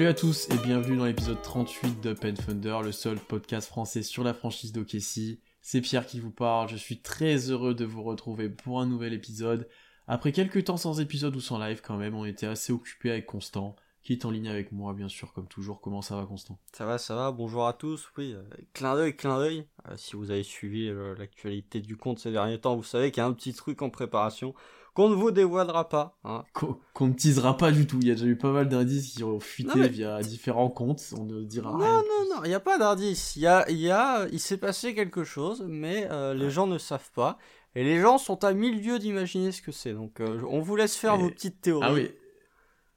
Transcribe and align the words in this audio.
Salut 0.00 0.08
à 0.08 0.14
tous 0.14 0.48
et 0.48 0.56
bienvenue 0.64 0.96
dans 0.96 1.04
l'épisode 1.04 1.42
38 1.42 2.00
de 2.00 2.14
Pen 2.14 2.34
Thunder, 2.34 2.78
le 2.82 2.90
seul 2.90 3.18
podcast 3.18 3.68
français 3.68 4.02
sur 4.02 4.24
la 4.24 4.32
franchise 4.32 4.72
d'Okessi. 4.72 5.42
C'est 5.60 5.82
Pierre 5.82 6.06
qui 6.06 6.20
vous 6.20 6.30
parle, 6.30 6.70
je 6.70 6.76
suis 6.76 7.02
très 7.02 7.50
heureux 7.50 7.74
de 7.74 7.84
vous 7.84 8.02
retrouver 8.02 8.48
pour 8.48 8.80
un 8.80 8.86
nouvel 8.86 9.12
épisode. 9.12 9.68
Après 10.08 10.32
quelques 10.32 10.64
temps 10.64 10.78
sans 10.78 11.00
épisode 11.00 11.36
ou 11.36 11.40
sans 11.42 11.58
live 11.58 11.82
quand 11.84 11.98
même, 11.98 12.14
on 12.14 12.24
était 12.24 12.46
assez 12.46 12.72
occupé 12.72 13.10
avec 13.10 13.26
Constant, 13.26 13.76
qui 14.02 14.14
est 14.14 14.24
en 14.24 14.30
ligne 14.30 14.48
avec 14.48 14.72
moi 14.72 14.94
bien 14.94 15.10
sûr 15.10 15.34
comme 15.34 15.48
toujours. 15.48 15.82
Comment 15.82 16.00
ça 16.00 16.16
va 16.16 16.24
Constant? 16.24 16.58
Ça 16.72 16.86
va, 16.86 16.96
ça 16.96 17.14
va, 17.14 17.30
bonjour 17.30 17.66
à 17.66 17.74
tous. 17.74 18.08
Oui, 18.16 18.32
euh, 18.32 18.42
clin 18.72 18.94
d'œil, 18.94 19.14
clin 19.14 19.36
d'œil. 19.36 19.66
Euh, 19.90 19.98
si 19.98 20.16
vous 20.16 20.30
avez 20.30 20.44
suivi 20.44 20.88
euh, 20.88 21.14
l'actualité 21.18 21.82
du 21.82 21.98
compte 21.98 22.20
ces 22.20 22.32
derniers 22.32 22.58
temps, 22.58 22.74
vous 22.74 22.82
savez 22.82 23.10
qu'il 23.10 23.20
y 23.20 23.24
a 23.24 23.26
un 23.26 23.34
petit 23.34 23.52
truc 23.52 23.82
en 23.82 23.90
préparation 23.90 24.54
qu'on 24.94 25.08
ne 25.08 25.14
vous 25.14 25.30
dévoilera 25.30 25.88
pas. 25.88 26.18
Hein. 26.24 26.44
Qu'on 26.52 27.06
ne 27.06 27.12
teasera 27.14 27.56
pas 27.56 27.70
du 27.72 27.86
tout, 27.86 27.98
il 28.02 28.08
y 28.08 28.10
a 28.10 28.14
déjà 28.14 28.26
eu 28.26 28.36
pas 28.36 28.50
mal 28.52 28.68
d'indices 28.68 29.14
qui 29.14 29.24
ont 29.24 29.40
fuité 29.40 29.70
Non, 29.70 29.76
mais- 29.82 29.88
via 29.88 30.20
différents 30.20 30.68
comptes, 30.70 31.02
on 31.18 31.24
ne 31.24 31.42
dira 31.42 31.70
Non, 31.72 31.78
rien. 31.78 31.88
non, 31.98 32.36
non, 32.36 32.42
il 32.44 32.48
n'y 32.48 32.54
a 32.54 32.60
pas 32.60 32.78
d'indice. 32.78 33.36
Il 33.36 33.42
y 33.42 33.46
a, 33.46 33.68
il 33.70 33.78
y 33.78 33.90
a, 33.90 34.26
il 34.32 34.40
s'est 34.40 34.56
passé 34.58 34.94
quelque 34.94 35.24
chose, 35.24 35.64
mais 35.68 36.06
euh, 36.10 36.34
les 36.34 36.50
gens 36.50 36.66
ne 36.66 36.78
savent 36.78 37.10
pas. 37.14 37.38
Et 37.76 37.84
les 37.84 38.00
gens 38.00 38.18
sont 38.18 38.42
à 38.44 38.52
mille 38.52 38.82
lieues 38.84 38.98
d'imaginer 38.98 39.52
ce 39.52 39.62
que 39.62 39.70
c'est. 39.70 39.92
Donc, 39.92 40.20
euh, 40.20 40.40
on 40.50 40.60
vous 40.60 40.74
laisse 40.74 40.96
faire 40.96 41.14
Et- 41.14 41.18
vos 41.18 41.30
petites 41.30 41.60
théories. 41.60 41.86
Ah 41.88 41.92
oui. 41.94 42.10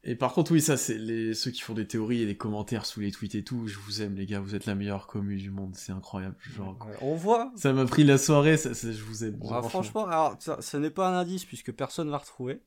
Et 0.05 0.15
par 0.15 0.33
contre, 0.33 0.51
oui, 0.51 0.59
ça, 0.61 0.75
c'est 0.75 0.97
les... 0.97 1.33
ceux 1.33 1.49
qui 1.51 1.61
font 1.61 1.73
des 1.73 1.87
théories 1.87 2.21
et 2.23 2.25
des 2.25 2.35
commentaires 2.35 2.85
sous 2.85 2.99
les 2.99 3.11
tweets 3.11 3.35
et 3.35 3.43
tout. 3.43 3.67
Je 3.67 3.79
vous 3.79 4.01
aime, 4.01 4.15
les 4.15 4.25
gars. 4.25 4.41
Vous 4.41 4.53
êtes 4.53 4.65
la 4.65 4.75
meilleure 4.75 5.07
commu 5.07 5.37
du 5.37 5.49
monde. 5.49 5.75
C'est 5.75 5.93
incroyable. 5.93 6.35
Genre, 6.55 6.77
Ouais, 6.85 6.95
on 7.01 7.15
voit. 7.15 7.53
ça 7.55 7.71
m'a 7.71 7.85
pris 7.85 8.03
la 8.03 8.17
soirée. 8.17 8.57
Ça, 8.57 8.73
ça- 8.73 8.91
je 8.91 9.01
vous 9.01 9.23
aime. 9.23 9.35
Ouais, 9.35 9.47
franchement. 9.47 9.69
franchement, 9.69 10.05
alors, 10.07 10.35
ça, 10.39 10.61
ce 10.61 10.75
n'est 10.75 10.89
pas 10.89 11.07
un 11.07 11.17
indice 11.19 11.45
puisque 11.45 11.71
personne 11.71 12.09
va 12.09 12.17
retrouver. 12.17 12.59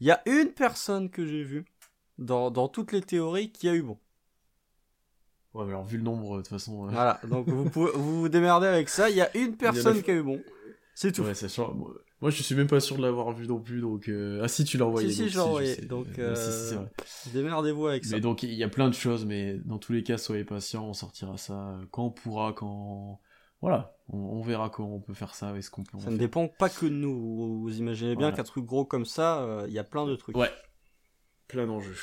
Il 0.00 0.06
y 0.08 0.10
a 0.10 0.20
une 0.26 0.48
personne 0.48 1.10
que 1.10 1.24
j'ai 1.26 1.44
vue 1.44 1.64
dans, 2.18 2.50
dans 2.50 2.66
toutes 2.66 2.90
les 2.90 3.02
théories 3.02 3.52
qui 3.52 3.68
a 3.68 3.74
eu 3.74 3.82
bon. 3.82 3.98
Ouais, 5.54 5.64
mais 5.64 5.70
alors, 5.70 5.84
vu 5.84 5.96
le 5.96 6.02
nombre, 6.04 6.36
de 6.38 6.42
toute 6.42 6.48
façon. 6.48 6.86
euh, 6.86 6.90
Voilà, 6.90 7.20
donc 7.28 7.48
vous 7.48 7.68
pouvez 7.70 7.90
vous, 7.94 8.20
vous 8.22 8.28
démerdez 8.28 8.66
avec 8.66 8.88
ça. 8.88 9.10
Il 9.10 9.16
y 9.16 9.20
a 9.20 9.36
une 9.36 9.56
personne 9.56 10.02
qui 10.02 10.10
a 10.10 10.14
eu 10.14 10.22
bon. 10.22 10.40
C'est 10.94 11.12
tout. 11.12 11.22
ouais, 11.22 11.34
ça 11.34 11.48
change. 11.48 11.76
Moi, 12.20 12.30
je 12.30 12.42
suis 12.42 12.54
même 12.54 12.66
pas 12.66 12.80
sûr 12.80 12.96
de 12.96 13.02
l'avoir 13.02 13.32
vu 13.32 13.46
non 13.46 13.60
plus. 13.60 13.80
Donc, 13.80 14.08
euh, 14.08 14.40
ah, 14.42 14.48
si, 14.48 14.64
tu 14.64 14.76
l'as 14.76 14.84
envoyé. 14.84 15.08
Si, 15.08 15.14
si, 15.14 15.20
donc 15.22 15.30
je 15.30 15.34
l'ai 15.36 15.40
envoyé, 15.40 15.76
donc, 15.76 16.06
Euh, 16.18 16.34
si, 16.34 16.68
c'est 16.68 16.76
euh. 16.76 17.32
Démerdez-vous 17.32 17.86
avec 17.86 18.04
ça. 18.04 18.14
Mais 18.16 18.20
donc, 18.20 18.42
il 18.42 18.52
y 18.52 18.62
a 18.62 18.68
plein 18.68 18.88
de 18.88 18.94
choses. 18.94 19.24
Mais 19.24 19.58
dans 19.64 19.78
tous 19.78 19.92
les 19.92 20.02
cas, 20.02 20.18
soyez 20.18 20.44
patients. 20.44 20.86
On 20.86 20.92
sortira 20.92 21.38
ça 21.38 21.78
quand 21.90 22.04
on 22.04 22.10
pourra. 22.10 22.52
Quand. 22.52 23.20
Voilà. 23.62 23.96
On, 24.08 24.18
on 24.18 24.42
verra 24.42 24.68
comment 24.68 24.96
on 24.96 25.00
peut 25.00 25.14
faire 25.14 25.34
ça. 25.34 25.56
Est-ce 25.56 25.70
qu'on 25.70 25.82
peut. 25.82 25.96
en 25.96 26.00
Ça 26.00 26.06
ne 26.06 26.10
faire. 26.12 26.18
dépend 26.18 26.46
pas 26.48 26.68
que 26.68 26.84
de 26.84 26.90
nous. 26.90 27.60
Vous, 27.62 27.78
imaginez 27.78 28.16
bien 28.16 28.26
Voilà. 28.28 28.36
qu'un 28.36 28.44
truc 28.44 28.66
gros 28.66 28.84
comme 28.84 29.06
ça, 29.06 29.40
euh, 29.42 29.64
il 29.68 29.72
y 29.72 29.78
a 29.78 29.84
plein 29.84 30.06
de 30.06 30.14
trucs. 30.14 30.36
Ouais. 30.36 30.50
Plein 31.48 31.66
d'enjeux. 31.66 31.96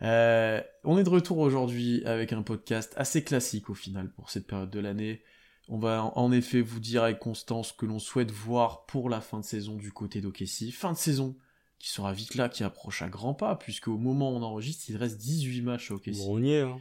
On 0.00 0.98
est 0.98 1.04
de 1.04 1.08
retour 1.08 1.38
aujourd'hui 1.38 2.04
avec 2.04 2.32
un 2.32 2.42
podcast 2.42 2.92
assez 2.96 3.22
classique 3.22 3.70
au 3.70 3.74
final 3.74 4.10
pour 4.10 4.30
cette 4.30 4.46
période 4.46 4.70
de 4.70 4.80
l'année. 4.80 5.22
On 5.68 5.78
va 5.78 6.02
en- 6.14 6.32
effet 6.32 6.60
vous 6.62 6.80
dire 6.80 7.02
avec 7.04 7.18
constance 7.18 7.68
ce 7.68 7.72
que 7.74 7.86
l'on 7.86 7.98
souhaite 7.98 8.30
voir 8.30 8.86
pour 8.86 9.10
la 9.10 9.20
fin 9.20 9.38
de 9.40 9.44
saison 9.44 9.76
du 9.76 9.92
côté 9.92 10.20
d'Okessi. 10.20 10.72
Fin 10.72 10.92
de 10.92 10.96
saison 10.98 11.36
qui 11.78 11.90
sera 11.90 12.12
vite 12.12 12.34
là, 12.34 12.48
qui 12.48 12.64
approche 12.64 13.02
à 13.02 13.08
grands 13.08 13.34
pas, 13.34 13.54
puisque 13.54 13.88
au 13.88 13.98
moment 13.98 14.32
où 14.32 14.36
on 14.36 14.42
enregistre, 14.42 14.84
il 14.88 14.96
reste 14.96 15.18
18 15.18 15.62
matchs 15.62 15.90
à 15.90 15.94
Okessi. 15.94 16.26
On 16.28 16.42
y 16.42 16.52
est. 16.52 16.62
hein. 16.62 16.78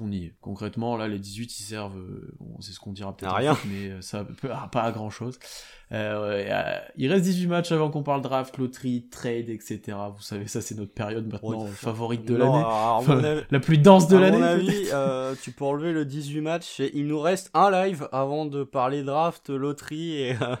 On 0.00 0.10
y 0.10 0.24
est. 0.24 0.34
Concrètement, 0.40 0.96
là, 0.96 1.06
les 1.06 1.18
18, 1.18 1.60
ils 1.60 1.62
servent, 1.64 1.98
euh, 1.98 2.32
bon, 2.40 2.60
c'est 2.60 2.72
ce 2.72 2.80
qu'on 2.80 2.92
dira 2.92 3.14
peut-être 3.14 3.30
À 3.30 3.34
en 3.34 3.38
rien. 3.38 3.58
mais 3.66 3.90
euh, 3.90 4.00
ça 4.00 4.24
peut, 4.24 4.48
ah, 4.50 4.68
pas 4.72 4.82
à 4.84 4.90
grand 4.92 5.10
chose. 5.10 5.38
il 5.90 7.08
reste 7.08 7.24
18 7.24 7.46
matchs 7.46 7.72
avant 7.72 7.90
qu'on 7.90 8.02
parle 8.02 8.22
draft, 8.22 8.56
loterie, 8.56 9.06
trade, 9.10 9.50
etc. 9.50 9.80
Vous 10.16 10.22
savez, 10.22 10.46
ça, 10.46 10.62
c'est 10.62 10.76
notre 10.76 10.94
période 10.94 11.30
maintenant 11.30 11.64
euh, 11.64 11.68
favorite 11.68 12.24
de 12.24 12.34
l'année. 12.36 12.62
à 12.64 12.94
Enfin, 12.94 13.20
la 13.50 13.60
plus 13.60 13.76
dense 13.78 14.08
de 14.08 14.16
à 14.16 14.20
l'année. 14.20 14.38
mon 14.38 14.42
avis, 14.42 14.86
euh, 14.92 15.34
tu 15.42 15.50
peux 15.52 15.64
enlever 15.66 15.92
le 15.92 16.06
18 16.06 16.40
matchs 16.40 16.80
et 16.80 16.90
il 16.96 17.06
nous 17.06 17.20
reste 17.20 17.50
un 17.52 17.70
live 17.70 18.08
avant 18.12 18.46
de 18.46 18.64
parler 18.64 19.02
draft, 19.02 19.50
loterie 19.50 20.16
et 20.22 20.32
euh, 20.40 20.56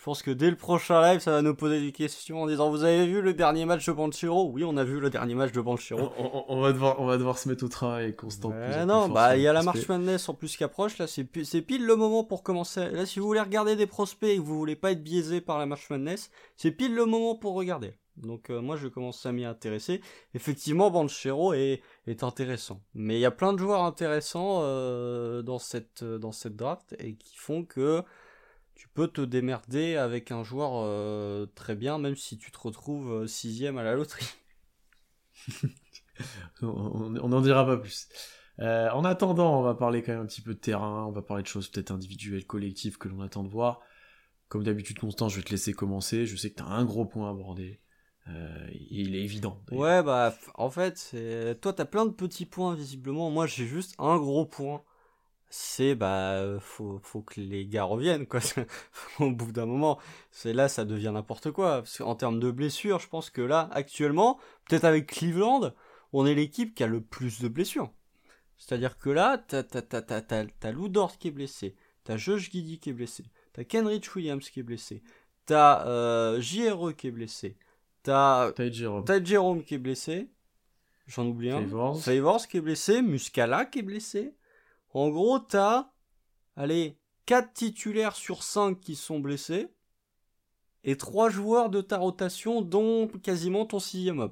je 0.00 0.04
pense 0.06 0.22
que 0.22 0.30
dès 0.30 0.48
le 0.48 0.56
prochain 0.56 1.02
live, 1.02 1.20
ça 1.20 1.30
va 1.30 1.42
nous 1.42 1.54
poser 1.54 1.78
des 1.78 1.92
questions 1.92 2.40
en 2.42 2.46
disant 2.46 2.70
vous 2.70 2.84
avez 2.84 3.06
vu 3.06 3.20
le 3.20 3.34
dernier 3.34 3.66
match 3.66 3.84
de 3.86 3.92
Banchero? 3.92 4.50
Oui, 4.50 4.64
on 4.64 4.78
a 4.78 4.82
vu 4.84 4.98
le 4.98 5.10
dernier 5.10 5.34
match 5.34 5.52
de 5.52 5.60
Banchero. 5.60 6.10
on, 6.18 6.24
on- 6.24 6.44
on 6.48 6.60
va 6.62 6.72
devoir, 6.72 6.98
on 7.00 7.04
va 7.06 7.18
devoir 7.18 7.36
se 7.36 7.50
mettre 7.50 7.64
au 7.66 7.68
travail 7.68 8.16
constant. 8.16 8.50
plus 8.50 8.86
non, 8.86 9.10
bah 9.10 9.36
il 9.36 9.42
y 9.42 9.46
a 9.46 9.52
la 9.52 9.62
March. 9.62 9.86
Madness 9.88 10.26
en 10.30 10.34
plus 10.34 10.56
qui 10.56 10.64
approche, 10.64 10.96
là 10.96 11.06
c'est 11.06 11.24
pi- 11.24 11.44
c'est 11.44 11.60
pile 11.60 11.84
le 11.84 11.96
moment 11.96 12.24
pour 12.24 12.42
commencer. 12.42 12.88
Là 12.90 13.04
si 13.04 13.18
vous 13.20 13.26
voulez 13.26 13.40
regarder 13.40 13.76
des 13.76 13.86
prospects 13.86 14.30
et 14.30 14.36
que 14.36 14.40
vous 14.42 14.56
voulez 14.56 14.74
pas 14.74 14.92
être 14.92 15.02
biaisé 15.04 15.42
par 15.42 15.58
la 15.58 15.66
March 15.66 15.90
Madness, 15.90 16.30
c'est 16.56 16.70
pile 16.70 16.94
le 16.94 17.04
moment 17.04 17.34
pour 17.34 17.52
regarder. 17.54 17.92
Donc 18.16 18.48
euh, 18.50 18.60
moi 18.62 18.76
je 18.76 18.88
commence 18.88 19.24
à 19.26 19.32
m'y 19.32 19.44
intéresser. 19.44 20.00
Effectivement 20.34 20.90
Banchero 20.90 21.52
est, 21.52 21.82
est 22.06 22.22
intéressant. 22.22 22.80
Mais 22.94 23.16
il 23.16 23.20
y 23.20 23.26
a 23.26 23.30
plein 23.30 23.52
de 23.52 23.58
joueurs 23.58 23.82
intéressants 23.84 24.60
euh, 24.62 25.42
dans, 25.42 25.58
cette, 25.58 26.04
dans 26.04 26.32
cette 26.32 26.56
draft 26.56 26.94
et 26.98 27.16
qui 27.16 27.36
font 27.36 27.64
que 27.64 28.02
tu 28.80 28.88
peux 28.88 29.08
te 29.08 29.20
démerder 29.20 29.96
avec 29.96 30.30
un 30.30 30.42
joueur 30.42 30.70
euh, 30.76 31.44
très 31.54 31.74
bien 31.74 31.98
même 31.98 32.16
si 32.16 32.38
tu 32.38 32.50
te 32.50 32.58
retrouves 32.58 33.12
euh, 33.12 33.26
sixième 33.26 33.76
à 33.76 33.82
la 33.82 33.92
loterie. 33.92 34.24
on 36.62 37.10
n'en 37.10 37.42
dira 37.42 37.66
pas 37.66 37.76
plus. 37.76 38.08
Euh, 38.60 38.88
en 38.92 39.04
attendant, 39.04 39.60
on 39.60 39.62
va 39.62 39.74
parler 39.74 40.02
quand 40.02 40.12
même 40.12 40.22
un 40.22 40.26
petit 40.26 40.40
peu 40.40 40.54
de 40.54 40.58
terrain, 40.58 41.04
on 41.04 41.12
va 41.12 41.20
parler 41.20 41.42
de 41.42 41.48
choses 41.48 41.68
peut-être 41.68 41.90
individuelles, 41.90 42.46
collectives 42.46 42.96
que 42.96 43.08
l'on 43.08 43.20
attend 43.20 43.42
de 43.42 43.50
voir. 43.50 43.80
Comme 44.48 44.64
d'habitude, 44.64 44.98
Constant, 44.98 45.28
je 45.28 45.36
vais 45.36 45.42
te 45.42 45.50
laisser 45.50 45.74
commencer. 45.74 46.24
Je 46.24 46.34
sais 46.36 46.50
que 46.50 46.56
tu 46.56 46.62
as 46.62 46.66
un 46.66 46.86
gros 46.86 47.04
point 47.04 47.28
à 47.28 47.32
aborder. 47.32 47.82
Euh, 48.28 48.66
il 48.90 49.14
est 49.14 49.22
évident. 49.22 49.62
Ouais, 49.72 50.02
bah, 50.02 50.34
en 50.54 50.70
fait, 50.70 51.14
toi, 51.60 51.74
t'as 51.74 51.84
plein 51.84 52.06
de 52.06 52.12
petits 52.12 52.46
points, 52.46 52.74
visiblement. 52.74 53.30
Moi, 53.30 53.46
j'ai 53.46 53.66
juste 53.66 53.94
un 53.98 54.16
gros 54.16 54.46
point. 54.46 54.82
C'est, 55.52 55.96
bah, 55.96 56.34
euh, 56.34 56.60
faut, 56.60 57.00
faut 57.02 57.22
que 57.22 57.40
les 57.40 57.66
gars 57.66 57.84
reviennent, 57.84 58.26
quoi. 58.26 58.40
Au 59.18 59.30
bout 59.30 59.50
d'un 59.50 59.66
moment, 59.66 59.98
c'est 60.30 60.52
là, 60.52 60.68
ça 60.68 60.84
devient 60.84 61.10
n'importe 61.12 61.50
quoi. 61.50 61.78
Parce 61.78 61.98
qu'en 61.98 62.14
termes 62.14 62.38
de 62.38 62.50
blessures, 62.52 63.00
je 63.00 63.08
pense 63.08 63.30
que 63.30 63.42
là, 63.42 63.68
actuellement, 63.72 64.38
peut-être 64.68 64.84
avec 64.84 65.08
Cleveland, 65.08 65.72
on 66.12 66.24
est 66.24 66.34
l'équipe 66.34 66.74
qui 66.74 66.84
a 66.84 66.86
le 66.86 67.00
plus 67.00 67.40
de 67.40 67.48
blessures. 67.48 67.90
C'est-à-dire 68.58 68.96
que 68.96 69.10
là, 69.10 69.38
t'as, 69.38 69.64
t'as, 69.64 69.82
t'as, 69.82 70.02
t'as, 70.02 70.20
t'as, 70.20 70.44
t'as 70.44 70.72
Lou 70.72 70.88
Dort 70.88 71.18
qui 71.18 71.28
est 71.28 71.32
blessé, 71.32 71.74
t'as 72.04 72.16
Josh 72.16 72.50
Giddy 72.50 72.78
qui 72.78 72.90
est 72.90 72.92
blessé, 72.92 73.24
t'as 73.52 73.64
Kenrich 73.64 74.14
Williams 74.14 74.48
qui 74.48 74.60
est 74.60 74.62
blessé, 74.62 75.02
t'as 75.46 75.86
euh, 75.86 76.40
JRE 76.40 76.94
qui 76.94 77.08
est 77.08 77.10
blessé, 77.10 77.56
t'as. 78.02 78.52
T'as 79.04 79.22
Jérôme 79.24 79.64
qui 79.64 79.74
est 79.74 79.78
blessé. 79.78 80.28
J'en 81.06 81.26
oublie 81.26 81.50
un. 81.50 81.60
Favors. 81.60 82.00
Favors 82.00 82.46
qui 82.46 82.58
est 82.58 82.60
blessé. 82.60 83.02
Muscala 83.02 83.64
qui 83.64 83.80
est 83.80 83.82
blessé. 83.82 84.34
En 84.92 85.08
gros, 85.10 85.38
t'as, 85.38 85.90
allez, 86.56 86.98
4 87.26 87.52
titulaires 87.52 88.16
sur 88.16 88.42
5 88.42 88.80
qui 88.80 88.96
sont 88.96 89.20
blessés. 89.20 89.68
Et 90.82 90.96
3 90.96 91.28
joueurs 91.28 91.70
de 91.70 91.80
ta 91.80 91.98
rotation, 91.98 92.62
dont 92.62 93.06
quasiment 93.22 93.66
ton 93.66 93.78
sixième. 93.78 94.30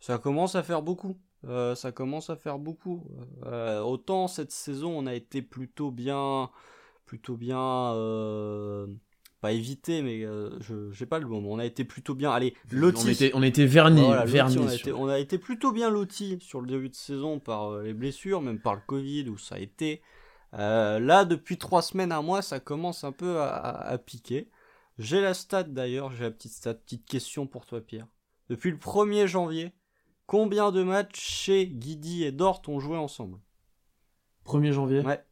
Ça 0.00 0.18
commence 0.18 0.54
à 0.54 0.62
faire 0.62 0.82
beaucoup. 0.82 1.16
Euh, 1.44 1.74
ça 1.74 1.92
commence 1.92 2.30
à 2.30 2.36
faire 2.36 2.58
beaucoup. 2.58 3.04
Euh, 3.44 3.80
autant 3.80 4.28
cette 4.28 4.52
saison, 4.52 4.96
on 4.96 5.06
a 5.06 5.14
été 5.14 5.42
plutôt 5.42 5.90
bien, 5.90 6.50
plutôt 7.06 7.36
bien, 7.36 7.94
euh, 7.94 8.86
pas 9.40 9.52
évité, 9.52 10.02
mais 10.02 10.24
euh, 10.24 10.50
je, 10.60 10.90
j'ai 10.92 11.06
pas 11.06 11.18
le 11.18 11.26
mais 11.28 11.36
On 11.36 11.58
a 11.58 11.64
été 11.64 11.84
plutôt 11.84 12.14
bien. 12.14 12.30
Allez, 12.30 12.54
loti. 12.70 13.02
On 13.06 13.08
était, 13.10 13.30
on 13.34 13.42
était 13.42 13.66
vernis. 13.66 14.00
Voilà, 14.02 14.24
on, 14.24 14.66
a 14.68 14.74
été, 14.74 14.92
on 14.92 15.08
a 15.08 15.18
été 15.18 15.38
plutôt 15.38 15.72
bien 15.72 15.90
loti 15.90 16.38
sur 16.40 16.60
le 16.60 16.66
début 16.66 16.88
de 16.88 16.94
saison 16.94 17.38
par 17.38 17.70
euh, 17.72 17.82
les 17.82 17.94
blessures, 17.94 18.40
même 18.42 18.60
par 18.60 18.74
le 18.74 18.80
Covid 18.86 19.28
où 19.28 19.38
ça 19.38 19.56
a 19.56 19.58
été. 19.58 20.02
Euh, 20.54 20.98
là, 20.98 21.24
depuis 21.24 21.58
trois 21.58 21.82
semaines, 21.82 22.10
un 22.12 22.22
mois, 22.22 22.42
ça 22.42 22.58
commence 22.60 23.04
un 23.04 23.12
peu 23.12 23.38
à, 23.38 23.48
à- 23.48 23.88
à 23.92 23.98
piquer. 23.98 24.48
J'ai 24.98 25.20
la 25.20 25.34
stat 25.34 25.64
d'ailleurs, 25.64 26.10
j'ai 26.10 26.24
la 26.24 26.30
petite 26.30 26.52
stat, 26.52 26.74
petite 26.74 27.04
question 27.06 27.46
pour 27.46 27.66
toi, 27.66 27.80
Pierre. 27.80 28.06
Depuis 28.48 28.70
le 28.70 28.78
1er 28.78 29.26
janvier, 29.26 29.72
combien 30.26 30.72
de 30.72 30.82
matchs 30.82 31.20
chez 31.20 31.66
Guidi 31.68 32.24
et 32.24 32.32
Dort 32.32 32.62
ont 32.66 32.80
joué 32.80 32.96
ensemble? 32.96 33.38
1er 34.46 34.72
janvier? 34.72 35.00
Ouais. 35.00 35.22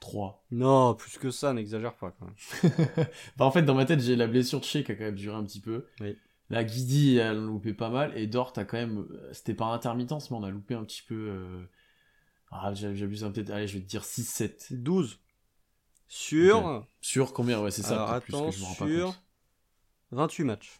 3. 0.00 0.44
Non, 0.50 0.94
plus 0.94 1.18
que 1.18 1.30
ça, 1.30 1.52
n'exagère 1.52 1.94
pas 1.94 2.10
quand 2.18 2.26
même. 2.26 2.72
bah, 3.36 3.44
en 3.44 3.50
fait, 3.50 3.62
dans 3.62 3.74
ma 3.74 3.84
tête, 3.84 4.00
j'ai 4.00 4.16
la 4.16 4.26
blessure 4.26 4.60
de 4.60 4.64
Shea 4.64 4.82
qui 4.82 4.92
a 4.92 4.94
quand 4.94 5.04
même 5.04 5.14
duré 5.14 5.36
un 5.36 5.44
petit 5.44 5.60
peu. 5.60 5.86
Oui. 6.00 6.16
La 6.48 6.64
Guidi, 6.64 7.16
elle 7.18 7.26
a 7.28 7.32
loupé 7.34 7.72
pas 7.74 7.90
mal. 7.90 8.16
Et 8.18 8.26
Dort 8.26 8.52
a 8.56 8.64
quand 8.64 8.76
même. 8.78 9.06
euh, 9.12 9.30
C'était 9.32 9.54
par 9.54 9.72
intermittence, 9.72 10.30
mais 10.30 10.36
on 10.38 10.42
a 10.42 10.50
loupé 10.50 10.74
un 10.74 10.82
petit 10.84 11.02
peu. 11.02 11.14
euh, 11.14 11.64
Ah, 12.50 12.72
j'abuse 12.74 13.22
un 13.24 13.30
peut-être. 13.30 13.50
Allez, 13.50 13.68
je 13.68 13.74
vais 13.74 13.84
te 13.84 13.88
dire 13.88 14.04
6-7. 14.04 14.72
12. 14.72 15.20
Sur. 16.08 16.86
Sur 17.00 17.32
combien? 17.32 17.60
Ouais, 17.62 17.70
c'est 17.70 17.82
ça. 17.82 17.94
Alors, 17.94 18.10
attends, 18.12 18.50
sur 18.50 19.14
28 20.10 20.44
matchs. 20.44 20.78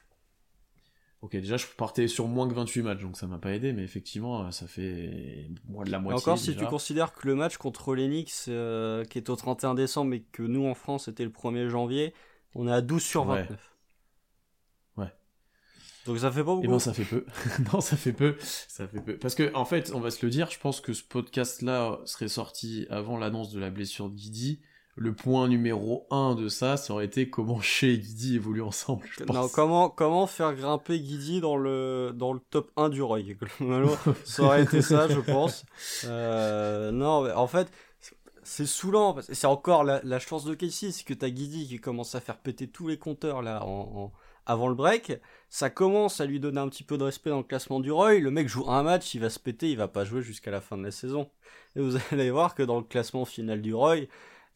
Ok, 1.23 1.33
déjà 1.33 1.59
je 1.59 1.67
partais 1.77 2.09
sur 2.09 2.29
moins 2.29 2.49
que 2.49 2.55
28 2.55 2.83
matchs, 2.83 3.03
donc 3.03 3.17
ça 3.17 3.27
m'a 3.27 3.37
pas 3.37 3.53
aidé, 3.53 3.75
mais 3.75 3.83
effectivement 3.83 4.51
ça 4.53 4.67
fait 4.67 5.51
moins 5.69 5.85
de 5.85 5.91
la 5.91 5.99
moitié. 5.99 6.23
encore 6.23 6.39
si 6.39 6.57
tu 6.57 6.65
considères 6.65 7.13
que 7.13 7.29
le 7.29 7.35
match 7.35 7.59
contre 7.59 7.95
l'Enix, 7.95 8.47
euh, 8.49 9.05
qui 9.05 9.19
est 9.19 9.29
au 9.29 9.37
31 9.37 9.75
décembre, 9.75 10.15
et 10.15 10.23
que 10.33 10.43
nous 10.43 10.67
en 10.67 10.75
France 10.75 11.05
c'était 11.05 11.25
le 11.25 11.31
1er 11.31 11.69
janvier, 11.69 12.15
on 12.55 12.67
est 12.67 12.73
à 12.73 12.81
12 12.81 13.03
sur 13.03 13.25
29. 13.25 13.77
Ouais. 14.97 15.13
Donc 16.07 16.19
ça 16.19 16.33
fait 16.33 16.41
pas 16.41 16.55
beaucoup. 16.55 16.63
Et 16.63 16.65
eh 16.65 16.69
ben 16.69 16.79
ça 16.79 16.95
fait 16.95 17.05
peu. 17.05 17.27
non, 17.73 17.83
ça 17.83 17.99
fait 17.99 18.15
peu. 18.15 18.37
Ça 18.41 18.89
fait 18.89 19.03
peu. 19.03 19.19
Parce 19.19 19.35
que 19.35 19.55
en 19.55 19.67
fait, 19.67 19.93
on 19.95 20.01
va 20.01 20.11
se 20.11 20.25
le 20.25 20.31
dire, 20.31 20.51
je 20.51 20.59
pense 20.59 20.81
que 20.81 20.95
ce 20.95 21.03
podcast-là 21.03 22.01
serait 22.07 22.29
sorti 22.29 22.87
avant 22.89 23.19
l'annonce 23.19 23.53
de 23.53 23.61
la 23.61 23.69
blessure 23.69 24.09
de 24.09 24.15
Guidi 24.15 24.61
le 25.01 25.15
point 25.15 25.49
numéro 25.49 26.07
1 26.11 26.35
de 26.35 26.49
ça, 26.49 26.77
ça 26.77 26.93
aurait 26.93 27.07
été 27.07 27.31
comment 27.31 27.59
Shea 27.63 27.89
et 27.89 27.99
Guidi 27.99 28.37
évoluent 28.37 28.63
ensemble. 28.63 29.07
Je 29.19 29.25
non, 29.25 29.49
comment, 29.49 29.89
comment 29.89 30.27
faire 30.27 30.55
grimper 30.55 31.01
Guidi 31.01 31.41
dans 31.41 31.57
le, 31.57 32.13
dans 32.15 32.35
le 32.35 32.41
top 32.51 32.71
1 32.77 32.91
du 32.91 33.01
Roy 33.01 33.21
Ça 34.25 34.43
aurait 34.43 34.63
été 34.63 34.83
ça, 34.83 35.09
je 35.09 35.21
pense. 35.21 35.65
Euh, 36.05 36.91
non, 36.93 37.35
en 37.35 37.47
fait, 37.47 37.73
c'est 38.43 38.67
saoulant. 38.67 39.17
C'est 39.27 39.47
encore 39.47 39.85
la, 39.85 40.19
chance 40.19 40.45
de 40.45 40.53
Casey, 40.53 40.91
c'est 40.91 41.05
que 41.05 41.15
t'as 41.15 41.31
Guidi 41.31 41.67
qui 41.67 41.79
commence 41.79 42.15
à 42.15 42.21
faire 42.21 42.37
péter 42.37 42.69
tous 42.69 42.87
les 42.87 42.99
compteurs 42.99 43.41
là 43.41 43.65
en, 43.65 44.13
avant 44.45 44.69
le 44.69 44.75
break. 44.75 45.15
Ça 45.49 45.71
commence 45.71 46.21
à 46.21 46.27
lui 46.27 46.41
donner 46.41 46.61
un 46.61 46.69
petit 46.69 46.85
peu 46.85 46.99
de 46.99 47.05
respect 47.05 47.31
dans 47.31 47.39
le 47.39 47.43
classement 47.45 47.81
du 47.81 47.91
Roy. 47.91 48.19
Le 48.19 48.31
mec 48.31 48.49
joue 48.49 48.69
un 48.69 48.83
match, 48.83 49.15
il 49.15 49.23
va 49.23 49.31
se 49.31 49.39
péter, 49.39 49.71
il 49.71 49.79
va 49.79 49.89
pas 49.89 50.05
jouer 50.05 50.21
jusqu'à 50.21 50.51
la 50.51 50.61
fin 50.61 50.77
de 50.77 50.85
la 50.85 50.91
saison. 50.91 51.31
Et 51.75 51.81
vous 51.81 51.97
allez 52.13 52.31
voir 52.31 52.55
que 52.55 52.63
dans 52.63 52.77
le 52.77 52.85
classement 52.85 53.25
final 53.25 53.63
du 53.63 53.73
Roy, 53.73 54.09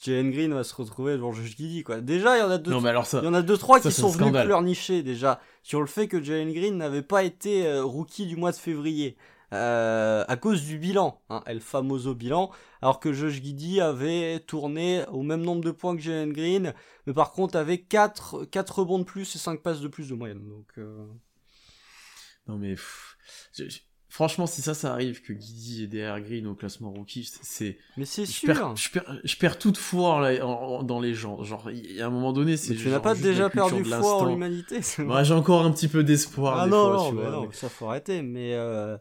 Jalen 0.04 0.30
Green 0.30 0.52
va 0.52 0.64
se 0.64 0.74
retrouver 0.74 1.18
genre 1.18 1.32
juge 1.32 1.56
Guidi 1.56 1.82
quoi. 1.82 2.02
Déjà, 2.02 2.36
il 2.36 2.40
y 2.40 2.42
en 2.42 2.50
a 2.50 2.58
deux, 2.58 2.72
il 2.72 3.24
y 3.24 3.26
en 3.26 3.34
a 3.34 3.42
deux 3.42 3.56
trois 3.56 3.80
qui 3.80 3.90
sont 3.90 4.08
venus 4.08 4.32
pleurnicher 4.32 5.02
déjà 5.02 5.40
sur 5.62 5.80
le 5.80 5.86
fait 5.86 6.08
que 6.08 6.22
Jalen 6.22 6.52
Green 6.52 6.76
n'avait 6.76 7.02
pas 7.02 7.22
été 7.22 7.66
euh, 7.66 7.82
rookie 7.84 8.26
du 8.26 8.36
mois 8.36 8.52
de 8.52 8.56
février. 8.56 9.16
Euh, 9.52 10.24
à 10.26 10.36
cause 10.36 10.64
du 10.64 10.78
bilan, 10.78 11.22
hein, 11.30 11.42
El 11.46 11.60
Famoso 11.60 12.14
bilan, 12.14 12.50
alors 12.82 12.98
que 12.98 13.12
Josh 13.12 13.34
Giddy 13.34 13.80
avait 13.80 14.40
tourné 14.40 15.04
au 15.12 15.22
même 15.22 15.42
nombre 15.42 15.62
de 15.62 15.70
points 15.70 15.96
que 15.96 16.02
Jalen 16.02 16.32
Green, 16.32 16.74
mais 17.06 17.12
par 17.12 17.32
contre 17.32 17.56
avait 17.56 17.78
4, 17.78 18.46
4 18.46 18.78
rebonds 18.80 18.98
de 18.98 19.04
plus 19.04 19.34
et 19.36 19.38
5 19.38 19.62
passes 19.62 19.80
de 19.80 19.88
plus 19.88 20.08
de 20.08 20.14
moyenne. 20.14 20.46
Donc, 20.48 20.66
euh... 20.78 21.06
Non 22.48 22.58
mais... 22.58 22.74
Franchement, 24.14 24.46
si 24.46 24.62
ça, 24.62 24.74
ça 24.74 24.92
arrive, 24.92 25.22
que 25.22 25.32
Guidi 25.32 25.82
et 25.82 25.86
derrière 25.88 26.20
Green 26.20 26.46
au 26.46 26.54
classement 26.54 26.92
rookie, 26.92 27.28
c'est. 27.42 27.78
Mais 27.96 28.04
c'est 28.04 28.26
sûr. 28.26 28.54
Perds, 28.54 28.76
je, 28.76 28.90
perds, 28.90 29.18
je 29.24 29.36
perds 29.36 29.58
toute 29.58 29.76
foi 29.76 30.20
là, 30.20 30.38
dans 30.84 31.00
les 31.00 31.14
gens. 31.14 31.42
Genre, 31.42 31.68
il 31.72 31.96
y 31.96 32.00
a 32.00 32.06
un 32.06 32.10
moment 32.10 32.32
donné, 32.32 32.56
c'est. 32.56 32.76
Tu 32.76 32.90
n'as 32.90 33.00
pas 33.00 33.16
déjà 33.16 33.50
perdu 33.50 33.84
foi 33.84 34.18
en 34.18 34.26
l'humanité. 34.26 34.78
Ouais, 35.00 35.24
j'ai 35.24 35.34
encore 35.34 35.64
un 35.64 35.72
petit 35.72 35.88
peu 35.88 36.04
d'espoir. 36.04 36.60
Ah 36.60 36.66
non, 36.68 37.12
non, 37.12 37.12
non, 37.12 37.48
ça 37.50 37.68
faut 37.68 37.86
arrêter. 37.88 38.22
Mais 38.22 38.54
euh... 38.54 38.96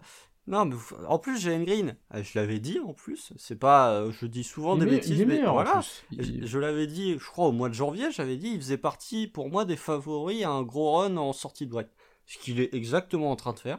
non, 0.47 0.65
mais 0.65 0.75
en 1.07 1.19
plus, 1.19 1.39
Jalen 1.39 1.63
Green, 1.63 1.95
euh, 2.15 2.23
je 2.23 2.31
l'avais 2.39 2.57
dit 2.57 2.79
en 2.79 2.93
plus. 2.93 3.33
C'est 3.37 3.59
pas, 3.59 3.91
euh, 3.91 4.11
je 4.19 4.25
dis 4.25 4.43
souvent 4.43 4.75
des 4.77 4.87
bêtises, 4.87 5.23
mais 5.27 5.43
voilà. 5.43 5.81
Je, 6.09 6.57
l'avais 6.57 6.87
dit, 6.87 7.19
je 7.19 7.27
crois 7.27 7.49
au 7.49 7.51
mois 7.51 7.69
de 7.69 7.75
janvier, 7.75 8.09
j'avais 8.11 8.37
dit, 8.37 8.53
il 8.55 8.59
faisait 8.59 8.77
partie 8.77 9.27
pour 9.27 9.51
moi 9.51 9.63
des 9.63 9.77
favoris 9.77 10.43
à 10.43 10.49
un 10.49 10.63
gros 10.63 10.93
run 10.93 11.17
en 11.17 11.33
sortie 11.33 11.67
de 11.67 11.71
break. 11.71 11.87
Ce 12.25 12.39
qu'il 12.39 12.59
est 12.59 12.73
exactement 12.73 13.29
en 13.29 13.35
train 13.35 13.53
de 13.53 13.59
faire. 13.59 13.77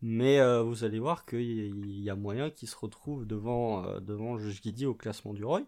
Mais 0.00 0.38
euh, 0.38 0.62
vous 0.62 0.84
allez 0.84 1.00
voir 1.00 1.26
qu'il 1.26 2.00
y 2.00 2.08
a 2.08 2.14
moyen 2.14 2.50
qu'il 2.50 2.68
se 2.68 2.76
retrouve 2.76 3.26
devant, 3.26 3.84
euh, 3.84 4.00
devant 4.00 4.38
Giddy 4.38 4.86
au 4.86 4.94
classement 4.94 5.34
du 5.34 5.44
Roy. 5.44 5.62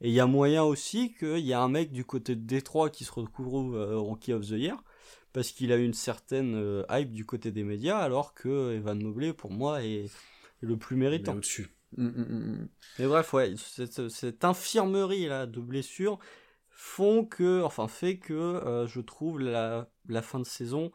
Et 0.00 0.08
il 0.08 0.14
y 0.14 0.20
a 0.20 0.26
moyen 0.26 0.62
aussi 0.62 1.14
qu'il 1.14 1.40
y 1.40 1.52
a 1.52 1.60
un 1.60 1.68
mec 1.68 1.92
du 1.92 2.04
côté 2.04 2.34
de 2.34 2.40
Détroit 2.40 2.88
qui 2.88 3.04
se 3.04 3.12
retrouve 3.12 3.76
euh, 3.76 3.98
Rookie 3.98 4.32
of 4.32 4.46
the 4.46 4.52
Year. 4.52 4.82
Parce 5.34 5.50
qu'il 5.50 5.72
a 5.72 5.76
une 5.76 5.94
certaine 5.94 6.54
euh, 6.54 6.84
hype 6.90 7.12
du 7.12 7.26
côté 7.26 7.50
des 7.50 7.64
médias, 7.64 7.98
alors 7.98 8.34
que 8.34 8.72
Evan 8.72 9.02
Mobley, 9.02 9.32
pour 9.32 9.50
moi, 9.50 9.82
est, 9.82 10.08
le 10.60 10.76
plus 10.76 10.96
méritant. 10.96 11.34
au-dessus. 11.34 11.68
Hum, 11.98 12.12
hum, 12.16 12.26
hum, 12.30 12.68
Mais 12.98 13.06
bref, 13.06 13.34
ouais, 13.34 13.54
cette, 13.56 14.08
cette, 14.08 14.44
infirmerie 14.44 15.26
là 15.26 15.46
de 15.46 15.60
blessures 15.60 16.18
font 16.70 17.24
que, 17.24 17.62
enfin, 17.62 17.88
fait 17.88 18.18
que 18.18 18.84
je 18.88 19.00
trouve 19.00 19.40
la, 19.40 19.88
la 20.08 20.22
fin 20.22 20.38
de 20.38 20.44
saison 20.44 20.90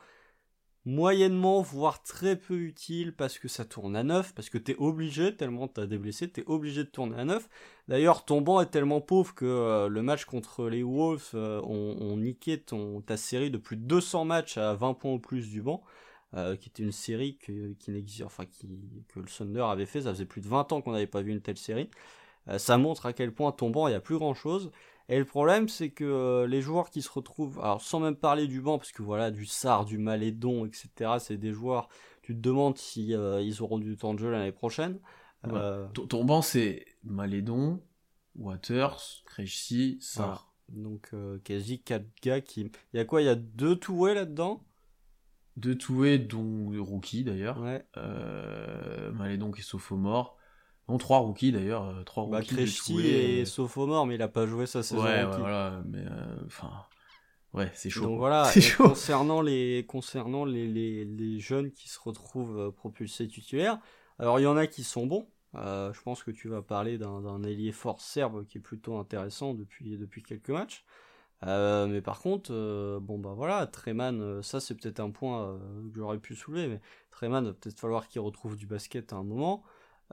moyennement, 0.90 1.62
voire 1.62 2.02
très 2.04 2.36
peu 2.36 2.56
utile 2.56 3.14
parce 3.16 3.38
que 3.38 3.48
ça 3.48 3.64
tourne 3.64 3.96
à 3.96 4.04
9, 4.04 4.34
parce 4.34 4.50
que 4.50 4.58
t'es 4.58 4.76
obligé, 4.78 5.36
tellement 5.36 5.68
t'as 5.68 5.86
des 5.86 5.98
blessés, 5.98 6.30
t'es 6.30 6.44
obligé 6.48 6.84
de 6.84 6.90
tourner 6.90 7.18
à 7.18 7.26
9. 7.26 7.48
D'ailleurs, 7.88 8.26
ton 8.26 8.42
banc 8.42 8.60
est 8.60 8.72
tellement 8.72 9.00
pauvre 9.00 9.36
que 9.36 9.46
euh, 9.46 9.88
le 9.88 10.02
match 10.02 10.26
contre 10.26 10.68
les 10.68 10.84
Wolves 10.84 11.32
euh, 11.36 11.62
ont, 11.62 12.18
niqué 12.18 12.60
ton, 12.60 13.02
ta 13.02 13.18
série 13.18 13.52
de 13.52 13.58
plus 13.58 13.78
de 13.78 13.84
200 13.84 14.26
matchs 14.26 14.58
à 14.58 14.74
20 14.74 14.96
points 14.96 15.14
ou 15.14 15.20
plus 15.20 15.50
du 15.50 15.62
banc. 15.62 15.84
Euh, 16.36 16.56
qui 16.56 16.70
était 16.70 16.84
une 16.84 16.92
série 16.92 17.38
que, 17.38 17.74
qui 17.80 17.90
n'existe, 17.90 18.22
enfin 18.22 18.46
qui, 18.46 18.68
que 19.08 19.20
le 19.20 19.26
Thunder 19.26 19.62
avait 19.62 19.88
fait, 19.88 20.02
ça 20.02 20.12
faisait 20.12 20.26
plus 20.26 20.42
de 20.42 20.48
20 20.48 20.72
ans 20.74 20.82
qu'on 20.82 20.92
n'avait 20.92 21.08
pas 21.08 21.24
vu 21.24 21.32
une 21.32 21.42
telle 21.42 21.58
série. 21.58 21.90
ça 22.58 22.78
montre 22.78 23.08
à 23.08 23.14
quel 23.14 23.34
point 23.34 23.52
ton 23.52 23.72
banc 23.72 23.88
il 23.88 23.92
n'y 23.92 23.96
a 23.96 24.00
plus 24.00 24.20
grand 24.20 24.36
chose. 24.36 24.72
Et 25.10 25.18
le 25.18 25.26
problème, 25.26 25.68
c'est 25.68 25.90
que 25.90 26.04
euh, 26.04 26.48
les 26.48 26.62
joueurs 26.62 26.92
qui 26.92 27.02
se 27.02 27.10
retrouvent, 27.10 27.60
alors 27.60 27.82
sans 27.82 28.00
même 28.00 28.16
parler 28.16 28.46
du 28.46 28.62
banc, 28.62 28.78
parce 28.78 28.92
que 28.92 29.02
voilà, 29.02 29.32
du 29.32 29.48
Sar, 29.48 29.84
du 29.84 29.98
Malédon, 29.98 30.68
etc., 30.68 31.14
c'est 31.20 31.38
des 31.38 31.52
joueurs, 31.52 31.90
tu 32.22 32.36
te 32.36 32.40
demandes 32.40 32.78
si 32.78 33.16
euh, 33.16 33.42
ils 33.42 33.64
auront 33.64 33.80
du 33.80 33.98
temps 33.98 34.14
de 34.14 34.20
jeu 34.20 34.30
l'année 34.30 34.52
prochaine. 34.52 35.00
Euh, 35.48 35.88
ton, 35.88 36.24
banc, 36.24 36.44
c'est 36.44 36.86
Malédon, 37.04 37.82
Waters, 38.36 39.24
Krejci, 39.26 39.98
Sar. 40.00 40.54
Donc 40.70 41.12
quasi 41.44 41.82
4 41.82 42.06
gars 42.22 42.42
qui... 42.42 42.72
Il 42.94 42.98
y 42.98 43.00
a 43.00 43.06
quoi? 43.06 43.24
Il 43.24 43.26
y 43.26 43.30
a 43.30 43.36
deux 43.36 43.76
toués 43.76 44.14
là-dedans? 44.14 44.64
Deux 45.58 45.76
toués, 45.76 46.20
dont 46.20 46.70
Rookie 46.80 47.24
d'ailleurs. 47.24 47.60
Ouais. 47.60 47.84
Malédon 49.14 49.50
qui 49.50 49.62
est 49.62 49.64
sophomore. 49.64 50.38
Non, 50.90 50.98
trois 50.98 51.20
rookies 51.20 51.52
d'ailleurs, 51.52 51.86
euh, 51.86 52.04
trois 52.04 52.28
bah, 52.28 52.40
rookies. 52.40 53.00
et 53.00 53.42
euh... 53.42 53.46
Sophomore, 53.46 54.08
mais 54.08 54.16
il 54.16 54.22
a 54.22 54.28
pas 54.28 54.48
joué 54.48 54.66
sa 54.66 54.82
saison. 54.82 55.04
Ouais, 55.04 55.24
ouais 55.24 55.38
voilà, 55.38 55.84
mais 55.86 56.00
euh, 56.00 56.36
enfin, 56.48 56.72
ouais, 57.54 57.70
c'est 57.76 57.92
chaud. 57.92 58.06
Donc 58.06 58.18
voilà. 58.18 58.52
concernant 58.78 59.42
les 59.42 59.86
concernant 59.88 60.46
les, 60.46 60.68
les, 60.68 61.06
les, 61.06 61.40
jeunes 61.40 61.72
qui 61.72 61.90
se 61.90 62.00
retrouvent 62.00 62.58
euh, 62.58 62.72
propulsés 62.72 63.28
titulaires, 63.28 63.80
alors 64.18 64.40
il 64.40 64.44
y 64.44 64.48
en 64.48 64.58
a 64.58 64.66
qui 64.66 64.84
sont 64.84 65.06
bons. 65.06 65.28
je 65.54 66.02
pense 66.02 66.24
que 66.24 66.32
tu 66.32 66.50
vas 66.50 66.64
parler 66.64 66.98
d'un 66.98 67.44
ailier 67.44 67.72
fort 67.72 68.02
serbe 68.02 68.46
qui 68.48 68.58
est 68.58 68.62
plutôt 68.62 68.98
intéressant 68.98 69.54
depuis 69.54 69.96
depuis 69.96 70.24
quelques 70.24 70.50
matchs. 70.50 70.86
mais 71.44 72.02
par 72.02 72.20
contre, 72.20 72.52
bon 73.00 73.20
bah 73.20 73.34
voilà, 73.36 73.68
Treman, 73.68 74.42
ça 74.42 74.60
c'est 74.60 74.74
peut-être 74.74 75.02
un 75.02 75.12
point 75.12 75.56
que 75.94 76.00
j'aurais 76.00 76.18
pu 76.20 76.36
soulever, 76.36 76.68
mais 76.68 76.82
Treman 77.12 77.46
va 77.46 77.54
peut-être 77.54 77.80
falloir 77.80 78.08
qu'il 78.08 78.22
retrouve 78.22 78.58
du 78.58 78.66
basket 78.66 79.14
à 79.14 79.18
un 79.18 79.24
moment. 79.24 79.64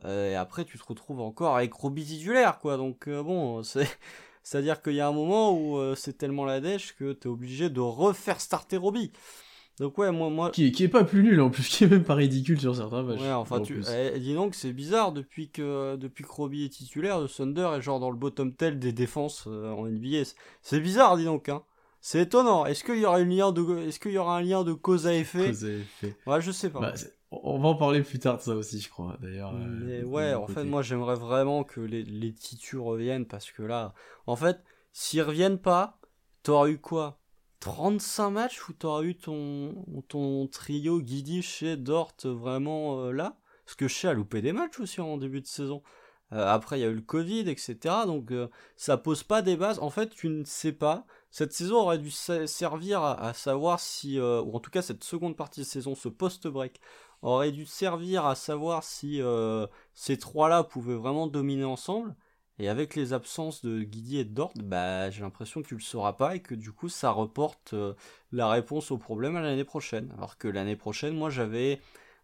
Euh, 0.05 0.33
et 0.33 0.35
après, 0.35 0.65
tu 0.65 0.79
te 0.79 0.85
retrouves 0.85 1.21
encore 1.21 1.57
avec 1.57 1.73
Roby 1.73 2.05
titulaire, 2.05 2.59
quoi. 2.59 2.76
Donc, 2.76 3.09
euh, 3.09 3.23
bon, 3.23 3.62
c'est. 3.62 3.88
C'est-à-dire 4.43 4.81
qu'il 4.81 4.95
y 4.95 5.00
a 5.00 5.09
un 5.09 5.12
moment 5.12 5.59
où 5.59 5.76
euh, 5.79 5.97
c'est 5.97 6.19
tellement 6.19 6.45
la 6.45 6.61
dèche 6.61 6.95
que 6.95 7.12
t'es 7.12 7.26
obligé 7.26 7.69
de 7.69 7.81
refaire 7.81 8.41
starter 8.41 8.76
Roby. 8.76 9.11
Donc 9.81 9.99
ouais, 9.99 10.12
moi, 10.12 10.31
moi... 10.31 10.50
Qui, 10.50 10.71
qui 10.71 10.85
est 10.85 10.88
pas 10.88 11.03
plus 11.03 11.25
nul 11.25 11.41
en 11.41 11.50
plus, 11.50 11.67
qui 11.69 11.83
est 11.83 11.88
même 11.88 12.05
pas 12.05 12.15
ridicule 12.15 12.61
sur 12.61 12.76
certains 12.76 13.03
matchs. 13.03 13.21
Ouais, 13.21 13.33
enfin, 13.33 13.61
tu... 13.61 13.83
Eh, 13.93 14.21
dis 14.21 14.35
donc, 14.35 14.55
c'est 14.55 14.73
bizarre, 14.73 15.11
depuis 15.11 15.50
que, 15.50 15.97
depuis 15.97 16.23
que 16.23 16.31
Roby 16.31 16.65
est 16.65 16.69
titulaire, 16.69 17.21
le 17.21 17.29
Thunder 17.29 17.71
est 17.76 17.83
genre 17.83 17.99
dans 17.99 18.11
le 18.11 18.17
bottom 18.17 18.55
tel 18.55 18.79
des 18.79 18.93
défenses 18.93 19.49
en 19.49 19.85
NBA. 19.85 20.23
C'est 20.62 20.79
bizarre, 20.79 21.17
dis 21.17 21.25
donc, 21.25 21.49
hein. 21.49 21.65
C'est 22.00 22.21
étonnant. 22.21 22.67
Est-ce 22.67 22.85
qu'il 22.85 22.99
y 22.99 23.05
aura 23.05 23.19
une 23.19 23.37
lien 23.37 23.50
de, 23.50 23.79
est-ce 23.88 23.99
qu'il 23.99 24.12
y 24.12 24.19
aura 24.19 24.37
un 24.37 24.43
lien 24.43 24.62
de 24.62 24.73
cause 24.75 25.09
à 25.09 25.15
effet? 25.15 25.49
Cause 25.49 25.65
à 25.65 25.71
effet. 25.71 26.15
Ouais, 26.25 26.41
je 26.41 26.53
sais 26.53 26.71
pas. 26.71 26.79
Bah, 26.79 26.95
on 27.45 27.59
va 27.59 27.69
en 27.69 27.75
parler 27.75 28.02
plus 28.02 28.19
tard 28.19 28.38
de 28.38 28.43
ça 28.43 28.55
aussi, 28.55 28.81
je 28.81 28.88
crois, 28.88 29.16
d'ailleurs. 29.21 29.52
Euh, 29.55 30.02
ouais, 30.05 30.35
en 30.35 30.47
fait, 30.47 30.64
moi, 30.64 30.83
j'aimerais 30.83 31.16
vraiment 31.16 31.64
que 31.64 31.81
les, 31.81 32.02
les 32.02 32.33
titus 32.33 32.81
reviennent 32.81 33.26
parce 33.26 33.50
que 33.50 33.62
là, 33.62 33.95
en 34.26 34.37
fait, 34.37 34.62
s'ils 34.93 35.23
reviennent 35.23 35.59
pas, 35.59 35.99
t'auras 36.43 36.69
eu 36.69 36.78
quoi? 36.78 37.19
35 37.61 38.31
matchs 38.31 38.69
où 38.69 38.73
t'auras 38.73 39.02
eu 39.02 39.16
ton, 39.16 39.85
ton 40.09 40.47
trio 40.47 41.00
Guidi 41.00 41.43
chez 41.43 41.76
Dort 41.76 42.14
vraiment 42.25 43.00
euh, 43.00 43.12
là? 43.12 43.37
Parce 43.64 43.76
que 43.76 43.88
chez 43.88 44.09
a 44.09 44.12
loupé 44.12 44.43
des 44.43 44.52
matchs 44.52 44.78
aussi 44.78 45.00
en 45.00 45.16
début 45.16 45.40
de 45.40 45.47
saison. 45.47 45.83
Euh, 46.33 46.47
après, 46.47 46.78
il 46.78 46.83
y 46.83 46.85
a 46.85 46.88
eu 46.88 46.95
le 46.95 47.00
Covid, 47.00 47.49
etc. 47.49 47.76
Donc, 48.07 48.33
ça 48.76 48.97
pose 48.97 49.23
pas 49.23 49.43
des 49.43 49.57
bases. 49.57 49.78
En 49.81 49.90
fait, 49.90 50.11
tu 50.11 50.28
ne 50.28 50.45
sais 50.45 50.73
pas. 50.73 51.07
Cette 51.31 51.52
saison 51.52 51.76
aurait 51.76 51.99
dû 51.99 52.11
servir 52.11 53.02
à, 53.02 53.21
à 53.21 53.33
savoir 53.33 53.81
si, 53.81 54.21
ou 54.21 54.55
en 54.55 54.61
tout 54.61 54.71
cas 54.71 54.83
cette 54.83 55.05
seconde 55.05 55.37
partie 55.37 55.61
de 55.61 55.66
saison, 55.66 55.95
ce 55.95 56.09
post-break, 56.09 56.81
aurait 57.23 57.52
dû 57.52 57.66
servir 57.66 58.26
à 58.26 58.35
savoir 58.35 58.85
si 58.85 59.20
euh, 59.23 59.66
ces 59.94 60.18
trois-là 60.18 60.64
pouvaient 60.64 60.94
vraiment 60.96 61.26
dominer 61.26 61.64
ensemble. 61.64 62.14
Et 62.58 62.68
avec 62.70 62.94
les 62.96 63.12
absences 63.12 63.62
de 63.64 63.82
Guidi 63.82 64.18
et 64.18 64.25
de 64.25 64.30
Dort, 64.32 64.52
bah, 64.56 65.11
j'ai 65.11 65.20
l'impression 65.23 65.62
que 65.62 65.68
tu 65.68 65.75
le 65.75 65.80
sauras 65.80 66.14
pas 66.14 66.37
et 66.37 66.40
que 66.40 66.54
du 66.54 66.73
coup 66.73 66.88
ça 66.88 67.11
reporte 67.11 67.75
euh, 67.75 67.94
la 68.32 68.49
réponse 68.49 68.90
au 68.90 68.99
problème 68.99 69.37
à 69.37 69.42
l'année 69.42 69.64
prochaine. 69.64 70.12
Alors 70.16 70.38
que 70.38 70.49
l'année 70.49 70.76
prochaine, 70.76 71.14
moi 71.14 71.28
j'avais 71.30 71.80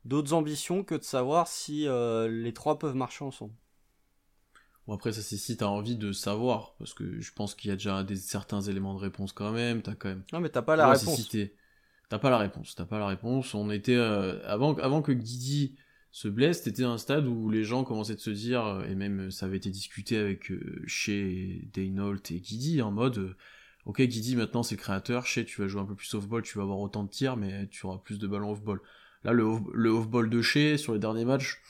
d'autres 0.06 0.32
ambitions 0.32 0.84
que 0.84 0.94
de 0.94 1.02
savoir 1.04 1.48
si 1.48 1.86
euh, 1.86 2.28
les 2.28 2.54
trois 2.54 2.78
peuvent 2.78 2.94
marcher 2.96 3.24
ensemble. 3.24 3.52
Bon, 4.86 4.94
après, 4.94 5.12
ça 5.12 5.22
c'est 5.22 5.36
si 5.36 5.56
t'as 5.56 5.66
envie 5.66 5.96
de 5.96 6.12
savoir, 6.12 6.74
parce 6.78 6.94
que 6.94 7.20
je 7.20 7.32
pense 7.32 7.54
qu'il 7.54 7.68
y 7.70 7.72
a 7.72 7.76
déjà 7.76 8.02
des, 8.02 8.16
certains 8.16 8.60
éléments 8.62 8.94
de 8.94 8.98
réponse 9.00 9.32
quand 9.32 9.52
même, 9.52 9.82
t'as 9.82 9.94
quand 9.94 10.08
même... 10.08 10.24
Non, 10.32 10.40
mais 10.40 10.48
t'as 10.50 10.62
pas 10.62 10.74
la 10.76 10.88
Ouais, 10.88 10.98
réponse. 10.98 11.26
si 11.28 11.52
T'as 12.12 12.18
pas 12.18 12.28
la 12.28 12.36
réponse, 12.36 12.74
t'as 12.74 12.84
pas 12.84 12.98
la 12.98 13.06
réponse. 13.06 13.54
On 13.54 13.70
était... 13.70 13.96
euh, 13.96 14.38
avant, 14.46 14.74
avant 14.74 15.00
que 15.00 15.12
Guidi 15.12 15.76
se 16.10 16.28
blesse, 16.28 16.62
t'étais 16.62 16.84
un 16.84 16.98
stade 16.98 17.26
où 17.26 17.48
les 17.48 17.64
gens 17.64 17.84
commençaient 17.84 18.16
de 18.16 18.20
se 18.20 18.28
dire, 18.28 18.66
euh, 18.66 18.84
et 18.84 18.94
même 18.94 19.30
ça 19.30 19.46
avait 19.46 19.56
été 19.56 19.70
discuté 19.70 20.18
avec 20.18 20.50
euh, 20.50 20.84
Daynault 21.72 22.16
et 22.30 22.40
Guidi, 22.40 22.82
en 22.82 22.90
mode... 22.90 23.16
euh, 23.16 23.36
Ok, 23.86 24.02
Guidi, 24.02 24.36
maintenant 24.36 24.62
c'est 24.62 24.76
créateur. 24.76 25.24
Shea, 25.24 25.44
tu 25.44 25.62
vas 25.62 25.68
jouer 25.68 25.80
un 25.80 25.86
peu 25.86 25.94
plus 25.94 26.12
off-ball, 26.12 26.42
tu 26.42 26.58
vas 26.58 26.64
avoir 26.64 26.80
autant 26.80 27.02
de 27.04 27.08
tirs, 27.08 27.38
mais 27.38 27.66
tu 27.68 27.86
auras 27.86 27.96
plus 27.96 28.18
de 28.18 28.26
ballons 28.26 28.50
off-ball. 28.52 28.80
Là, 29.24 29.32
le, 29.32 29.44
off- 29.44 29.60
le 29.72 29.90
off-ball 29.90 30.28
de 30.28 30.42
Shea, 30.42 30.76
sur 30.78 30.92
les 30.94 30.98
derniers 30.98 31.24
matchs, 31.24 31.60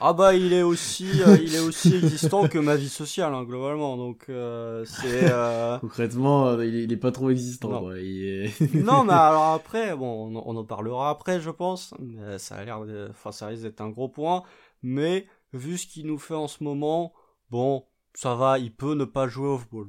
Ah 0.00 0.12
bah 0.12 0.34
il 0.34 0.52
est 0.52 0.62
aussi, 0.62 1.08
euh, 1.22 1.36
il 1.42 1.54
est 1.54 1.58
aussi 1.60 1.94
existant 1.96 2.46
que 2.48 2.58
ma 2.58 2.76
vie 2.76 2.88
sociale 2.88 3.34
hein, 3.34 3.44
globalement. 3.44 3.96
Donc 3.96 4.26
euh, 4.28 4.84
c'est. 4.84 5.28
euh, 5.32 5.78
concrètement, 5.80 6.60
il, 6.60 6.76
est, 6.76 6.84
il 6.84 6.92
est 6.92 6.96
pas 6.96 7.10
trop 7.12 7.30
existant. 7.30 7.70
Non. 7.70 7.80
quoi. 7.80 7.98
Il 7.98 8.24
est- 8.24 8.74
non 8.74 9.04
mais 9.04 9.12
alors 9.14 9.52
après, 9.54 9.96
bon, 9.96 10.30
on, 10.32 10.36
en- 10.36 10.42
on 10.46 10.56
en 10.56 10.64
parlera 10.64 11.10
après, 11.10 11.40
je 11.40 11.50
pense. 11.50 11.94
Mais 11.98 12.38
ça 12.38 12.56
a 12.56 12.64
l'air, 12.64 12.80
enfin 13.10 13.32
ça 13.32 13.46
risque 13.48 13.62
d'être 13.62 13.80
un 13.80 13.90
gros 13.90 14.08
point. 14.08 14.44
Mais 14.82 15.26
vu 15.52 15.78
ce 15.78 15.86
qu'il 15.88 16.06
nous 16.06 16.18
fait 16.18 16.34
en 16.34 16.46
ce 16.48 16.62
moment, 16.62 17.12
bon, 17.50 17.84
ça 18.14 18.34
va. 18.36 18.58
Il 18.60 18.72
peut 18.74 18.94
ne 18.94 19.04
pas 19.04 19.26
jouer 19.26 19.48
off 19.48 19.68
ball. 19.70 19.88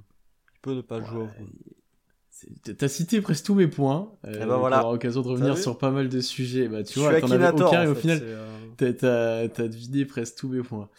Il 0.55 0.59
peut 0.61 0.73
ne 0.73 0.81
pas 0.81 1.01
jouer 1.01 1.19
Ouais, 1.19 1.25
off 1.25 1.37
ball. 1.37 1.47
T'as 2.77 2.87
cité 2.87 3.21
presque 3.21 3.45
tous 3.45 3.55
mes 3.55 3.67
points. 3.67 4.11
Euh, 4.25 4.31
Eh 4.41 4.45
ben 4.45 4.57
voilà. 4.57 4.85
On 4.87 4.91
l'occasion 4.93 5.21
de 5.21 5.27
revenir 5.27 5.57
sur 5.57 5.77
pas 5.77 5.91
mal 5.91 6.09
de 6.09 6.19
sujets. 6.21 6.67
Bah, 6.67 6.83
tu 6.83 6.95
Je 6.95 6.99
vois, 6.99 7.19
t'en 7.21 7.29
avais 7.31 7.49
aucun 7.49 7.83
et 7.83 7.87
au 7.87 7.95
fait, 7.95 8.01
final, 8.01 8.19
euh, 8.23 9.47
t'as- 9.47 9.67
deviné 9.67 10.05
presque 10.05 10.35
tous 10.37 10.49
mes 10.49 10.61
points. 10.61 10.89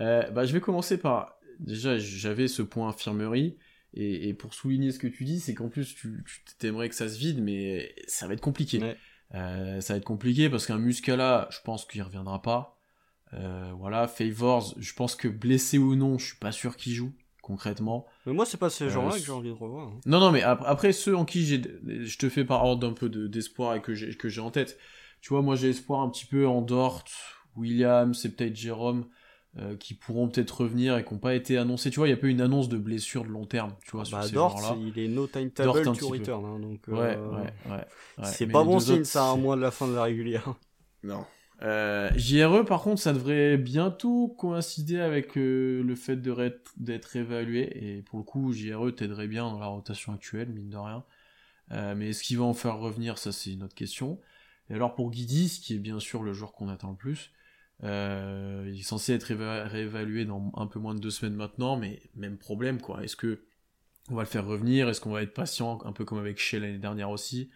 Euh, 0.00 0.28
bah, 0.30 0.44
je 0.44 0.52
vais 0.52 0.60
commencer 0.60 0.96
par. 0.98 1.38
Déjà, 1.60 1.96
j'avais 1.98 2.48
ce 2.48 2.62
point 2.62 2.88
infirmerie. 2.88 3.56
Et, 3.94 4.28
et 4.28 4.34
pour 4.34 4.52
souligner 4.52 4.92
ce 4.92 4.98
que 4.98 5.06
tu 5.06 5.24
dis, 5.24 5.40
c'est 5.40 5.54
qu'en 5.54 5.68
plus, 5.68 5.94
tu 5.94 6.22
t'aimerais 6.58 6.88
que 6.90 6.94
ça 6.94 7.08
se 7.08 7.18
vide, 7.18 7.42
mais 7.42 7.94
ça 8.06 8.26
va 8.26 8.34
être 8.34 8.42
compliqué. 8.42 8.78
Ouais. 8.82 8.96
Euh, 9.34 9.80
ça 9.80 9.94
va 9.94 9.98
être 9.98 10.04
compliqué 10.04 10.50
parce 10.50 10.66
qu'un 10.66 10.78
Muscala, 10.78 11.48
je 11.50 11.58
pense 11.64 11.86
qu'il 11.86 12.02
reviendra 12.02 12.42
pas. 12.42 12.78
Euh, 13.34 13.72
voilà, 13.78 14.06
Favors, 14.06 14.74
je 14.78 14.92
pense 14.92 15.16
que 15.16 15.28
blessé 15.28 15.78
ou 15.78 15.96
non, 15.96 16.18
je 16.18 16.26
suis 16.26 16.36
pas 16.36 16.52
sûr 16.52 16.76
qu'il 16.76 16.92
joue, 16.92 17.12
concrètement. 17.46 18.06
Mais 18.26 18.32
moi 18.32 18.44
c'est 18.44 18.56
pas 18.58 18.70
ces 18.70 18.86
Euh, 18.86 18.90
gens-là 18.90 19.18
que 19.18 19.24
j'ai 19.24 19.32
envie 19.32 19.48
de 19.48 19.54
revoir. 19.54 19.88
hein. 19.88 20.00
Non, 20.04 20.20
non, 20.20 20.30
mais 20.32 20.42
ap- 20.42 20.62
après, 20.66 20.92
ceux 20.92 21.16
en 21.16 21.24
qui 21.24 21.44
j'ai, 21.46 21.62
je 22.04 22.18
te 22.18 22.28
fais 22.28 22.44
par 22.44 22.64
ordre 22.64 22.80
d'un 22.88 22.92
peu 22.92 23.08
de- 23.08 23.26
d'espoir 23.26 23.74
et 23.74 23.82
que 23.82 23.94
j'ai, 23.94 24.14
que 24.16 24.28
j'ai 24.28 24.40
en 24.40 24.50
tête. 24.50 24.78
Tu 25.20 25.30
vois, 25.30 25.42
moi 25.42 25.56
j'ai 25.56 25.70
espoir 25.70 26.00
un 26.00 26.10
petit 26.10 26.26
peu 26.26 26.46
en 26.46 26.60
Dort, 26.62 27.04
Williams 27.56 28.24
et 28.24 28.28
peut-être 28.30 28.54
Jérôme, 28.56 29.06
euh, 29.58 29.76
qui 29.76 29.94
pourront 29.94 30.28
peut-être 30.28 30.60
revenir 30.62 30.96
et 30.98 31.04
qui 31.04 31.14
n'ont 31.14 31.20
pas 31.20 31.34
été 31.34 31.56
annoncés. 31.56 31.90
Tu 31.90 31.96
vois, 31.98 32.08
il 32.08 32.10
y 32.10 32.14
a 32.14 32.16
pas 32.16 32.26
eu 32.26 32.30
une 32.30 32.40
annonce 32.42 32.68
de 32.68 32.76
blessure 32.78 33.24
de 33.24 33.28
long 33.30 33.46
terme, 33.46 33.72
tu 33.84 33.92
vois, 33.92 34.04
sur 34.04 34.18
Bah 34.18 34.24
ces 34.28 34.34
Dort, 34.34 34.60
joueurs-là. 34.60 34.76
il 34.76 34.98
est 34.98 35.08
no 35.08 35.26
Dort, 35.26 35.32
timetable 35.32 35.88
un 35.88 35.92
to 35.94 36.08
return. 36.08 36.44
hein, 36.44 36.58
donc, 36.60 36.88
Ouais, 36.88 36.98
euh, 36.98 37.30
ouais, 37.30 37.52
ouais, 37.70 37.84
ouais. 38.18 38.24
C'est 38.24 38.46
Mais 38.46 38.52
pas 38.52 38.62
bon 38.64 38.78
signe 38.78 39.02
autres, 39.02 39.06
ça, 39.06 39.30
à 39.30 39.36
moins 39.36 39.56
de 39.56 39.62
la 39.62 39.70
fin 39.70 39.88
de 39.88 39.94
la 39.94 40.02
régulière. 40.04 40.54
Non. 41.02 41.24
Euh, 41.62 42.10
JRE, 42.16 42.64
par 42.64 42.82
contre, 42.82 43.00
ça 43.00 43.12
devrait 43.12 43.56
bientôt 43.56 44.28
coïncider 44.28 45.00
avec 45.00 45.36
euh, 45.38 45.82
le 45.82 45.94
fait 45.94 46.20
d'être 46.76 47.16
évalué. 47.16 47.96
Et 47.96 48.02
pour 48.02 48.18
le 48.18 48.24
coup, 48.24 48.52
JRE 48.52 48.94
t'aiderait 48.94 49.28
bien 49.28 49.50
dans 49.50 49.58
la 49.58 49.66
rotation 49.66 50.12
actuelle, 50.12 50.48
mine 50.48 50.70
de 50.70 50.76
rien. 50.76 51.04
Euh, 51.72 51.94
mais 51.96 52.10
est-ce 52.10 52.22
qu'il 52.22 52.38
va 52.38 52.44
en 52.44 52.54
faire 52.54 52.78
revenir? 52.78 53.18
Ça, 53.18 53.32
c'est 53.32 53.52
une 53.52 53.62
autre 53.62 53.74
question. 53.74 54.20
Et 54.70 54.74
alors 54.74 54.94
pour 54.94 55.10
Guidi, 55.10 55.48
ce 55.48 55.60
qui 55.60 55.74
est 55.74 55.78
bien 55.78 56.00
sûr 56.00 56.22
le 56.22 56.32
joueur 56.32 56.52
qu'on 56.52 56.68
attend 56.68 56.90
le 56.90 56.96
plus, 56.96 57.32
il 57.82 57.86
est 58.78 58.82
censé 58.82 59.12
être 59.12 59.30
éva- 59.30 59.66
réévalué 59.66 60.24
dans 60.24 60.50
un 60.56 60.66
peu 60.66 60.78
moins 60.78 60.94
de 60.94 61.00
deux 61.00 61.10
semaines 61.10 61.36
maintenant, 61.36 61.76
mais 61.76 62.00
même 62.14 62.38
problème, 62.38 62.80
quoi. 62.80 63.04
Est-ce 63.04 63.16
que 63.16 63.44
on 64.10 64.14
va 64.14 64.22
le 64.22 64.28
faire 64.28 64.46
revenir? 64.46 64.88
Est-ce 64.88 65.00
qu'on 65.00 65.10
va 65.10 65.22
être 65.22 65.34
patient, 65.34 65.80
un 65.84 65.92
peu 65.92 66.04
comme 66.04 66.18
avec 66.18 66.38
Shea 66.38 66.58
l'année 66.58 66.78
dernière 66.78 67.10
aussi? 67.10 67.50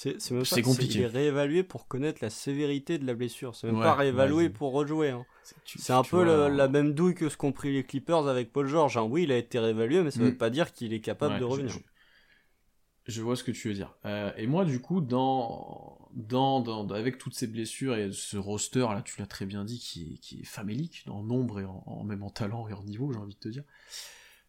C'est 0.00 0.22
c'est 0.22 0.32
même 0.32 0.44
pas 0.44 0.54
C'est 0.54 0.62
compliqué. 0.62 0.94
Il 0.94 1.00
est 1.00 1.06
réévalué 1.08 1.64
pour 1.64 1.88
connaître 1.88 2.20
la 2.22 2.30
sévérité 2.30 2.98
de 2.98 3.04
la 3.04 3.14
blessure. 3.14 3.56
C'est 3.56 3.66
même 3.66 3.78
Ouais, 3.78 3.82
pas 3.82 3.96
réévalué 3.96 4.44
ouais, 4.44 4.48
pour 4.48 4.70
rejouer. 4.70 5.10
hein. 5.10 5.26
Tu- 5.64 5.80
C'est 5.80 5.92
un 5.92 6.02
tu 6.02 6.10
peu 6.10 6.22
vois, 6.22 6.48
le- 6.48 6.56
la 6.56 6.68
même 6.68 6.94
douille 6.94 7.16
que 7.16 7.28
ce 7.28 7.36
qu'ont 7.36 7.50
pris 7.50 7.72
les 7.72 7.82
Clippers 7.82 8.28
avec 8.28 8.52
Paul 8.52 8.68
George. 8.68 8.96
hein. 8.96 9.02
Oui, 9.02 9.24
il 9.24 9.32
a 9.32 9.36
été 9.36 9.58
réévalué, 9.58 10.04
mais 10.04 10.12
ça 10.12 10.20
veut 10.20 10.30
Mm. 10.30 10.38
pas 10.38 10.50
dire 10.50 10.70
qu'il 10.72 10.92
est 10.92 11.00
capable 11.00 11.34
Ouais, 11.34 11.40
de 11.40 11.44
revenir. 11.44 11.72
Je, 11.72 13.12
je 13.12 13.22
vois 13.22 13.34
ce 13.34 13.42
que 13.42 13.50
tu 13.50 13.66
veux 13.66 13.74
dire. 13.74 13.96
Euh, 14.04 14.30
et 14.36 14.46
moi, 14.46 14.64
du 14.64 14.80
coup, 14.80 15.00
dans, 15.00 15.98
dans, 16.14 16.88
avec 16.90 17.18
toutes 17.18 17.34
ces 17.34 17.48
blessures 17.48 17.96
et 17.96 18.12
ce 18.12 18.36
roster, 18.36 18.86
là, 18.90 19.02
tu 19.04 19.18
l'as 19.20 19.26
très 19.26 19.46
bien 19.46 19.64
dit, 19.64 19.80
qui 19.80 20.12
est, 20.14 20.18
qui 20.18 20.40
est 20.42 20.44
famélique, 20.46 21.04
en 21.08 21.24
nombre 21.24 21.58
et 21.58 21.64
en, 21.64 21.82
en- 21.86 22.04
même 22.04 22.22
en 22.22 22.30
talent 22.30 22.68
et 22.68 22.72
en 22.72 22.84
niveau, 22.84 23.12
j'ai 23.12 23.18
envie 23.18 23.34
de 23.34 23.40
te 23.40 23.48
dire. 23.48 23.64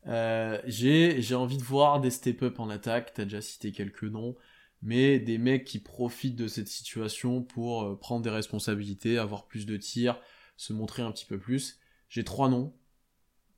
Euh, 0.08 0.62
j'ai 0.65 1.22
j'ai 1.22 1.36
envie 1.36 1.58
de 1.58 1.63
voir 1.63 2.00
des 2.00 2.12
step-up 2.12 2.60
en 2.60 2.70
attaque, 2.70 3.13
t'as 3.15 3.24
déjà 3.25 3.41
cité 3.41 3.72
quelques 3.72 4.03
noms, 4.03 4.36
mais 4.82 5.20
des 5.20 5.38
mecs 5.38 5.66
qui 5.66 5.80
profitent 5.80 6.36
de 6.36 6.48
cette 6.48 6.68
situation 6.68 7.42
pour 7.42 7.84
euh, 7.84 7.96
prendre 7.96 8.24
des 8.24 8.30
responsabilités, 8.30 9.18
avoir 9.18 9.48
plus 9.48 9.66
de 9.66 9.78
tirs, 9.78 10.20
se 10.58 10.74
montrer 10.74 11.02
un 11.02 11.12
petit 11.12 11.26
peu 11.26 11.38
plus. 11.38 11.80
J'ai 12.10 12.24
trois 12.24 12.50
noms, 12.50 12.74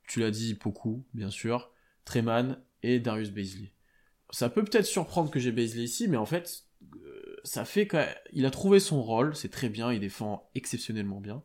tu 0.08 0.20
l'as 0.20 0.32
dit, 0.32 0.56
Poku, 0.56 1.06
bien 1.13 1.30
sûr, 1.30 1.72
Treman 2.06 2.58
et 2.84 3.00
Darius 3.00 3.32
Baisley. 3.32 3.72
Ça 4.32 4.50
peut 4.50 4.63
peut-être 4.63 4.86
surprendre 4.86 5.30
que 5.30 5.40
j'ai 5.40 5.51
Baisley 5.51 5.84
ici, 5.84 6.08
mais 6.08 6.18
en 6.18 6.25
fait, 6.25 6.63
euh, 6.96 7.36
ça 7.44 7.66
fait 7.66 7.88
qu'il 7.88 8.08
il 8.34 8.46
a 8.46 8.51
trouvé 8.51 8.80
son 8.80 9.01
rôle, 9.01 9.36
c'est 9.36 9.50
très 9.50 9.70
bien, 9.70 9.92
il 9.92 10.00
défend 10.00 10.50
exceptionnellement 10.56 11.20
bien, 11.20 11.44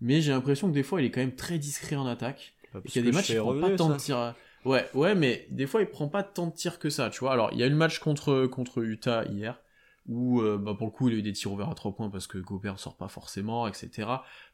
mais 0.00 0.20
j'ai 0.20 0.32
l'impression 0.32 0.68
que 0.68 0.74
des 0.74 0.82
fois 0.82 1.00
il 1.00 1.06
est 1.06 1.10
quand 1.10 1.20
même 1.20 1.36
très 1.36 1.58
discret 1.58 1.96
en 1.96 2.06
attaque, 2.06 2.54
Bah, 2.72 2.80
et 2.84 2.88
qu'il 2.88 3.02
y 3.02 3.08
a 3.08 3.10
des 3.10 3.14
matchs, 3.16 3.30
il 3.30 3.38
prend 3.38 3.58
pas 3.58 3.70
tant 3.76 3.88
de 3.88 3.96
tirs. 3.96 4.34
Ouais, 4.66 4.90
ouais, 4.94 5.14
mais 5.14 5.46
des 5.50 5.64
fois, 5.64 5.80
il 5.80 5.88
prend 5.88 6.08
pas 6.08 6.24
tant 6.24 6.48
de 6.48 6.52
tirs 6.52 6.80
que 6.80 6.90
ça, 6.90 7.08
tu 7.08 7.20
vois. 7.20 7.32
Alors, 7.32 7.50
il 7.52 7.58
y 7.60 7.62
a 7.62 7.66
eu 7.66 7.70
le 7.70 7.76
match 7.76 8.00
contre, 8.00 8.46
contre 8.46 8.82
Utah 8.82 9.24
hier, 9.24 9.62
où, 10.06 10.40
euh, 10.40 10.58
bah, 10.58 10.74
pour 10.76 10.88
le 10.88 10.90
coup, 10.90 11.08
il 11.08 11.14
a 11.14 11.18
eu 11.18 11.22
des 11.22 11.32
tirs 11.32 11.52
ouverts 11.52 11.70
à 11.70 11.74
3 11.76 11.94
points 11.94 12.10
parce 12.10 12.26
que 12.26 12.38
Gobert 12.38 12.80
sort 12.80 12.96
pas 12.96 13.06
forcément, 13.06 13.68
etc. 13.68 14.08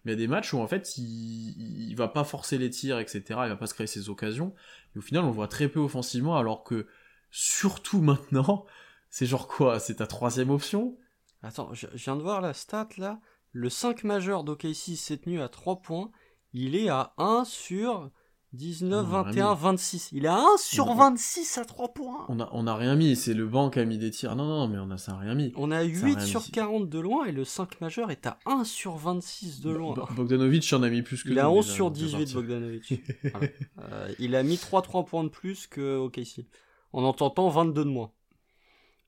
Mais 0.04 0.12
il 0.12 0.20
y 0.20 0.22
a 0.22 0.26
des 0.26 0.28
matchs 0.28 0.52
où, 0.52 0.58
en 0.58 0.66
fait, 0.66 0.98
il, 0.98 1.88
il 1.88 1.94
va 1.94 2.08
pas 2.08 2.24
forcer 2.24 2.58
les 2.58 2.68
tirs, 2.68 2.98
etc. 2.98 3.22
Il 3.28 3.48
va 3.48 3.56
pas 3.56 3.66
se 3.66 3.72
créer 3.72 3.86
ses 3.86 4.10
occasions. 4.10 4.54
Et 4.94 4.98
au 4.98 5.00
final, 5.00 5.24
on 5.24 5.30
voit 5.30 5.48
très 5.48 5.68
peu 5.68 5.80
offensivement, 5.80 6.36
alors 6.36 6.62
que, 6.62 6.86
surtout 7.30 8.02
maintenant, 8.02 8.66
c'est 9.08 9.24
genre 9.24 9.48
quoi? 9.48 9.80
C'est 9.80 9.96
ta 9.96 10.06
troisième 10.06 10.50
option? 10.50 10.98
Attends, 11.42 11.72
je, 11.72 11.86
je 11.94 12.04
viens 12.04 12.16
de 12.16 12.22
voir 12.22 12.42
la 12.42 12.52
stat 12.52 12.88
là. 12.98 13.18
Le 13.52 13.70
5 13.70 14.04
majeur 14.04 14.44
d'OKC 14.44 14.94
s'est 14.94 15.16
tenu 15.16 15.40
à 15.40 15.48
3 15.48 15.80
points. 15.80 16.10
Il 16.52 16.76
est 16.76 16.90
à 16.90 17.14
1 17.16 17.44
sur 17.46 18.10
19, 18.54 19.06
On 19.10 19.14
a 19.14 19.22
21, 19.22 19.46
rien 19.46 19.54
26. 19.54 20.10
Il 20.12 20.24
est 20.26 20.28
à 20.28 20.36
1 20.36 20.56
sur 20.58 20.88
On- 20.88 20.94
26 20.94 21.56
à 21.58 21.64
3 21.64 21.94
points. 21.94 22.26
on 22.28 22.38
a, 22.38 22.48
on 22.52 22.66
a 22.66 22.74
rien 22.76 22.94
mis, 22.96 23.16
c'est 23.16 23.32
le 23.32 23.46
banc 23.46 23.70
qui 23.70 23.78
a 23.78 23.84
mis 23.86 23.96
des 23.98 24.10
tirs. 24.10 24.36
Non, 24.36 24.44
non, 24.46 24.68
mais 24.68 24.78
on 24.78 24.90
a 24.90 24.98
ça 24.98 25.12
a 25.12 25.16
rien 25.18 25.34
mis. 25.34 25.52
On 25.56 25.70
a 25.70 25.76
Ça 25.76 25.80
a 25.80 25.84
8 25.84 26.14
rien 26.16 26.20
sur 26.26 26.40
dit. 26.42 26.50
40 26.52 26.88
de 26.90 26.98
loin 26.98 27.24
et 27.24 27.32
le 27.32 27.44
5 27.44 27.80
majeur 27.80 28.10
est 28.10 28.26
à 28.26 28.38
1 28.44 28.64
sur 28.64 28.96
26 28.96 29.60
de 29.62 29.70
loin. 29.70 29.94
Bo- 29.94 30.06
Bogdanovic 30.14 30.70
en 30.74 30.82
a 30.82 30.90
mis 30.90 31.00
plus 31.02 31.22
que 31.22 31.30
Il 31.30 31.38
a 31.38 31.44
nous, 31.44 31.48
11 31.50 31.64
déjà, 31.64 31.74
sur 31.74 31.90
de 31.90 31.94
18 31.96 32.18
partir. 32.18 32.34
Bogdanovic. 32.36 32.92
Voilà. 33.32 33.48
Euh, 33.90 34.12
il 34.18 34.36
a 34.36 34.42
mis 34.42 34.58
3 34.58 34.82
3 34.82 35.04
points 35.06 35.24
de 35.24 35.28
plus 35.30 35.66
que 35.66 35.96
OKC. 35.98 36.46
En 36.92 37.04
en 37.04 37.12
tentant 37.14 37.48
22 37.48 37.84
de 37.84 37.88
moins. 37.90 38.10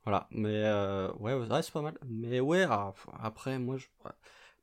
Voilà, 0.05 0.27
mais 0.31 0.49
euh, 0.65 1.11
ouais, 1.21 1.35
ouais, 1.35 1.47
c'est 1.63 1.73
pas 1.73 1.81
mal. 1.83 1.99
Mais 2.07 2.41
ouais, 2.41 2.67
ah, 2.69 2.93
après, 3.23 3.59
moi, 3.59 3.77
je... 3.79 3.87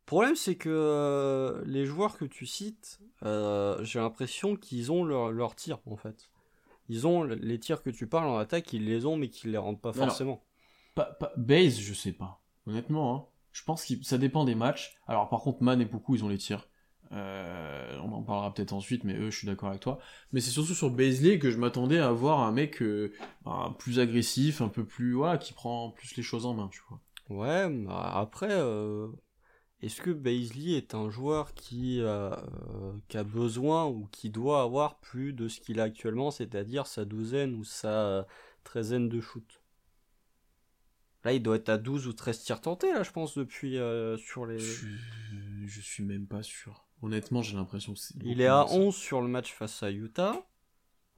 Le 0.06 0.10
problème, 0.12 0.36
c'est 0.36 0.56
que 0.56 0.70
euh, 0.70 1.62
les 1.66 1.86
joueurs 1.86 2.18
que 2.18 2.26
tu 2.26 2.46
cites, 2.46 3.00
euh, 3.24 3.82
j'ai 3.84 4.00
l'impression 4.00 4.58
qu'ils 4.58 4.92
ont 4.92 5.06
leur, 5.06 5.32
leur 5.32 5.56
tir, 5.56 5.80
en 5.86 5.96
fait. 5.96 6.30
Ils 6.90 7.08
ont 7.08 7.24
le- 7.24 7.36
les 7.36 7.60
tirs 7.60 7.82
que 7.82 7.90
tu 7.90 8.08
parles 8.08 8.28
en 8.28 8.38
attaque, 8.38 8.74
ils 8.74 8.84
les 8.86 9.06
ont, 9.06 9.16
mais 9.16 9.30
qu'ils 9.30 9.52
les 9.52 9.58
rendent 9.58 9.80
pas 9.80 9.94
Alors, 9.94 10.08
forcément. 10.10 10.44
Pas, 10.96 11.06
pas- 11.06 11.32
base, 11.38 11.80
je 11.80 11.94
sais 11.94 12.12
pas. 12.12 12.42
Honnêtement, 12.68 13.16
hein. 13.16 13.26
je 13.54 13.64
pense 13.64 13.86
que 13.86 13.94
ça 14.04 14.18
dépend 14.18 14.44
des 14.44 14.56
matchs. 14.56 14.98
Alors 15.08 15.30
par 15.30 15.40
contre, 15.42 15.64
Man 15.64 15.80
et 15.80 15.86
beaucoup, 15.86 16.16
ils 16.16 16.26
ont 16.26 16.30
les 16.30 16.38
tirs. 16.38 16.68
Euh, 17.14 17.98
on 18.04 18.12
en 18.12 18.24
parlera 18.24 18.54
peut-être 18.54 18.74
ensuite, 18.74 19.04
mais 19.06 19.16
eux, 19.16 19.30
je 19.32 19.38
suis 19.38 19.48
d'accord 19.48 19.70
avec 19.70 19.82
toi. 19.82 20.00
Mais 20.34 20.42
c'est 20.42 20.52
surtout 20.52 20.74
sur 20.74 20.90
Baisley 20.90 21.40
que 21.40 21.50
je 21.52 21.58
m'attendais 21.58 22.00
à 22.00 22.08
avoir 22.10 22.40
un 22.42 22.52
mec 22.52 22.82
euh, 22.82 23.14
bah, 23.46 23.74
plus 23.80 24.00
agressif, 24.00 24.62
un 24.62 24.70
peu 24.70 24.86
plus, 24.86 25.14
voilà, 25.14 25.38
qui 25.38 25.54
prend 25.54 25.92
plus 25.92 26.16
les 26.18 26.24
choses 26.24 26.46
en 26.46 26.54
main, 26.54 26.68
tu 26.70 26.82
vois. 26.90 27.00
Ouais, 27.30 27.70
mais 27.70 27.90
après, 27.90 28.52
euh, 28.52 29.08
est-ce 29.82 30.02
que 30.02 30.12
Baisley 30.12 30.74
est 30.78 30.94
un 30.96 31.10
joueur 31.10 31.54
qui, 31.54 32.00
euh, 32.02 32.30
euh, 32.32 32.94
qui 33.08 33.18
a 33.18 33.24
besoin 33.24 33.86
ou 33.88 34.08
qui 34.12 34.30
doit 34.30 34.62
avoir 34.62 35.00
plus 35.00 35.34
de 35.34 35.48
ce 35.48 35.60
qu'il 35.60 35.80
a 35.80 35.84
actuellement, 35.84 36.32
c'est-à-dire 36.32 36.88
sa 36.88 37.06
douzaine 37.06 37.56
ou 37.56 37.64
sa 37.64 37.90
euh, 38.08 38.24
treizaine 38.64 39.10
de 39.10 39.20
shoot? 39.20 39.62
Là, 41.24 41.34
il 41.34 41.44
doit 41.44 41.58
être 41.58 41.70
à 41.70 41.78
12 41.78 42.08
ou 42.08 42.14
13 42.14 42.42
tirs 42.44 42.62
tentés, 42.62 42.92
là, 42.94 43.04
je 43.04 43.12
pense, 43.12 43.38
depuis 43.38 43.78
euh, 43.78 44.18
sur 44.18 44.46
les... 44.46 44.60
Je, 44.60 44.72
suis- 44.72 45.68
je 45.68 45.82
suis 45.82 46.04
même 46.04 46.26
pas 46.28 46.42
sûr. 46.44 46.86
Honnêtement, 47.04 47.42
j'ai 47.42 47.56
l'impression 47.56 47.94
que 47.94 48.00
c'est. 48.00 48.16
Il 48.24 48.42
est 48.42 48.48
à 48.48 48.58
moins 48.58 48.66
que 48.66 48.72
ça. 48.72 48.78
11 48.78 48.96
sur 48.96 49.22
le 49.22 49.28
match 49.28 49.54
face 49.54 49.84
à 49.84 49.92
Utah. 49.92 50.36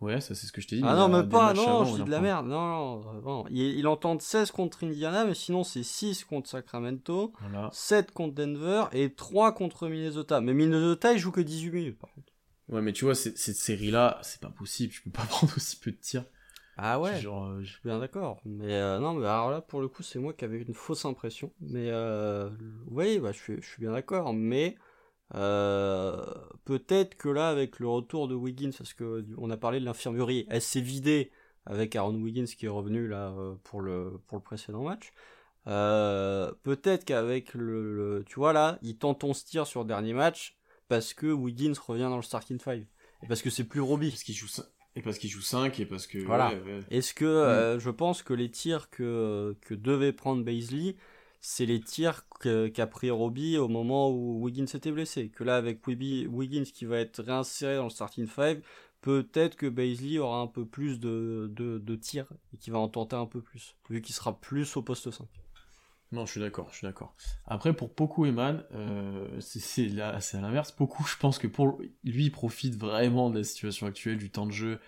Ouais, 0.04 0.20
ça 0.20 0.36
c'est 0.36 0.48
ce 0.48 0.52
que 0.52 0.60
je 0.60 0.68
t'ai 0.68 0.76
dit. 0.76 0.82
Ah 0.86 0.94
mais 0.94 1.00
non, 1.00 1.08
même 1.08 1.24
des 1.24 1.30
pas, 1.30 1.54
non, 1.54 1.64
avant, 1.64 1.86
je 1.86 1.96
dis 1.96 2.04
de 2.04 2.12
la 2.12 2.20
merde. 2.20 2.46
Non, 2.48 3.00
non, 3.02 3.22
non. 3.22 3.46
Il, 3.50 3.62
il 3.62 3.88
en 3.88 3.96
tente 3.96 4.22
16 4.22 4.52
contre 4.52 4.84
Indiana, 4.84 5.24
mais 5.26 5.34
sinon 5.34 5.64
c'est 5.64 5.84
6 5.84 6.26
contre 6.26 6.50
Sacramento. 6.50 7.32
Voilà. 7.40 7.70
7 7.72 8.12
contre 8.12 8.36
Denver 8.36 8.86
et 8.92 9.14
3 9.14 9.54
contre 9.54 9.88
Minnesota. 9.88 10.42
Mais 10.42 10.54
Minnesota, 10.54 11.14
il 11.14 11.20
joue 11.20 11.32
que 11.32 11.42
18 11.42 11.72
minutes 11.72 12.00
par 12.00 12.12
contre. 12.14 12.34
Ouais, 12.70 12.82
mais 12.82 12.94
tu 12.94 13.06
vois, 13.06 13.16
cette 13.16 13.38
série-là, 13.38 14.20
c'est 14.24 14.42
pas 14.42 14.50
possible. 14.50 14.94
Je 14.94 15.02
peux 15.04 15.12
pas 15.12 15.24
prendre 15.30 15.54
aussi 15.56 15.78
peu 15.78 15.92
de 15.92 15.98
tirs. 15.98 16.26
Ah 16.76 17.00
ouais, 17.00 17.24
euh, 17.26 17.62
je 17.62 17.70
suis 17.70 17.82
bien 17.86 18.00
d'accord. 18.00 18.42
Mais 18.46 18.74
euh, 18.74 19.00
non, 19.00 19.14
mais 19.14 19.28
alors 19.28 19.52
là, 19.52 19.62
pour 19.62 19.80
le 19.80 19.88
coup, 19.88 20.02
c'est 20.02 20.18
moi 20.18 20.34
qui 20.34 20.44
avais 20.44 20.60
une 20.60 20.74
fausse 20.74 21.06
impression. 21.06 21.52
Mais 21.62 21.90
euh, 21.92 22.50
oui, 22.90 23.20
bah, 23.20 23.32
je, 23.32 23.38
suis, 23.38 23.62
je 23.62 23.68
suis 23.68 23.80
bien 23.82 23.92
d'accord. 23.92 24.34
Mais 24.34 24.76
peut-être 25.34 27.16
que 27.16 27.30
là, 27.30 27.50
avec 27.50 27.80
le 27.80 27.88
retour 27.88 28.28
de 28.28 28.36
Wiggins, 28.36 28.72
parce 28.78 28.94
que 28.94 29.26
on 29.38 29.50
a 29.50 29.58
parlé 29.58 29.80
de 29.80 29.86
l'infirmerie, 29.86 30.46
elle 30.50 30.62
s'est 30.62 30.82
vidée 30.82 31.32
avec 31.66 31.96
Aaron 31.96 32.16
Wiggins 32.16 32.46
qui 32.46 32.66
est 32.66 32.70
revenu 32.70 33.08
là 33.08 33.34
pour 33.64 33.82
le, 33.82 34.20
pour 34.28 34.38
le 34.38 34.44
précédent 34.44 34.84
match. 34.84 35.12
peut-être 35.66 37.06
qu'avec 37.06 37.54
le, 37.54 38.24
Tu 38.28 38.36
vois 38.36 38.54
là, 38.54 38.80
il 38.82 38.98
tente 38.98 39.20
ton 39.20 39.34
tir 39.34 39.66
sur 39.66 39.82
le 39.82 39.88
dernier 39.88 40.14
match 40.14 40.58
parce 40.88 41.14
que 41.14 41.28
Wiggins 41.28 41.74
revient 41.88 42.04
dans 42.04 42.18
le 42.18 42.24
starting 42.24 42.60
five. 42.60 42.86
Et 43.24 43.28
parce 43.28 43.42
que 43.42 43.50
c'est 43.50 43.64
plus 43.64 43.82
Robbie. 43.82 44.10
Parce 44.10 44.24
qu'il 44.24 44.36
joue. 44.36 44.48
Et 44.96 45.02
parce 45.02 45.18
qu'il 45.18 45.30
joue 45.30 45.42
5 45.42 45.80
et 45.80 45.86
parce 45.86 46.06
que. 46.06 46.20
Voilà. 46.20 46.54
Est-ce 46.92 47.14
que 47.14 47.26
mm. 47.26 47.28
euh, 47.28 47.80
je 47.80 47.90
pense 47.90 48.22
que 48.22 48.34
les 48.34 48.52
tirs 48.52 48.90
que, 48.90 49.56
que 49.62 49.74
devait 49.74 50.14
prendre 50.14 50.44
Baisley, 50.44 50.96
c'est 51.46 51.66
les 51.66 51.82
tirs 51.82 52.26
qu'a 52.40 52.88
pris 52.88 53.12
Robbie 53.12 53.58
au 53.58 53.68
moment 53.68 54.10
où 54.10 54.42
Wiggins 54.42 54.66
s'était 54.66 54.94
blessé. 54.94 55.28
Que 55.28 55.44
là, 55.44 55.58
avec 55.58 55.86
Wiggins 55.86 56.64
qui 56.64 56.86
va 56.86 57.00
être 57.00 57.22
réinséré 57.22 57.76
dans 57.76 57.84
le 57.84 57.90
starting 57.90 58.28
5, 58.28 58.62
peut-être 59.02 59.58
que 59.58 59.68
Baisley 59.68 60.20
aura 60.20 60.40
un 60.40 60.48
peu 60.48 60.66
plus 60.66 61.02
de, 61.02 61.52
de, 61.54 61.96
tirs 61.98 62.28
et 62.54 62.58
qu'il 62.58 62.72
va 62.72 62.80
en 62.80 62.88
tenter 62.88 63.18
un 63.18 63.26
peu 63.26 63.42
plus, 63.42 63.76
vu 63.90 64.02
qu'il 64.02 64.16
sera 64.16 64.40
plus 64.40 64.78
au 64.78 64.82
poste 64.82 65.12
5. 65.12 65.28
Non, 66.14 66.26
je 66.26 66.32
suis 66.32 66.40
d'accord, 66.40 66.70
je 66.72 66.78
suis 66.78 66.88
d'accord. 66.88 67.14
Après, 67.46 67.74
pour 67.74 67.94
Poku 67.94 68.26
Eman, 68.26 68.64
euh, 68.74 69.28
c'est 69.42 70.00
à 70.00 70.42
l'inverse. 70.42 70.72
Poku, 70.72 71.04
je 71.04 71.18
pense 71.18 71.40
que 71.40 71.48
pour 71.48 71.78
lui, 72.06 72.26
il 72.26 72.32
profite 72.32 72.78
vraiment 72.78 73.30
de 73.30 73.40
la 73.40 73.44
situation 73.44 73.86
actuelle, 73.86 74.18
du 74.18 74.30
temps 74.30 74.46
de 74.46 74.52
jeu 74.54 74.80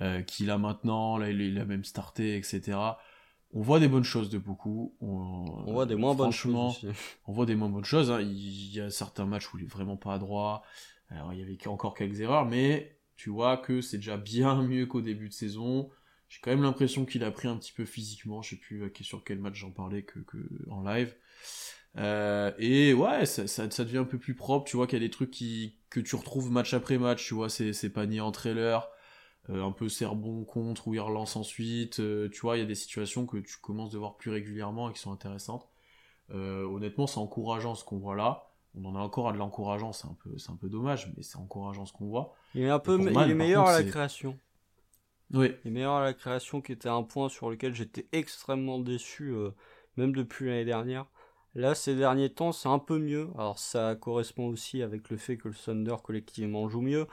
euh, 0.00 0.22
qu'il 0.22 0.50
a 0.50 0.58
maintenant. 0.58 1.16
Là, 1.16 1.30
il, 1.30 1.58
a 1.58 1.64
même 1.64 1.84
starté, 1.84 2.36
etc. 2.36 2.78
On 3.54 3.62
voit 3.62 3.80
des 3.80 3.88
bonnes 3.88 4.04
choses 4.04 4.28
de 4.28 4.38
Poku. 4.38 4.94
On, 5.00 5.72
voit 5.72 5.86
des 5.86 5.94
moins 5.94 6.14
bonnes 6.14 6.32
choses. 6.32 6.86
On 7.26 7.32
voit 7.32 7.46
des 7.46 7.54
moins 7.54 7.68
bonnes 7.68 7.84
choses. 7.84 8.10
Hein. 8.10 8.20
Il 8.20 8.74
y 8.74 8.80
a 8.80 8.90
certains 8.90 9.24
matchs 9.24 9.52
où 9.52 9.58
il 9.58 9.64
est 9.64 9.68
vraiment 9.68 9.96
pas 9.96 10.14
à 10.14 10.18
droit. 10.18 10.62
Alors, 11.10 11.32
il 11.32 11.40
y 11.40 11.42
avait 11.42 11.56
encore 11.66 11.94
quelques 11.94 12.20
erreurs, 12.20 12.44
mais 12.44 12.98
tu 13.16 13.30
vois 13.30 13.56
que 13.56 13.80
c'est 13.80 13.98
déjà 13.98 14.16
bien 14.16 14.62
mieux 14.68 14.86
qu'au 14.86 15.00
début 15.00 15.28
de 15.28 15.34
saison. 15.34 15.90
J'ai 16.28 16.40
quand 16.42 16.50
même 16.50 16.62
l'impression 16.62 17.06
qu'il 17.06 17.24
a 17.24 17.30
pris 17.30 17.48
un 17.48 17.56
petit 17.56 17.72
peu 17.72 17.86
physiquement. 17.86 18.42
Je 18.42 18.50
sais 18.50 18.56
plus 18.56 18.92
sur 19.00 19.24
quel 19.24 19.38
match 19.38 19.54
j'en 19.54 19.70
parlais 19.70 20.02
que, 20.02 20.18
en 20.70 20.82
live. 20.82 21.14
Euh, 21.96 22.52
et 22.58 22.92
ouais, 22.92 23.24
ça, 23.24 23.48
ça, 23.48 23.84
devient 23.84 23.98
un 23.98 24.04
peu 24.04 24.18
plus 24.18 24.34
propre. 24.34 24.68
Tu 24.68 24.76
vois 24.76 24.86
qu'il 24.86 25.00
y 25.00 25.02
a 25.02 25.06
des 25.06 25.10
trucs 25.10 25.30
qui, 25.30 25.78
que 25.88 26.00
tu 26.00 26.16
retrouves 26.16 26.50
match 26.50 26.74
après 26.74 26.98
match. 26.98 27.26
Tu 27.26 27.34
vois, 27.34 27.48
c'est, 27.48 27.90
paniers 27.90 28.20
en 28.20 28.30
trailer, 28.30 28.88
euh, 29.50 29.64
un 29.64 29.72
peu 29.72 29.88
bon 30.14 30.44
contre 30.44 30.88
ou 30.88 30.94
il 30.94 31.00
relance 31.00 31.36
ensuite. 31.36 32.00
Euh, 32.00 32.28
tu 32.30 32.40
vois, 32.40 32.56
il 32.56 32.60
y 32.60 32.62
a 32.62 32.66
des 32.66 32.74
situations 32.74 33.26
que 33.26 33.38
tu 33.38 33.56
commences 33.60 33.90
de 33.90 33.98
voir 33.98 34.16
plus 34.16 34.30
régulièrement 34.30 34.90
et 34.90 34.92
qui 34.92 35.00
sont 35.00 35.12
intéressantes. 35.12 35.68
honnêtement, 36.30 37.06
c'est 37.06 37.18
encourageant 37.18 37.74
ce 37.74 37.84
qu'on 37.84 37.98
voit 37.98 38.16
là. 38.16 38.48
On 38.74 38.84
en 38.84 38.94
a 38.94 39.00
encore 39.00 39.28
à 39.28 39.32
de 39.32 39.38
l'encourageant, 39.38 39.92
c'est 39.92 40.06
un 40.06 40.16
peu, 40.22 40.36
c'est 40.38 40.50
un 40.50 40.56
peu 40.56 40.68
dommage, 40.68 41.12
mais 41.16 41.22
c'est 41.22 41.38
encourageant 41.38 41.86
ce 41.86 41.92
qu'on 41.92 42.06
voit. 42.06 42.34
Il 42.54 42.62
est 42.62 42.68
un 42.68 42.78
peu, 42.78 42.98
il 43.00 43.30
est 43.30 43.34
meilleur 43.34 43.66
à 43.66 43.80
la 43.80 43.84
création. 43.84 44.38
Oui. 45.32 45.52
Et 45.64 45.70
meilleur 45.70 45.94
à 45.94 46.04
la 46.04 46.14
création, 46.14 46.60
qui 46.60 46.72
était 46.72 46.88
un 46.88 47.02
point 47.02 47.28
sur 47.28 47.50
lequel 47.50 47.74
j'étais 47.74 48.06
extrêmement 48.12 48.78
déçu, 48.78 49.30
euh, 49.30 49.50
même 49.96 50.14
depuis 50.14 50.46
l'année 50.46 50.64
dernière. 50.64 51.06
Là, 51.54 51.74
ces 51.74 51.96
derniers 51.96 52.30
temps, 52.30 52.52
c'est 52.52 52.68
un 52.68 52.78
peu 52.78 52.98
mieux. 52.98 53.28
Alors, 53.34 53.58
ça 53.58 53.94
correspond 53.96 54.48
aussi 54.48 54.82
avec 54.82 55.10
le 55.10 55.16
fait 55.16 55.36
que 55.36 55.48
le 55.48 55.54
Thunder 55.54 55.96
collectivement 56.02 56.68
joue 56.68 56.82
mieux. 56.82 57.06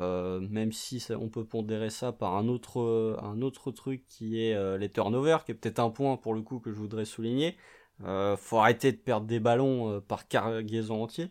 Euh, 0.00 0.40
même 0.40 0.72
si 0.72 1.04
on 1.10 1.28
peut 1.28 1.44
pondérer 1.44 1.90
ça 1.90 2.12
par 2.12 2.36
un 2.36 2.48
autre, 2.48 3.18
un 3.22 3.42
autre 3.42 3.70
truc 3.70 4.06
qui 4.08 4.40
est 4.40 4.54
euh, 4.54 4.78
les 4.78 4.88
turnovers, 4.90 5.44
qui 5.44 5.52
est 5.52 5.54
peut-être 5.54 5.78
un 5.78 5.90
point 5.90 6.16
pour 6.16 6.34
le 6.34 6.42
coup 6.42 6.58
que 6.60 6.72
je 6.72 6.76
voudrais 6.76 7.04
souligner. 7.04 7.56
faut 8.36 8.58
arrêter 8.58 8.92
de 8.92 8.96
perdre 8.98 9.26
des 9.26 9.40
ballons 9.40 10.00
par 10.02 10.28
cargaison 10.28 11.02
entier. 11.02 11.30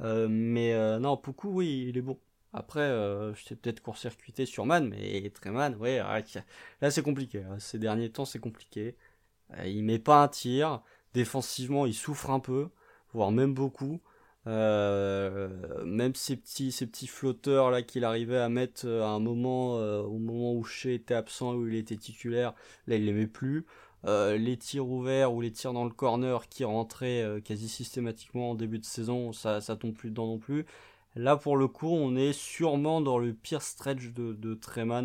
mais 0.00 0.98
non, 1.00 1.20
beaucoup, 1.22 1.50
oui, 1.50 1.86
il 1.88 1.98
est 1.98 2.02
bon. 2.02 2.18
Après, 2.54 2.80
euh, 2.80 3.34
je 3.34 3.44
t'ai 3.46 3.56
peut-être 3.56 3.80
court-circuité 3.80 4.44
sur 4.44 4.66
Man, 4.66 4.88
mais 4.88 5.30
très 5.30 5.50
Man, 5.50 5.74
ouais, 5.76 5.98
là 6.80 6.90
c'est 6.90 7.02
compliqué. 7.02 7.42
Hein. 7.42 7.58
Ces 7.58 7.78
derniers 7.78 8.10
temps, 8.10 8.24
c'est 8.26 8.38
compliqué. 8.38 8.96
Euh, 9.58 9.66
il 9.66 9.84
met 9.84 9.98
pas 9.98 10.22
un 10.22 10.28
tir. 10.28 10.82
Défensivement, 11.14 11.86
il 11.86 11.94
souffre 11.94 12.30
un 12.30 12.40
peu, 12.40 12.68
voire 13.14 13.32
même 13.32 13.54
beaucoup. 13.54 14.00
Euh, 14.48 15.48
même 15.84 16.14
ces 16.14 16.36
petits, 16.36 16.72
flotteurs 17.06 17.70
là 17.70 17.82
qu'il 17.82 18.04
arrivait 18.04 18.38
à 18.38 18.48
mettre 18.48 18.88
à 18.88 19.08
un 19.10 19.20
moment, 19.20 19.76
au 19.76 20.18
moment 20.18 20.54
où 20.54 20.64
Shea 20.64 20.92
était 20.92 21.14
absent, 21.14 21.54
où 21.54 21.68
il 21.68 21.76
était 21.76 21.96
titulaire, 21.96 22.54
là 22.86 22.96
il 22.96 23.04
les 23.06 23.12
met 23.12 23.26
plus. 23.26 23.66
les 24.04 24.56
tirs 24.58 24.88
ouverts 24.88 25.32
ou 25.32 25.40
les 25.40 25.52
tirs 25.52 25.72
dans 25.72 25.84
le 25.84 25.90
corner 25.90 26.48
qui 26.48 26.64
rentraient 26.64 27.40
quasi 27.44 27.68
systématiquement 27.68 28.50
en 28.52 28.54
début 28.54 28.78
de 28.78 28.84
saison, 28.84 29.32
ça, 29.32 29.60
tombe 29.76 29.94
plus 29.94 30.10
dedans 30.10 30.26
non 30.26 30.38
plus. 30.38 30.66
Là, 31.14 31.36
pour 31.36 31.56
le 31.56 31.68
coup, 31.68 31.88
on 31.88 32.16
est 32.16 32.32
sûrement 32.32 33.00
dans 33.00 33.18
le 33.18 33.34
pire 33.34 33.62
stretch 33.62 34.08
de, 34.12 34.32
de 34.32 34.54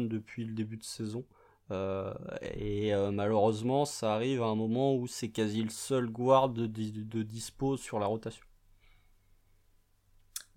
depuis 0.08 0.45
le 0.45 0.54
début 0.54 0.78
de 0.78 0.84
saison. 0.84 1.26
Euh, 1.71 2.13
et 2.41 2.93
euh, 2.93 3.12
malheureusement, 3.12 3.86
ça 3.86 4.13
arrive 4.13 4.41
à 4.41 4.45
un 4.45 4.56
moment 4.56 4.95
où 4.95 5.08
c'est 5.08 5.30
quasi 5.30 5.62
le 5.63 5.69
seul 5.69 6.08
guard 6.08 6.50
de, 6.50 6.65
de, 6.65 7.23
dispo 7.23 7.78
sur 7.78 8.00
la 8.00 8.06
rotation. 8.06 8.45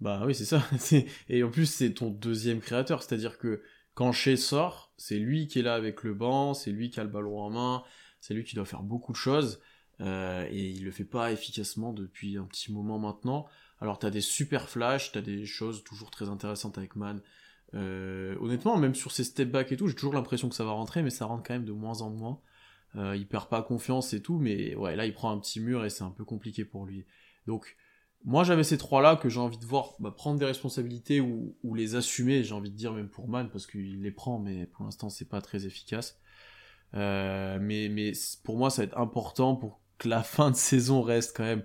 Bah 0.01 0.23
oui, 0.25 0.35
c'est 0.35 0.45
ça. 0.45 0.63
Et 1.29 1.43
en 1.43 1.51
plus, 1.51 1.67
c'est 1.67 1.93
ton 1.95 2.11
deuxième 2.11 2.61
créateur. 2.61 3.03
C'est-à-dire 3.03 3.39
que 3.39 3.63
quand 3.95 4.13
Shea 4.13 4.37
sort, 4.37 4.93
c'est 4.97 5.19
lui 5.19 5.47
qui 5.47 5.59
est 5.59 5.63
là 5.63 5.75
avec 5.75 6.03
le 6.03 6.15
banc, 6.15 6.55
c'est 6.55 6.71
lui 6.71 6.91
qui 6.91 7.01
a 7.01 7.05
le 7.05 7.11
ballon 7.11 7.39
en 7.39 7.51
main, 7.51 7.85
c'est 8.21 8.35
lui 8.35 8.45
qui 8.45 8.55
doit 8.55 8.65
faire 8.65 8.83
beaucoup 8.83 9.13
de 9.13 9.17
choses. 9.17 9.61
Euh, 10.01 10.47
et 10.51 10.71
il 10.71 10.85
le 10.85 10.91
fait 10.91 11.05
pas 11.05 11.31
efficacement 11.33 11.93
depuis 11.93 12.39
un 12.39 12.45
petit 12.45 12.73
moment 12.73 12.99
maintenant. 12.99 13.47
Alors 13.81 13.99
t'as 13.99 14.11
des 14.11 14.23
super 14.23 14.69
flashs, 14.69 15.13
t'as 15.13 15.21
des 15.21 15.45
choses 15.45 15.85
toujours 15.85 16.11
très 16.11 16.29
intéressantes 16.29 16.79
avec 16.79 16.97
Man. 16.97 17.21
Euh, 17.75 18.37
honnêtement, 18.41 18.77
même 18.79 18.95
sur 18.95 19.13
ses 19.13 19.25
step 19.25 19.51
back 19.51 19.73
et 19.73 19.77
tout, 19.77 19.89
j'ai 19.89 19.95
toujours 19.95 20.15
l'impression 20.15 20.49
que 20.49 20.55
ça 20.55 20.65
va 20.65 20.73
rentrer, 20.73 21.03
mais 21.03 21.11
ça 21.11 21.27
rentre 21.27 21.43
quand 21.47 21.55
même 21.55 21.65
de 21.65 21.73
moins 21.73 22.01
en 22.01 22.11
moins. 22.11 22.41
Euh, 22.97 23.15
il 23.17 23.27
perd 23.27 23.49
pas 23.49 23.63
confiance 23.63 24.15
et 24.15 24.23
tout, 24.23 24.39
mais 24.39 24.75
ouais, 24.75 24.97
là 24.97 25.07
il 25.07 25.13
prend 25.13 25.31
un 25.31 25.39
petit 25.39 25.61
mur 25.61 25.85
et 25.85 25.91
c'est 25.91 26.03
un 26.03 26.11
peu 26.11 26.25
compliqué 26.25 26.65
pour 26.65 26.87
lui. 26.87 27.05
Donc, 27.47 27.77
moi 28.25 28.45
j'avais 28.45 28.65
ces 28.65 28.79
trois-là 28.79 29.17
que 29.17 29.29
j'ai 29.29 29.41
envie 29.41 29.59
de 29.59 29.65
voir 29.65 29.95
bah, 29.99 30.11
prendre 30.11 30.39
des 30.39 30.45
responsabilités 30.45 31.21
ou, 31.21 31.55
les 31.75 31.95
assumer, 31.95 32.45
j'ai 32.45 32.55
envie 32.55 32.71
de 32.71 32.77
dire 32.77 32.93
même 32.93 33.09
pour 33.09 33.29
Man, 33.29 33.49
parce 33.51 33.67
qu'il 33.67 34.03
les 34.03 34.11
prend, 34.11 34.39
mais 34.39 34.67
pour 34.67 34.85
l'instant 34.85 35.09
c'est 35.09 35.29
pas 35.29 35.41
très 35.41 35.67
efficace. 35.67 36.21
Euh, 36.95 37.59
mais, 37.61 37.89
mais 37.89 38.13
pour 38.45 38.57
moi 38.57 38.71
ça 38.71 38.83
va 38.83 38.87
être 38.87 38.99
important 38.99 39.57
pour 39.57 39.81
que 39.99 40.09
la 40.09 40.23
fin 40.23 40.51
de 40.51 40.57
saison 40.57 41.03
reste 41.03 41.37
quand 41.37 41.45
même 41.45 41.65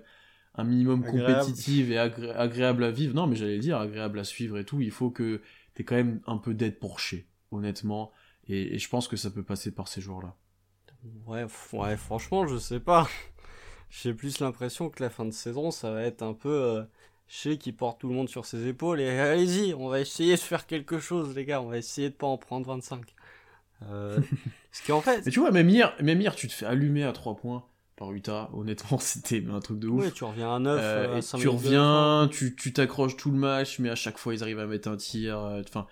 un 0.56 0.64
minimum 0.64 1.04
compétitive 1.04 1.92
et 1.92 1.98
agréable 1.98 2.84
à 2.84 2.90
vivre. 2.90 3.14
Non, 3.14 3.26
mais 3.26 3.36
j'allais 3.36 3.58
dire 3.58 3.78
agréable 3.78 4.18
à 4.18 4.24
suivre 4.24 4.58
et 4.58 4.64
tout. 4.64 4.80
Il 4.80 4.90
faut 4.90 5.10
que 5.10 5.42
t'aies 5.74 5.84
quand 5.84 5.96
même 5.96 6.20
un 6.26 6.38
peu 6.38 6.54
d'aide 6.54 6.78
pour 6.78 6.98
chez, 6.98 7.28
honnêtement. 7.50 8.12
Et, 8.48 8.78
je 8.78 8.88
pense 8.88 9.08
que 9.08 9.16
ça 9.16 9.30
peut 9.30 9.42
passer 9.42 9.74
par 9.74 9.88
ces 9.88 10.00
jours-là. 10.00 10.34
Ouais, 11.26 11.44
ouais, 11.72 11.96
franchement, 11.96 12.46
je 12.46 12.56
sais 12.56 12.80
pas. 12.80 13.08
J'ai 14.02 14.12
plus 14.12 14.40
l'impression 14.40 14.90
que 14.90 15.02
la 15.02 15.10
fin 15.10 15.24
de 15.24 15.30
saison, 15.30 15.70
ça 15.70 15.90
va 15.90 16.02
être 16.02 16.22
un 16.22 16.34
peu 16.34 16.50
euh, 16.50 16.82
chez 17.28 17.56
qui 17.56 17.72
porte 17.72 18.00
tout 18.00 18.08
le 18.08 18.14
monde 18.14 18.28
sur 18.28 18.44
ses 18.44 18.66
épaules. 18.66 19.00
Et 19.00 19.08
allez-y, 19.08 19.74
on 19.74 19.88
va 19.88 20.00
essayer 20.00 20.34
de 20.34 20.40
faire 20.40 20.66
quelque 20.66 20.98
chose, 20.98 21.34
les 21.34 21.44
gars. 21.44 21.62
On 21.62 21.68
va 21.68 21.78
essayer 21.78 22.10
de 22.10 22.14
pas 22.14 22.26
en 22.26 22.36
prendre 22.36 22.66
25. 22.66 23.02
Euh, 23.90 24.20
ce 24.72 24.92
en 24.92 25.00
fait. 25.00 25.24
Mais 25.24 25.32
tu 25.32 25.40
vois, 25.40 25.50
même 25.50 25.68
hier, 25.68 25.94
même 26.02 26.20
hier, 26.20 26.34
tu 26.34 26.48
te 26.48 26.52
fais 26.52 26.66
allumer 26.66 27.04
à 27.04 27.12
3 27.12 27.36
points 27.36 27.64
par 27.96 28.12
Utah. 28.12 28.50
Honnêtement, 28.52 28.98
c'était 29.00 29.44
un 29.50 29.60
truc 29.60 29.78
de 29.78 29.88
ouf. 29.88 30.04
Oui, 30.04 30.12
tu 30.12 30.24
reviens 30.24 30.54
à 30.54 30.58
9. 30.58 30.78
Euh, 30.80 31.16
euh, 31.16 31.38
tu 31.38 31.48
reviens, 31.48 32.28
tu 32.30 32.72
t'accroches 32.72 33.16
tout 33.16 33.30
le 33.30 33.38
match, 33.38 33.78
mais 33.78 33.90
à 33.90 33.96
chaque 33.96 34.18
fois, 34.18 34.34
ils 34.34 34.42
arrivent 34.42 34.60
à 34.60 34.66
mettre 34.66 34.88
un 34.88 34.96
tir. 34.96 35.38
Euh, 35.38 35.62
enfin, 35.66 35.86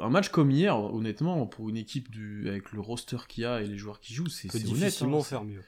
un 0.00 0.08
match 0.08 0.28
comme 0.28 0.50
hier, 0.50 0.78
honnêtement, 0.78 1.46
pour 1.46 1.68
une 1.68 1.76
équipe 1.76 2.10
du, 2.10 2.48
avec 2.48 2.72
le 2.72 2.80
roster 2.80 3.18
qu'il 3.28 3.42
y 3.42 3.46
a 3.46 3.60
et 3.60 3.66
les 3.66 3.76
joueurs 3.76 4.00
qui 4.00 4.14
jouent, 4.14 4.28
c'est 4.28 4.54
honnête. 4.54 4.66
difficilement 4.66 5.20
hein, 5.20 5.24
faire 5.24 5.44
mieux. 5.44 5.62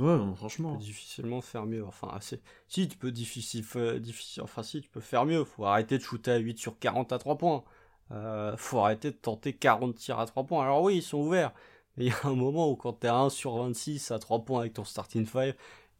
Ouais, 0.00 0.18
franchement. 0.36 0.72
Tu 0.72 0.78
peux 0.78 0.84
difficilement 0.84 1.40
faire 1.40 1.66
mieux. 1.66 1.84
Enfin, 1.84 2.08
assez... 2.14 2.40
si 2.68 2.88
tu 2.88 2.96
peux 2.96 3.12
difficile, 3.12 3.64
difficile, 4.00 4.42
enfin 4.42 4.62
si 4.62 4.80
tu 4.80 4.88
peux 4.88 5.00
faire 5.00 5.26
mieux. 5.26 5.44
Faut 5.44 5.66
arrêter 5.66 5.98
de 5.98 6.02
shooter 6.02 6.32
à 6.32 6.38
8 6.38 6.58
sur 6.58 6.78
40 6.78 7.12
à 7.12 7.18
3 7.18 7.36
points. 7.38 7.64
Euh, 8.12 8.56
faut 8.56 8.78
arrêter 8.80 9.10
de 9.10 9.16
tenter 9.16 9.52
40 9.52 9.94
tirs 9.94 10.18
à 10.18 10.26
3 10.26 10.44
points. 10.44 10.62
Alors 10.62 10.82
oui, 10.82 10.96
ils 10.96 11.02
sont 11.02 11.18
ouverts, 11.18 11.52
il 11.96 12.06
y 12.06 12.10
a 12.10 12.16
un 12.24 12.34
moment 12.34 12.70
où 12.70 12.76
quand 12.76 12.94
t'es 12.94 13.08
à 13.08 13.16
1 13.16 13.30
sur 13.30 13.56
26 13.56 14.10
à 14.10 14.18
3 14.18 14.44
points 14.44 14.60
avec 14.60 14.74
ton 14.74 14.84
starting 14.84 15.26
5, 15.26 15.54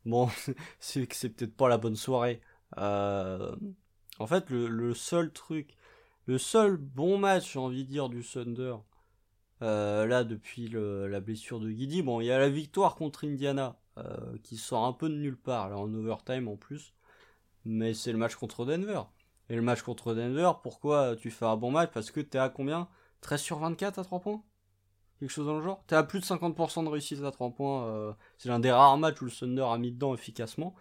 bon, 0.06 0.28
c'est 0.80 1.06
que 1.06 1.14
c'est 1.16 1.30
peut-être 1.30 1.56
pas 1.56 1.68
la 1.68 1.78
bonne 1.78 1.96
soirée. 1.96 2.40
Euh, 2.78 3.54
en 4.18 4.26
fait, 4.26 4.50
le, 4.50 4.94
seul 4.94 5.32
truc, 5.32 5.76
le 6.26 6.38
seul 6.38 6.76
bon 6.76 7.18
match, 7.18 7.52
j'ai 7.54 7.58
envie 7.58 7.84
de 7.84 7.90
dire, 7.90 8.08
du 8.08 8.22
Thunder, 8.24 8.76
euh, 9.62 10.06
là, 10.06 10.24
depuis 10.24 10.68
la 10.68 11.20
blessure 11.20 11.60
de 11.60 11.70
Guidi, 11.70 12.02
bon, 12.02 12.20
il 12.20 12.26
y 12.26 12.32
a 12.32 12.38
la 12.38 12.48
victoire 12.50 12.96
contre 12.96 13.26
Indiana, 13.26 13.76
euh, 13.98 14.36
qui 14.42 14.56
sort 14.56 14.84
un 14.86 14.92
peu 14.92 15.08
de 15.08 15.14
nulle 15.14 15.36
part, 15.36 15.68
là, 15.68 15.76
en 15.78 15.92
overtime 15.94 16.48
en 16.48 16.56
plus, 16.56 16.94
mais 17.64 17.94
c'est 17.94 18.12
le 18.12 18.18
match 18.18 18.34
contre 18.36 18.64
Denver. 18.64 19.02
Et 19.48 19.56
le 19.56 19.62
match 19.62 19.82
contre 19.82 20.14
Denver, 20.14 20.52
pourquoi 20.62 21.16
tu 21.16 21.30
fais 21.30 21.44
un 21.44 21.56
bon 21.56 21.70
match? 21.72 21.90
Parce 21.92 22.10
que 22.10 22.20
t'es 22.20 22.38
à 22.38 22.48
combien? 22.48 22.88
13 23.20 23.40
sur 23.40 23.58
24 23.58 23.98
à 23.98 24.04
3 24.04 24.20
points? 24.20 24.42
Quelque 25.18 25.30
chose 25.30 25.46
dans 25.46 25.56
le 25.56 25.62
genre? 25.62 25.82
T'es 25.86 25.96
à 25.96 26.02
plus 26.04 26.20
de 26.20 26.24
50% 26.24 26.82
de 26.84 26.88
réussite 26.88 27.22
à 27.24 27.30
3 27.30 27.50
points. 27.50 27.86
euh, 27.86 28.12
c'est 28.38 28.48
l'un 28.48 28.60
des 28.60 28.70
rares 28.70 28.96
matchs 28.96 29.20
où 29.20 29.26
le 29.26 29.30
Thunder 29.30 29.66
a 29.68 29.76
mis 29.76 29.92
dedans 29.92 30.14
efficacement. 30.14 30.74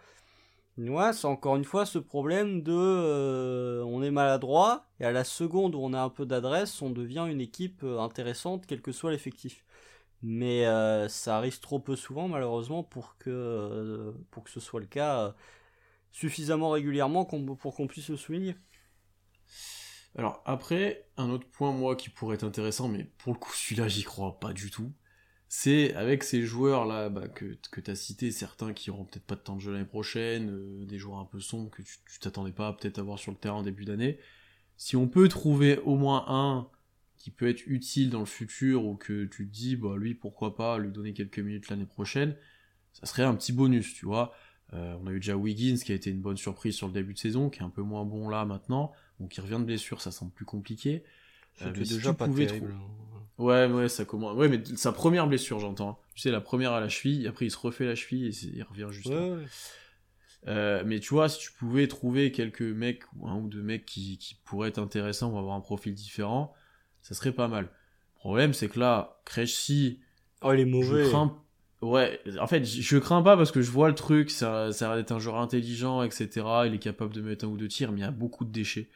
Ouais, 0.78 1.12
c'est 1.12 1.26
encore 1.26 1.56
une 1.56 1.64
fois 1.64 1.84
ce 1.84 1.98
problème 1.98 2.62
de 2.62 2.72
euh, 2.72 3.84
on 3.84 4.02
est 4.02 4.10
maladroit 4.10 4.86
et 4.98 5.04
à 5.04 5.12
la 5.12 5.24
seconde 5.24 5.74
où 5.74 5.80
on 5.80 5.92
a 5.92 6.00
un 6.00 6.08
peu 6.08 6.24
d'adresse, 6.24 6.80
on 6.80 6.90
devient 6.90 7.26
une 7.28 7.40
équipe 7.40 7.84
intéressante 7.84 8.64
quel 8.66 8.80
que 8.80 8.92
soit 8.92 9.10
l'effectif. 9.10 9.64
Mais 10.22 10.66
euh, 10.66 11.08
ça 11.08 11.38
arrive 11.38 11.60
trop 11.60 11.78
peu 11.78 11.96
souvent 11.96 12.28
malheureusement 12.28 12.82
pour 12.82 13.16
que 13.18 13.30
euh, 13.30 14.12
pour 14.30 14.44
que 14.44 14.50
ce 14.50 14.60
soit 14.60 14.80
le 14.80 14.86
cas 14.86 15.26
euh, 15.26 15.32
suffisamment 16.12 16.70
régulièrement 16.70 17.24
pour 17.24 17.74
qu'on 17.74 17.86
puisse 17.86 18.10
le 18.10 18.16
souligner. 18.16 18.56
Alors 20.16 20.42
après, 20.44 21.08
un 21.16 21.30
autre 21.30 21.48
point 21.48 21.72
moi 21.72 21.96
qui 21.96 22.10
pourrait 22.10 22.34
être 22.34 22.44
intéressant, 22.44 22.88
mais 22.88 23.04
pour 23.18 23.32
le 23.32 23.38
coup 23.38 23.52
celui-là 23.54 23.88
j'y 23.88 24.02
crois 24.02 24.38
pas 24.40 24.52
du 24.52 24.70
tout, 24.70 24.92
c'est 25.48 25.94
avec 25.94 26.24
ces 26.24 26.42
joueurs 26.42 26.84
là 26.84 27.08
bah, 27.08 27.28
que, 27.28 27.56
que 27.70 27.80
tu 27.80 27.90
as 27.90 27.94
cités, 27.94 28.30
certains 28.32 28.74
qui 28.74 28.90
auront 28.90 29.04
peut-être 29.04 29.24
pas 29.24 29.36
de 29.36 29.40
temps 29.40 29.56
de 29.56 29.60
jeu 29.60 29.72
l'année 29.72 29.84
prochaine, 29.84 30.84
des 30.84 30.98
joueurs 30.98 31.20
un 31.20 31.24
peu 31.24 31.40
sombres 31.40 31.70
que 31.70 31.82
tu 31.82 32.18
t'attendais 32.20 32.52
pas 32.52 32.68
à 32.68 32.72
peut-être 32.72 32.98
avoir 32.98 33.18
sur 33.18 33.32
le 33.32 33.38
terrain 33.38 33.56
en 33.56 33.62
début 33.62 33.84
d'année, 33.84 34.18
si 34.76 34.96
on 34.96 35.08
peut 35.08 35.28
trouver 35.28 35.78
au 35.78 35.96
moins 35.96 36.24
un 36.28 36.68
qui 37.20 37.30
peut 37.30 37.48
être 37.48 37.62
utile 37.66 38.08
dans 38.08 38.20
le 38.20 38.26
futur 38.26 38.86
ou 38.86 38.96
que 38.96 39.26
tu 39.26 39.46
te 39.46 39.52
dis 39.52 39.76
bah 39.76 39.94
lui 39.96 40.14
pourquoi 40.14 40.56
pas 40.56 40.78
lui 40.78 40.90
donner 40.90 41.12
quelques 41.12 41.38
minutes 41.38 41.68
l'année 41.68 41.86
prochaine, 41.86 42.34
ça 42.94 43.06
serait 43.06 43.22
un 43.22 43.34
petit 43.36 43.52
bonus, 43.52 43.94
tu 43.94 44.06
vois. 44.06 44.32
Euh, 44.72 44.96
on 45.02 45.06
a 45.06 45.12
eu 45.12 45.20
déjà 45.20 45.36
Wiggins 45.36 45.76
qui 45.76 45.92
a 45.92 45.94
été 45.94 46.10
une 46.10 46.22
bonne 46.22 46.38
surprise 46.38 46.74
sur 46.74 46.86
le 46.86 46.94
début 46.94 47.12
de 47.12 47.18
saison, 47.18 47.50
qui 47.50 47.60
est 47.60 47.62
un 47.62 47.70
peu 47.70 47.82
moins 47.82 48.06
bon 48.06 48.28
là 48.28 48.46
maintenant, 48.46 48.92
donc 49.20 49.36
il 49.36 49.40
revient 49.42 49.58
de 49.58 49.64
blessure, 49.64 50.00
ça 50.00 50.10
semble 50.10 50.32
plus 50.32 50.46
compliqué. 50.46 51.04
Euh, 51.60 51.72
mais 51.76 51.84
si 51.84 51.94
déjà 51.94 52.10
tu 52.10 52.16
pas 52.16 52.26
pouvais 52.26 52.46
terrible. 52.46 52.74
Ouais, 53.36 53.66
ouais, 53.66 53.88
ça 53.88 54.06
commence. 54.06 54.34
Ouais, 54.36 54.48
mais 54.48 54.62
sa 54.76 54.92
première 54.92 55.26
blessure, 55.26 55.60
j'entends. 55.60 56.00
Tu 56.14 56.22
sais, 56.22 56.30
la 56.30 56.40
première 56.40 56.72
à 56.72 56.80
la 56.80 56.88
cheville, 56.88 57.26
après 57.26 57.46
il 57.46 57.50
se 57.50 57.58
refait 57.58 57.84
la 57.84 57.94
cheville 57.94 58.26
et 58.28 58.46
il 58.46 58.62
revient 58.62 58.88
juste. 58.90 59.08
Ouais, 59.08 59.30
ouais. 59.30 59.44
Euh, 60.46 60.82
mais 60.86 61.00
tu 61.00 61.10
vois, 61.10 61.28
si 61.28 61.38
tu 61.38 61.52
pouvais 61.52 61.86
trouver 61.86 62.32
quelques 62.32 62.62
mecs, 62.62 63.02
ou 63.16 63.28
un 63.28 63.36
ou 63.36 63.48
deux 63.48 63.62
mecs 63.62 63.84
qui, 63.84 64.16
qui 64.16 64.36
pourraient 64.36 64.70
être 64.70 64.78
intéressants 64.78 65.30
ou 65.32 65.38
avoir 65.38 65.54
un 65.54 65.60
profil 65.60 65.92
différent, 65.92 66.54
ça 67.02 67.14
serait 67.14 67.32
pas 67.32 67.48
mal. 67.48 67.64
Le 67.64 68.18
problème, 68.20 68.52
c'est 68.54 68.68
que 68.68 68.78
là, 68.80 69.20
Krejci, 69.24 70.00
Oh, 70.42 70.52
il 70.52 70.60
est 70.60 70.64
je 70.64 70.66
mauvais. 70.66 71.08
crains. 71.08 71.36
Ouais, 71.82 72.20
en 72.38 72.46
fait, 72.46 72.64
je 72.64 72.82
je 72.82 72.98
crains 72.98 73.22
pas 73.22 73.36
parce 73.36 73.52
que 73.52 73.62
je 73.62 73.70
vois 73.70 73.88
le 73.88 73.94
truc, 73.94 74.30
ça, 74.30 74.70
ça 74.72 74.86
a 74.86 74.88
l'air 74.88 74.96
d'être 74.98 75.12
un 75.12 75.18
joueur 75.18 75.36
intelligent, 75.38 76.02
etc. 76.02 76.46
Il 76.66 76.74
est 76.74 76.78
capable 76.78 77.14
de 77.14 77.22
mettre 77.22 77.44
un 77.46 77.48
ou 77.48 77.56
deux 77.56 77.68
tirs, 77.68 77.90
mais 77.92 78.00
il 78.00 78.02
y 78.02 78.06
a 78.06 78.10
beaucoup 78.10 78.44
de 78.44 78.50
déchets. 78.52 78.90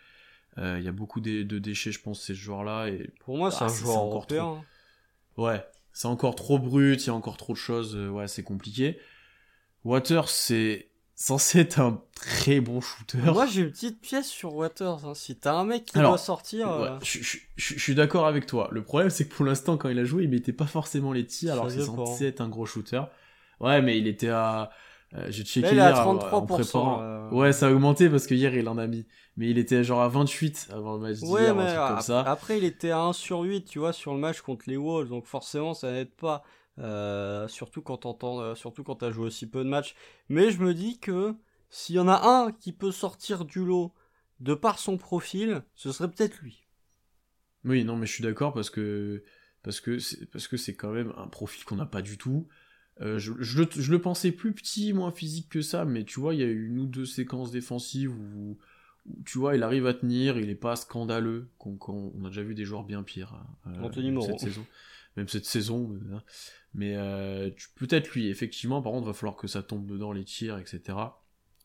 Euh, 0.59 0.77
il 0.79 0.85
y 0.85 0.89
a 0.89 0.93
beaucoup 0.93 1.21
de, 1.21 1.43
de 1.45 1.59
déchets, 1.59 1.93
je 1.93 2.01
pense, 2.01 2.23
ces 2.23 2.35
joueurs-là. 2.35 2.89
Et 2.89 3.11
Pour 3.21 3.37
moi, 3.39 3.51
c'est 3.51 3.65
Ah, 3.65 3.67
un 3.67 3.69
joueur 3.69 3.95
c'est 3.95 3.99
encore 3.99 4.13
européen. 4.13 4.65
Ouais, 5.37 5.65
c'est 5.93 6.09
encore 6.09 6.35
trop 6.37 6.59
brut, 6.59 7.03
il 7.05 7.07
y 7.09 7.11
a 7.11 7.15
encore 7.15 7.37
trop 7.37 7.53
de 7.55 7.59
choses, 7.59 7.97
euh, 7.97 8.09
ouais, 8.09 8.29
c'est 8.29 8.43
compliqué. 8.45 8.99
Waters, 9.85 10.29
c'est 10.29 10.89
censé 11.15 11.61
être 11.61 11.79
un 11.81 12.03
très 12.17 12.61
bon 12.61 12.81
shooter. 12.81 13.19
Moi, 13.19 13.47
j'ai 13.47 13.63
une 13.63 13.71
petite 13.71 14.01
pièce 14.01 14.29
sur 14.29 14.55
Waters. 14.55 15.05
hein. 15.07 15.15
Si 15.15 15.37
t'as 15.37 15.55
un 15.55 15.65
mec 15.65 15.85
qui 15.85 15.99
Alors, 15.99 16.13
doit 16.13 16.19
sortir, 16.19 16.67
Ouais, 16.69 16.89
euh, 16.89 16.99
je, 17.03 17.19
je- 17.23 17.39
je- 17.57 17.75
je 17.75 17.79
suis 17.81 17.95
d'accord 17.95 18.27
avec 18.27 18.47
toi. 18.47 18.69
Le 18.73 18.83
problème, 18.83 19.11
c'est 19.11 19.27
que 19.29 19.35
pour 19.35 19.45
l'instant, 19.45 19.77
quand 19.77 19.89
il 19.89 19.99
a 19.99 20.05
joué, 20.05 20.25
il 20.25 20.31
mettait 20.31 20.53
pas 20.53 20.67
forcément 20.67 21.13
les 21.13 21.27
tirs, 21.27 21.53
alors 21.53 21.71
c'est 21.71 21.83
censé 21.85 22.27
être 22.27 22.41
un 22.41 22.49
gros 22.49 22.67
shooter. 22.67 23.03
Ouais, 23.61 23.81
mais 23.83 23.99
il 23.99 24.07
était 24.09 24.29
à. 24.31 24.71
euh, 25.15 25.27
J'ai 25.31 25.45
checké 25.45 25.69
est 25.69 25.71
à 25.71 25.91
hier, 25.91 26.01
euh, 26.01 26.03
33%. 26.03 26.35
en 26.35 26.47
préparant. 26.47 27.29
Ouais, 27.31 27.53
ça 27.53 27.69
a 27.69 27.71
augmenté 27.71 28.09
parce 28.11 28.27
que 28.27 28.35
hier, 28.35 28.55
il 28.55 28.69
en 28.69 28.79
a 28.79 28.87
mis. 28.89 29.07
Mais 29.37 29.49
il 29.51 29.59
était 29.59 29.83
genre 29.85 30.01
à 30.03 30.09
28 30.09 30.69
avant 30.73 30.95
le 30.95 31.01
match 31.01 31.17
d'hier, 31.19 31.31
Ouais, 31.31 31.47
un 31.49 31.55
mais 31.55 31.67
truc 31.67 31.77
comme 31.89 31.97
ap- 31.99 32.03
ça. 32.03 32.21
après, 32.23 32.59
il 32.59 32.65
était 32.65 32.91
à 32.91 33.01
1 33.01 33.13
sur 33.13 33.41
8, 33.41 33.65
tu 33.65 33.79
vois, 33.81 33.93
sur 33.93 34.13
le 34.15 34.21
match 34.21 34.41
contre 34.41 34.65
les 34.69 34.77
Wolves, 34.77 35.09
donc 35.09 35.27
forcément, 35.27 35.75
ça 35.75 35.91
n'aide 35.93 36.11
pas. 36.13 36.43
Euh, 36.79 37.47
surtout 37.49 37.83
quand 37.83 37.99
t'entends, 37.99 38.41
euh, 38.41 38.55
surtout 38.55 38.83
quand 38.85 38.97
t'as 38.97 39.11
joué 39.13 39.27
aussi 39.27 39.49
peu 39.49 39.65
de 39.65 39.69
matchs. 39.69 39.95
Mais 40.29 40.51
je 40.51 40.61
me 40.61 40.75
dis 40.75 40.99
que 40.99 41.35
s'il 41.71 41.97
y 41.97 41.99
en 42.01 42.09
a 42.09 42.27
un 42.27 42.53
qui 42.53 42.73
peut 42.73 42.93
sortir 42.93 43.45
du 43.45 43.65
lot 43.65 43.93
de 44.41 44.55
par 44.55 44.79
son 44.79 44.97
profil, 44.99 45.63
ce 45.75 45.93
serait 45.93 46.11
peut-être 46.11 46.41
lui. 46.43 46.67
Oui, 47.65 47.85
non, 47.85 47.97
mais 47.97 48.07
je 48.07 48.13
suis 48.13 48.23
d'accord 48.23 48.53
parce 48.53 48.71
que 48.71 49.23
parce 49.63 49.81
que 49.81 49.99
c'est 49.99 50.27
parce 50.31 50.49
que 50.49 50.57
c'est 50.57 50.75
quand 50.75 50.93
même 50.93 51.13
un 51.17 51.27
profil 51.29 51.65
qu'on 51.65 51.77
n'a 51.77 51.87
pas 51.87 52.03
du 52.03 52.19
tout. 52.19 52.47
Euh, 53.01 53.19
je, 53.19 53.33
je 53.41 53.63
le, 53.63 53.69
je 53.75 53.91
le 53.91 54.01
pensais 54.01 54.31
plus 54.33 54.53
petit, 54.55 54.93
moins 54.93 55.11
physique 55.11 55.49
que 55.49 55.63
ça, 55.63 55.85
mais 55.85 56.05
tu 56.05 56.21
vois, 56.21 56.35
il 56.35 56.41
y 56.41 56.45
a 56.45 56.47
eu 56.47 56.67
une 56.69 56.79
ou 56.79 56.87
deux 56.87 57.07
séquences 57.07 57.51
défensives 57.51 58.13
où, 58.13 58.57
où, 59.07 59.23
tu 59.25 59.39
vois, 59.39 59.57
il 59.57 59.63
arrive 59.65 59.87
à 59.87 59.95
tenir, 59.95 60.39
il 60.39 60.49
est 60.51 60.55
pas 60.55 60.77
scandaleux. 60.77 61.49
qu'on 61.59 61.77
qu'on- 61.77 62.13
on 62.17 62.25
a 62.25 62.29
déjà 62.29 62.43
vu 62.43 62.55
des 62.55 62.65
joueurs 62.65 62.85
bien 62.85 63.03
pires 63.03 63.35
hein, 63.35 63.47
euh, 63.69 63.85
Anthony 63.85 64.07
même 64.07 64.15
Moreau. 64.15 64.29
cette 64.29 64.41
saison, 64.41 64.65
même 65.17 65.29
cette 65.29 65.47
saison. 65.47 65.97
hein. 66.13 66.23
Mais 66.75 66.95
euh, 66.97 67.51
peut-être 67.77 68.11
lui, 68.11 68.29
effectivement. 68.29 68.83
Par 68.83 68.93
contre, 68.93 69.07
va 69.07 69.13
falloir 69.13 69.37
que 69.37 69.47
ça 69.47 69.63
tombe 69.63 69.87
dedans 69.87 70.13
les 70.13 70.25
tirs, 70.25 70.59
etc. 70.59 70.99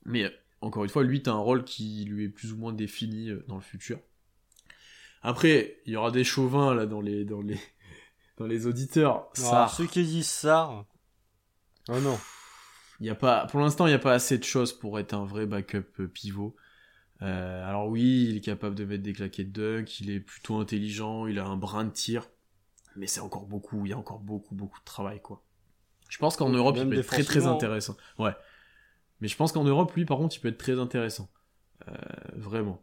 Mais 0.06 0.32
encore 0.62 0.84
une 0.84 0.90
fois, 0.90 1.04
lui, 1.04 1.24
t'as 1.24 1.32
un 1.32 1.40
rôle 1.40 1.64
qui 1.64 2.06
lui 2.06 2.26
est 2.26 2.30
plus 2.30 2.54
ou 2.54 2.58
moins 2.58 2.74
défini 2.74 3.30
euh, 3.30 3.44
dans 3.48 3.56
le 3.56 3.62
futur. 3.62 4.00
Après, 5.22 5.82
il 5.86 5.94
y 5.94 5.96
aura 5.96 6.12
des 6.12 6.24
chauvins 6.24 6.74
là 6.74 6.86
dans 6.86 7.02
les 7.02 7.26
dans 7.26 7.42
les 7.42 7.60
dans 8.38 8.46
les 8.46 8.68
auditeurs. 8.68 9.30
Ça, 9.34 9.68
Ça, 9.68 9.74
ceux 9.76 9.88
qui 9.88 10.04
disent 10.04 10.28
ça. 10.30 10.86
Oh 11.90 12.00
non. 12.00 12.20
il 13.00 13.08
y 13.08 13.10
a 13.10 13.16
pas, 13.16 13.48
pour 13.48 13.60
l'instant, 13.60 13.88
il 13.88 13.90
n'y 13.90 13.96
a 13.96 14.00
pas 14.00 14.14
assez 14.14 14.38
de 14.38 14.44
choses 14.44 14.74
pour 14.78 15.00
être 15.00 15.14
un 15.14 15.26
vrai 15.26 15.46
backup 15.48 15.86
euh, 16.00 16.08
pivot. 16.08 16.56
Euh, 17.22 17.68
alors 17.68 17.88
oui, 17.88 18.28
il 18.30 18.38
est 18.38 18.42
capable 18.42 18.76
de 18.76 18.86
mettre 18.86 19.04
des 19.04 19.12
claquettes 19.14 19.52
de 19.52 19.78
dunk, 19.78 20.00
il 20.00 20.10
est 20.12 20.20
plutôt 20.22 20.58
intelligent, 20.58 21.26
il 21.28 21.38
a 21.40 21.46
un 21.46 21.58
brin 21.58 21.84
de 21.84 21.90
tir, 21.90 22.30
mais 22.96 23.08
c'est 23.08 23.22
encore 23.22 23.46
beaucoup, 23.46 23.86
il 23.86 23.90
y 23.90 23.94
a 23.94 23.98
encore 23.98 24.20
beaucoup, 24.20 24.56
beaucoup 24.56 24.80
de 24.80 24.86
travail, 24.86 25.22
quoi. 25.22 25.42
Je 26.10 26.18
pense 26.18 26.36
qu'en 26.38 26.50
Europe, 26.50 26.78
il 26.80 26.90
peut 26.90 26.98
être 26.98 27.06
très 27.08 27.24
très 27.24 27.36
défensivement. 27.36 27.56
intéressant. 27.56 27.96
Ouais. 28.18 28.32
Mais 29.22 29.28
je 29.28 29.36
pense 29.36 29.52
qu'en 29.52 29.64
Europe, 29.64 29.94
lui, 29.96 30.06
par 30.06 30.18
contre, 30.18 30.36
il 30.36 30.40
peut 30.40 30.48
être 30.50 30.58
très 30.58 30.80
intéressant. 30.80 31.30
Euh, 31.88 31.94
vraiment. 32.36 32.82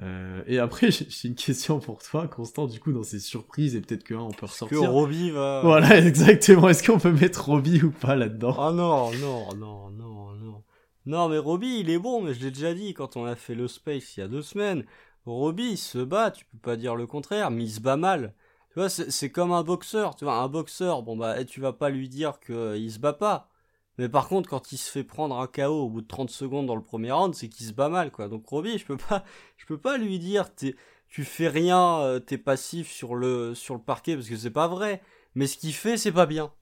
Euh, 0.00 0.42
et 0.46 0.58
après, 0.58 0.90
j'ai 0.90 1.28
une 1.28 1.34
question 1.34 1.80
pour 1.80 2.02
toi, 2.02 2.28
Constant, 2.28 2.66
du 2.66 2.80
coup, 2.80 2.92
dans 2.92 3.02
ces 3.02 3.20
surprises, 3.20 3.74
et 3.76 3.80
peut-être 3.82 4.04
que 4.04 4.14
un, 4.14 4.20
on 4.20 4.30
peut 4.30 4.46
Que 4.46 4.52
ressortir. 4.52 4.90
Roby 4.90 5.30
va. 5.30 5.60
Voilà, 5.62 5.98
exactement. 6.06 6.68
Est-ce 6.68 6.82
qu'on 6.82 6.98
peut 6.98 7.12
mettre 7.12 7.44
Robbie 7.46 7.82
ou 7.82 7.90
pas 7.90 8.16
là-dedans? 8.16 8.54
Oh 8.58 8.72
non, 8.72 9.12
non, 9.12 9.54
non, 9.54 9.90
non, 9.90 10.32
non. 10.34 10.62
Non, 11.04 11.28
mais 11.28 11.38
Roby, 11.38 11.80
il 11.80 11.90
est 11.90 11.98
bon, 11.98 12.22
mais 12.22 12.32
je 12.32 12.40
l'ai 12.40 12.50
déjà 12.52 12.74
dit 12.74 12.94
quand 12.94 13.16
on 13.16 13.24
a 13.24 13.34
fait 13.34 13.54
le 13.56 13.68
Space 13.68 14.16
il 14.16 14.20
y 14.20 14.22
a 14.22 14.28
deux 14.28 14.42
semaines. 14.42 14.84
Roby, 15.26 15.70
il 15.72 15.76
se 15.78 15.98
bat, 15.98 16.30
tu 16.30 16.44
peux 16.46 16.58
pas 16.58 16.76
dire 16.76 16.94
le 16.96 17.06
contraire, 17.06 17.50
mais 17.50 17.64
il 17.64 17.70
se 17.70 17.80
bat 17.80 17.96
mal. 17.96 18.34
Tu 18.72 18.78
vois, 18.78 18.88
c'est 18.88 19.30
comme 19.30 19.52
un 19.52 19.62
boxeur, 19.62 20.16
tu 20.16 20.24
vois, 20.24 20.36
un 20.36 20.48
boxeur, 20.48 21.02
bon 21.02 21.14
bah, 21.14 21.44
tu 21.44 21.60
vas 21.60 21.74
pas 21.74 21.90
lui 21.90 22.08
dire 22.08 22.40
qu'il 22.40 22.90
se 22.90 22.98
bat 22.98 23.12
pas. 23.12 23.50
Mais 23.98 24.08
par 24.08 24.28
contre, 24.28 24.48
quand 24.48 24.72
il 24.72 24.78
se 24.78 24.90
fait 24.90 25.04
prendre 25.04 25.38
un 25.38 25.46
KO 25.46 25.84
au 25.84 25.88
bout 25.90 26.00
de 26.00 26.06
30 26.06 26.30
secondes 26.30 26.66
dans 26.66 26.74
le 26.76 26.82
premier 26.82 27.12
round, 27.12 27.34
c'est 27.34 27.48
qu'il 27.50 27.66
se 27.66 27.72
bat 27.72 27.90
mal, 27.90 28.10
quoi. 28.10 28.28
Donc 28.28 28.46
Roby, 28.46 28.78
je 28.78 28.86
peux 28.86 28.96
pas, 28.96 29.24
je 29.58 29.66
peux 29.66 29.78
pas 29.78 29.98
lui 29.98 30.18
dire, 30.18 30.54
tu 30.54 31.24
fais 31.24 31.48
rien, 31.48 32.00
euh, 32.00 32.18
t'es 32.18 32.38
passif 32.38 32.90
sur 32.90 33.14
le, 33.14 33.54
sur 33.54 33.74
le 33.74 33.82
parquet, 33.82 34.14
parce 34.14 34.28
que 34.28 34.36
c'est 34.36 34.50
pas 34.50 34.68
vrai. 34.68 35.02
Mais 35.34 35.46
ce 35.46 35.58
qu'il 35.58 35.74
fait, 35.74 35.98
c'est 35.98 36.12
pas 36.12 36.26
bien. 36.26 36.52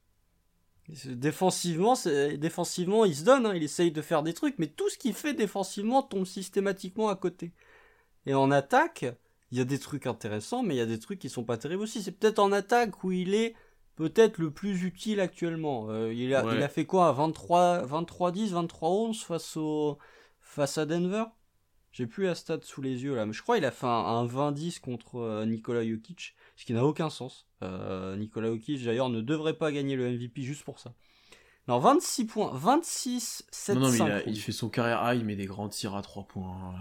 Défensivement, 1.07 1.95
défensivement, 2.39 3.05
il 3.05 3.15
se 3.15 3.25
donne, 3.25 3.47
hein, 3.47 3.55
il 3.55 3.63
essaye 3.63 3.93
de 3.93 4.03
faire 4.03 4.25
des 4.25 4.35
trucs, 4.35 4.59
mais 4.59 4.67
tout 4.67 4.89
ce 4.91 4.99
qu'il 4.99 5.15
fait 5.15 5.35
défensivement 5.35 6.03
tombe 6.03 6.25
systématiquement 6.25 7.09
à 7.09 7.15
côté. 7.15 7.53
Et 8.27 8.35
en 8.35 8.51
attaque, 8.51 9.07
il 9.53 9.59
y 9.59 9.61
a 9.61 9.65
des 9.65 9.79
trucs 9.79 10.07
intéressants, 10.07 10.63
mais 10.63 10.75
il 10.75 10.79
y 10.79 10.83
a 10.83 10.87
des 10.87 10.99
trucs 10.99 11.19
qui 11.19 11.29
sont 11.29 11.45
pas 11.45 11.57
terribles 11.59 11.83
aussi. 11.83 12.03
C'est 12.03 12.13
peut-être 12.13 12.39
en 12.39 12.53
attaque 12.53 13.03
où 13.05 13.13
il 13.13 13.35
est 13.35 13.55
peut-être 13.97 14.39
le 14.39 14.51
plus 14.51 14.83
utile 14.85 15.21
actuellement. 15.21 15.89
Euh, 15.91 16.13
il, 16.15 16.35
a, 16.35 16.45
Ouais. 16.45 16.57
il 16.57 16.63
a 16.63 16.69
fait 16.69 16.87
quoi 16.87 17.13
23, 17.13 17.85
23-10, 17.87 18.53
23-11 18.53 19.23
face, 19.25 19.57
au, 19.57 19.99
face 20.41 20.79
à 20.79 20.87
Denver? 20.87 21.25
J'ai 21.93 22.07
plus 22.07 22.25
la 22.27 22.37
stat 22.37 22.61
sous 22.63 22.81
les 22.83 23.03
yeux 23.03 23.17
là, 23.17 23.27
mais 23.27 23.33
je 23.33 23.43
crois 23.43 23.57
qu'il 23.57 23.65
a 23.65 23.73
fait 23.73 23.87
un, 23.87 23.89
un 23.91 24.25
20-10 24.25 24.79
contre 24.81 25.17
euh, 25.19 25.45
Nikola 25.45 25.85
Jokic, 25.85 26.37
ce 26.55 26.65
qui 26.65 26.73
n'a 26.73 26.85
aucun 26.85 27.11
sens. 27.11 27.49
Euh, 27.63 28.17
Nikola 28.17 28.47
Jokic 28.49 28.85
d'ailleurs 28.85 29.09
ne 29.09 29.21
devrait 29.21 29.55
pas 29.59 29.73
gagner 29.73 29.97
le 29.97 30.09
MVP 30.09 30.43
juste 30.43 30.63
pour 30.63 30.79
ça. 30.79 30.95
Non, 31.67 31.79
26 31.81 32.27
points, 32.27 32.51
26, 32.55 33.45
7, 33.51 33.75
Non, 33.75 33.81
non, 33.83 33.89
mais 33.89 33.95
il, 33.95 33.99
5. 33.99 34.11
a- 34.11 34.23
il 34.25 34.39
fait 34.41 34.53
son 34.53 34.69
carrière 34.69 35.03
high, 35.05 35.19
il 35.21 35.27
met 35.27 35.35
des 35.37 35.47
grands 35.47 35.69
tirs 35.69 35.95
à 35.97 36.03
3 36.03 36.27
points. 36.29 36.75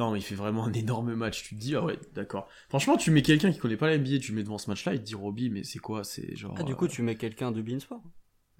Non, 0.00 0.14
il 0.16 0.22
fait 0.22 0.34
vraiment 0.34 0.64
un 0.64 0.72
énorme 0.72 1.14
match. 1.14 1.42
Tu 1.42 1.54
te 1.54 1.60
dis, 1.60 1.76
ah 1.76 1.84
ouais, 1.84 1.98
d'accord. 2.14 2.48
Franchement, 2.70 2.96
tu 2.96 3.10
mets 3.10 3.20
quelqu'un 3.20 3.52
qui 3.52 3.58
connaît 3.58 3.76
pas 3.76 3.86
la 3.86 3.98
NBA, 3.98 4.18
tu 4.18 4.32
mets 4.32 4.42
devant 4.42 4.56
ce 4.56 4.70
match-là, 4.70 4.94
il 4.94 5.00
te 5.00 5.04
dit, 5.04 5.14
Robbie, 5.14 5.50
mais 5.50 5.62
c'est 5.62 5.78
quoi? 5.78 6.04
C'est 6.04 6.34
genre. 6.36 6.54
Ah, 6.58 6.62
du 6.62 6.74
coup, 6.74 6.86
euh, 6.86 6.88
tu 6.88 7.02
mets 7.02 7.16
quelqu'un 7.16 7.52
de 7.52 7.60
Beansport? 7.60 8.00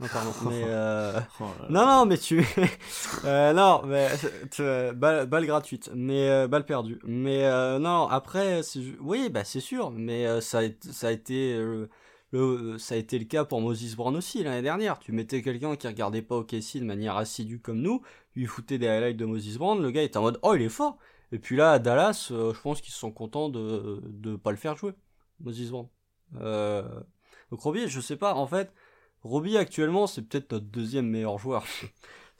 Non, 0.01 0.07
pardon. 0.13 0.33
mais 0.51 0.65
euh... 0.67 1.19
oh 1.41 1.45
là 1.45 1.49
là. 1.63 1.69
Non, 1.71 1.87
non, 1.87 2.05
mais 2.05 2.19
tu. 2.19 2.45
euh, 3.25 3.55
non, 3.55 3.81
mais. 3.87 4.11
balle, 4.93 5.29
balle 5.29 5.47
gratuite. 5.47 5.91
Mais. 5.95 6.29
euh, 6.29 6.47
balle 6.47 6.67
perdue. 6.67 6.99
Mais 7.05 7.47
euh, 7.47 7.79
non, 7.79 8.07
après. 8.09 8.61
Oui, 9.01 9.31
bah, 9.31 9.45
c'est 9.45 9.61
sûr. 9.61 9.91
Mais 9.91 10.43
ça, 10.43 10.59
a, 10.59 10.63
été- 10.65 10.93
ça, 10.93 11.09
a 11.09 11.11
été, 11.11 11.57
le, 11.57 12.77
ça 12.77 12.97
a 12.97 12.99
été 12.99 13.19
le 13.19 13.25
cas 13.25 13.47
pour 13.47 13.63
Moses 13.63 13.97
Brown 13.97 14.15
aussi 14.15 14.43
l'année 14.45 14.61
dernière. 14.61 14.99
Tu 14.99 15.13
mettais 15.13 15.41
quelqu'un 15.41 15.75
qui 15.77 15.87
regardait 15.87 16.21
pas 16.21 16.37
OKC 16.37 16.81
de 16.81 16.85
manière 16.85 17.17
assidue 17.17 17.61
comme 17.61 17.81
nous. 17.81 18.03
Tu 18.35 18.41
lui 18.41 18.47
foutais 18.47 18.77
des 18.77 18.89
highlights 18.89 19.17
de 19.17 19.25
Moses 19.25 19.57
Brown. 19.57 19.81
Le 19.81 19.91
gars 19.91 20.03
était 20.03 20.19
en 20.19 20.23
mode 20.23 20.39
Oh, 20.43 20.55
il 20.55 20.61
est 20.61 20.69
fort. 20.69 20.99
Et 21.33 21.39
puis 21.39 21.57
là, 21.57 21.73
à 21.73 21.79
Dallas, 21.79 22.27
je 22.31 22.61
pense 22.61 22.81
qu'ils 22.81 22.93
sont 22.93 23.13
contents 23.13 23.49
de 23.49 24.03
ne 24.25 24.37
pas 24.37 24.51
le 24.51 24.57
faire 24.57 24.77
jouer, 24.77 24.93
Moses 25.41 25.71
Brown. 25.71 25.89
donc 26.33 27.61
Robbie, 27.61 27.89
je 27.89 28.01
sais 28.01 28.17
pas, 28.17 28.35
en 28.35 28.47
fait, 28.47 28.73
Robbie 29.23 29.57
actuellement, 29.57 30.07
c'est 30.07 30.23
peut-être 30.23 30.53
notre 30.53 30.67
deuxième 30.67 31.07
meilleur 31.07 31.39
joueur. 31.39 31.65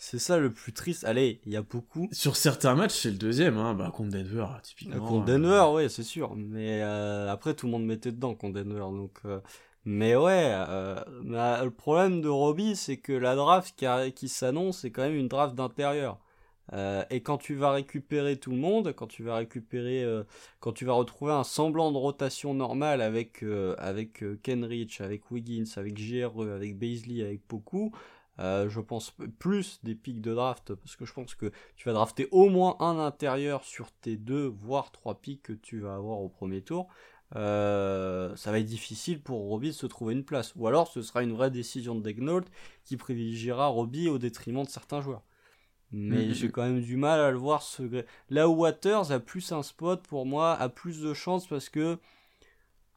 C'est 0.03 0.19
ça 0.19 0.39
le 0.39 0.51
plus 0.51 0.73
triste. 0.73 1.05
Allez, 1.05 1.43
il 1.45 1.53
y 1.53 1.57
a 1.57 1.63
beaucoup. 1.63 2.09
Sur 2.11 2.35
certains 2.35 2.75
matchs, 2.75 2.95
c'est 2.95 3.11
le 3.11 3.19
deuxième, 3.19 3.59
hein, 3.59 3.75
bah, 3.75 3.93
contre 3.95 4.13
Denver, 4.13 4.47
typiquement. 4.63 5.07
Contre 5.07 5.27
Denver, 5.27 5.67
oui, 5.75 5.91
c'est 5.91 6.05
sûr. 6.05 6.35
Mais 6.37 6.81
euh, 6.83 7.31
après, 7.31 7.53
tout 7.53 7.67
le 7.67 7.73
monde 7.73 7.85
mettait 7.85 8.11
dedans 8.11 8.35
contre 8.35 8.55
Denver. 8.63 8.79
Donc, 8.79 9.19
euh, 9.27 9.41
Mais 9.85 10.17
ouais, 10.17 10.55
euh, 10.55 11.05
le 11.23 11.69
problème 11.69 12.23
de 12.23 12.31
Robbie, 12.31 12.77
c'est 12.77 12.97
que 12.97 13.13
la 13.13 13.37
draft 13.37 13.75
qui, 13.77 13.85
qui 14.15 14.31
s'annonce, 14.31 14.79
c'est 14.79 14.91
quand 14.91 15.03
même 15.03 15.17
une 15.17 15.29
draft 15.29 15.55
d'intérieur. 15.55 16.19
Et 16.73 17.21
quand 17.23 17.39
tu 17.39 17.55
vas 17.57 17.73
récupérer 17.73 18.37
tout 18.37 18.53
le 18.53 18.57
monde, 18.57 18.93
quand 18.93 19.07
tu 19.07 19.23
vas 19.23 19.37
récupérer, 19.37 20.05
quand 20.61 20.73
tu 20.73 20.85
vas 20.85 20.93
retrouver 20.93 21.33
un 21.33 21.45
semblant 21.45 21.91
de 21.91 21.97
rotation 21.97 22.55
normale 22.55 23.01
avec 23.01 23.45
avec 23.79 24.23
Kenrich, 24.43 25.01
avec 25.01 25.31
Wiggins, 25.31 25.65
avec 25.77 25.99
JRE, 25.99 26.43
avec 26.43 26.79
Baisley, 26.79 27.23
avec 27.23 27.47
Poku, 27.47 27.93
euh, 28.41 28.71
je 28.71 28.81
pense 28.81 29.13
plus 29.39 29.81
des 29.83 29.95
pics 29.95 30.23
de 30.23 30.35
draft 30.35 30.75
parce 30.75 30.97
que 30.97 31.05
je 31.05 31.13
pense 31.13 31.35
que 31.35 31.53
tu 31.77 31.89
vas 31.89 31.93
drafter 31.93 32.27
au 32.31 32.49
moins 32.49 32.77
un 32.81 32.99
intérieur 32.99 33.65
sur 33.65 33.93
tes 33.93 34.17
deux 34.17 34.47
voire 34.47 34.93
trois 34.93 35.21
pics 35.21 35.43
que 35.43 35.53
tu 35.53 35.81
vas 35.81 35.95
avoir 35.95 36.21
au 36.21 36.29
premier 36.29 36.63
tour. 36.63 36.89
Euh, 37.37 38.35
ça 38.37 38.51
va 38.51 38.59
être 38.59 38.67
difficile 38.67 39.23
pour 39.23 39.41
Robbie 39.41 39.69
de 39.69 39.75
se 39.75 39.87
trouver 39.87 40.15
une 40.15 40.25
place. 40.25 40.55
Ou 40.57 40.67
alors 40.67 40.89
ce 40.89 41.03
sera 41.03 41.23
une 41.23 41.33
vraie 41.33 41.51
décision 41.51 41.95
de 41.95 42.01
Degnault 42.01 42.45
qui 42.85 42.97
privilégiera 42.97 43.67
Robbie 43.67 44.09
au 44.09 44.19
détriment 44.19 44.65
de 44.65 44.71
certains 44.71 45.03
joueurs. 45.03 45.23
Mais 45.93 46.27
mm-hmm. 46.27 46.35
j'ai 46.35 46.51
quand 46.51 46.63
même 46.63 46.81
du 46.81 46.97
mal 46.97 47.21
à 47.21 47.31
le 47.31 47.39
voir 47.39 47.63
se... 47.63 47.83
Là 48.29 48.49
où 48.49 48.61
Waters 48.61 49.11
a 49.11 49.19
plus 49.19 49.53
un 49.53 49.63
spot 49.63 50.07
pour 50.07 50.27
moi, 50.27 50.53
a 50.53 50.69
plus 50.69 51.01
de 51.01 51.15
chance 51.15 51.47
parce 51.47 51.69
que 51.69 51.99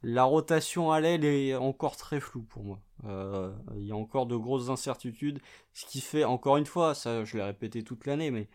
la 0.04 0.26
rotation 0.26 0.92
à 0.92 1.00
l'aile 1.00 1.26
est 1.26 1.56
encore 1.56 1.96
très 1.96 2.20
floue 2.20 2.44
pour 2.44 2.64
moi. 2.64 2.80
Euh, 3.06 3.52
il 3.76 3.86
y 3.86 3.92
a 3.92 3.96
encore 3.96 4.28
de 4.28 4.36
grosses 4.36 4.70
incertitudes, 4.70 5.40
ce 5.74 5.86
qui 5.86 6.02
fait, 6.02 6.24
encore 6.26 6.58
une 6.58 6.66
fois, 6.66 6.94
ça 6.94 7.24
je 7.26 7.38
l'ai 7.38 7.44
répété 7.44 7.84
toute 7.84 8.06
l'année, 8.06 8.30
mais 8.30 8.48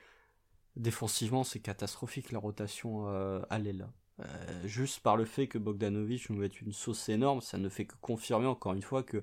défensivement 0.76 1.44
c'est 1.44 1.60
catastrophique 1.60 2.32
la 2.32 2.38
rotation 2.38 3.08
euh, 3.08 3.40
à 3.50 3.58
l'aile. 3.58 3.88
Euh, 4.20 4.66
juste 4.66 5.00
par 5.00 5.16
le 5.16 5.24
fait 5.24 5.46
que 5.46 5.58
Bogdanovic 5.58 6.28
nous 6.30 6.36
met 6.36 6.46
une 6.46 6.72
sauce 6.72 7.08
énorme, 7.08 7.40
ça 7.40 7.56
ne 7.56 7.68
fait 7.68 7.86
que 7.86 7.94
confirmer 8.00 8.46
encore 8.46 8.74
une 8.74 8.82
fois 8.82 9.02
que 9.02 9.22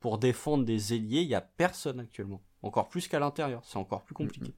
pour 0.00 0.18
défendre 0.18 0.64
des 0.64 0.94
ailiers, 0.94 1.22
il 1.22 1.28
n'y 1.28 1.34
a 1.34 1.40
personne 1.40 2.00
actuellement. 2.00 2.42
Encore 2.62 2.88
plus 2.88 3.08
qu'à 3.08 3.18
l'intérieur, 3.18 3.62
c'est 3.64 3.78
encore 3.78 4.04
plus 4.04 4.14
compliqué. 4.14 4.54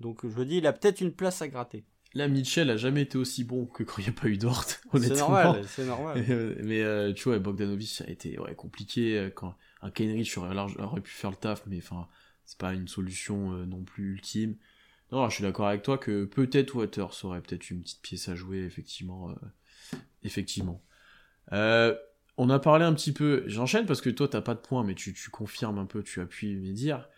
Donc 0.00 0.26
je 0.26 0.42
dis, 0.42 0.58
il 0.58 0.66
a 0.66 0.72
peut-être 0.72 1.00
une 1.00 1.12
place 1.12 1.42
à 1.42 1.48
gratter. 1.48 1.84
Là, 2.14 2.28
Mitchell 2.28 2.70
a 2.70 2.76
jamais 2.76 3.02
été 3.02 3.18
aussi 3.18 3.44
bon 3.44 3.66
que 3.66 3.82
quand 3.82 3.98
il 3.98 4.04
n'y 4.04 4.08
a 4.08 4.12
pas 4.12 4.28
eu 4.28 4.38
Dort, 4.38 4.64
honnêtement. 4.92 5.14
C'est 5.14 5.20
normal, 5.20 5.64
c'est 5.66 5.84
normal. 5.84 6.24
mais 6.62 6.80
euh, 6.82 7.12
tu 7.12 7.24
vois, 7.24 7.38
Bogdanovic, 7.38 7.88
ça 7.88 8.04
a 8.04 8.10
été 8.10 8.38
ouais, 8.38 8.54
compliqué. 8.54 9.18
Euh, 9.18 9.30
quand 9.30 9.54
un 9.82 9.90
Kenrich 9.90 10.38
aurait, 10.38 10.56
aurait 10.56 11.00
pu 11.02 11.12
faire 11.12 11.30
le 11.30 11.36
taf, 11.36 11.64
mais 11.66 11.76
enfin, 11.76 12.08
c'est 12.46 12.58
pas 12.58 12.72
une 12.72 12.88
solution 12.88 13.52
euh, 13.52 13.66
non 13.66 13.82
plus 13.82 14.14
ultime. 14.14 14.56
Non, 15.12 15.28
je 15.28 15.34
suis 15.34 15.42
d'accord 15.42 15.68
avec 15.68 15.82
toi 15.82 15.98
que 15.98 16.24
peut-être 16.24 16.74
Waters 16.74 17.24
aurait 17.24 17.42
peut-être 17.42 17.70
une 17.70 17.82
petite 17.82 18.00
pièce 18.02 18.28
à 18.28 18.34
jouer, 18.34 18.64
effectivement. 18.64 19.34
effectivement. 20.24 20.82
On 22.36 22.50
a 22.50 22.58
parlé 22.58 22.84
un 22.84 22.92
petit 22.92 23.12
peu, 23.12 23.44
j'enchaîne 23.46 23.86
parce 23.86 24.00
que 24.00 24.10
toi 24.10 24.28
t'as 24.28 24.40
pas 24.40 24.54
de 24.54 24.60
points, 24.60 24.84
mais 24.84 24.94
tu, 24.94 25.12
tu 25.12 25.30
confirmes 25.30 25.78
un 25.78 25.86
peu, 25.86 26.02
tu 26.02 26.20
appuies 26.20 26.56
mes 26.56 26.72
dires. 26.72 27.08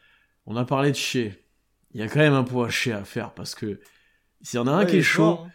On 0.47 0.57
a 0.57 0.65
parlé 0.65 0.91
de 0.91 0.97
chez. 0.97 1.45
Il 1.93 2.01
y 2.01 2.03
a 2.03 2.09
quand 2.09 2.21
même 2.21 2.35
un 2.35 2.45
point 2.45 2.69
chez 2.69 2.93
à 2.93 3.05
faire 3.05 3.35
parce 3.35 3.55
que 3.55 3.81
s'il 4.43 4.59
y 4.59 4.61
en 4.61 4.67
a 4.67 4.73
un 4.73 4.87
qui 4.87 4.97
est 4.97 5.03
chaud. 5.03 5.41
Hein. 5.41 5.51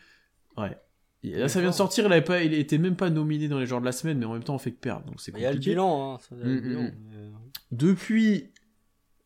Ouais. 1.24 1.38
là, 1.38 1.48
ça 1.48 1.62
vient 1.62 1.70
de 1.70 1.76
sortir, 1.76 2.06
il, 2.06 2.12
avait 2.12 2.22
pas, 2.22 2.44
il 2.44 2.54
était 2.54 2.78
même 2.78 2.96
pas 2.96 3.10
nominé 3.10 3.48
dans 3.48 3.60
les 3.60 3.66
joueurs 3.66 3.82
de 3.82 3.86
la 3.86 3.92
semaine, 3.92 4.20
mais 4.20 4.26
en 4.26 4.34
même 4.34 4.44
temps, 4.44 4.56
on 4.56 4.60
fait 4.60 4.72
que 4.72 4.80
perdre. 4.80 5.06
Donc 5.06 5.22
c'est 5.22 5.32
compliqué. 5.32 5.42
Il 5.42 5.50
y 5.50 5.52
a 5.52 5.54
le 5.54 5.60
bilan. 5.60 6.20
Hein, 6.32 6.36
mm. 6.36 6.92
Depuis 7.72 8.52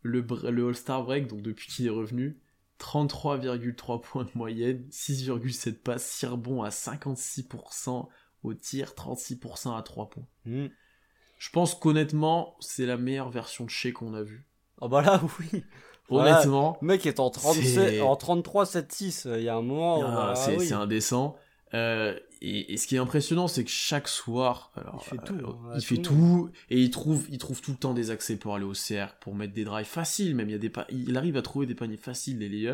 le, 0.03 0.25
le 0.49 0.67
All-Star 0.67 1.03
Break, 1.03 1.27
donc 1.27 1.41
depuis 1.41 1.67
qu'il 1.67 1.85
est 1.87 1.91
revenu, 1.91 2.39
33,3 2.79 4.01
points 4.01 4.23
de 4.23 4.31
moyenne, 4.35 4.85
6,7 4.91 5.73
passes, 5.73 6.05
6 6.05 6.27
rebonds 6.27 6.63
à 6.63 6.69
56% 6.69 8.07
au 8.43 8.53
tir, 8.53 8.93
36% 8.95 9.77
à 9.77 9.81
3 9.81 10.09
points. 10.09 10.27
Je 10.45 11.49
pense 11.51 11.75
qu'honnêtement, 11.75 12.55
c'est 12.59 12.85
la 12.85 12.97
meilleure 12.97 13.29
version 13.29 13.65
de 13.65 13.69
Shea 13.69 13.91
qu'on 13.91 14.13
a 14.13 14.23
vue. 14.23 14.45
Ah 14.81 14.87
bah 14.87 15.01
là, 15.01 15.21
oui. 15.39 15.63
Honnêtement. 16.09 16.77
le 16.81 16.87
mec 16.87 17.05
est 17.05 17.19
en, 17.19 17.29
37, 17.29 18.01
en 18.01 18.15
33, 18.15 18.65
7, 18.65 18.91
6. 18.91 19.27
Il 19.37 19.43
y 19.43 19.49
a 19.49 19.55
un 19.55 19.61
moment. 19.61 20.03
Ah, 20.05 20.33
c'est 20.35 20.73
indécent. 20.73 21.35
Euh, 21.73 22.17
et, 22.41 22.77
ce 22.77 22.87
qui 22.87 22.95
est 22.95 22.99
impressionnant, 22.99 23.47
c'est 23.47 23.63
que 23.63 23.69
chaque 23.69 24.07
soir, 24.07 24.71
il 24.77 25.03
fait 25.03 25.17
tout, 25.17 25.33
euh, 25.33 25.47
hein, 25.47 25.73
il 25.75 25.81
fait 25.83 25.97
tout, 25.97 26.49
et 26.69 26.79
il 26.79 26.91
trouve, 26.91 27.25
il 27.29 27.39
trouve 27.39 27.61
tout 27.61 27.71
le 27.71 27.77
temps 27.77 27.93
des 27.93 28.11
accès 28.11 28.37
pour 28.37 28.55
aller 28.55 28.63
au 28.63 28.73
cercle, 28.73 29.17
pour 29.19 29.35
mettre 29.35 29.53
des 29.53 29.65
drives 29.65 29.85
faciles, 29.87 30.35
même 30.35 30.47
il 30.49 30.53
y 30.53 30.55
a 30.55 30.59
des 30.59 30.71
il 30.91 31.17
arrive 31.17 31.35
à 31.35 31.41
trouver 31.41 31.65
des 31.65 31.75
paniers 31.75 31.97
faciles, 31.97 32.39
des 32.39 32.47
lay 32.47 32.73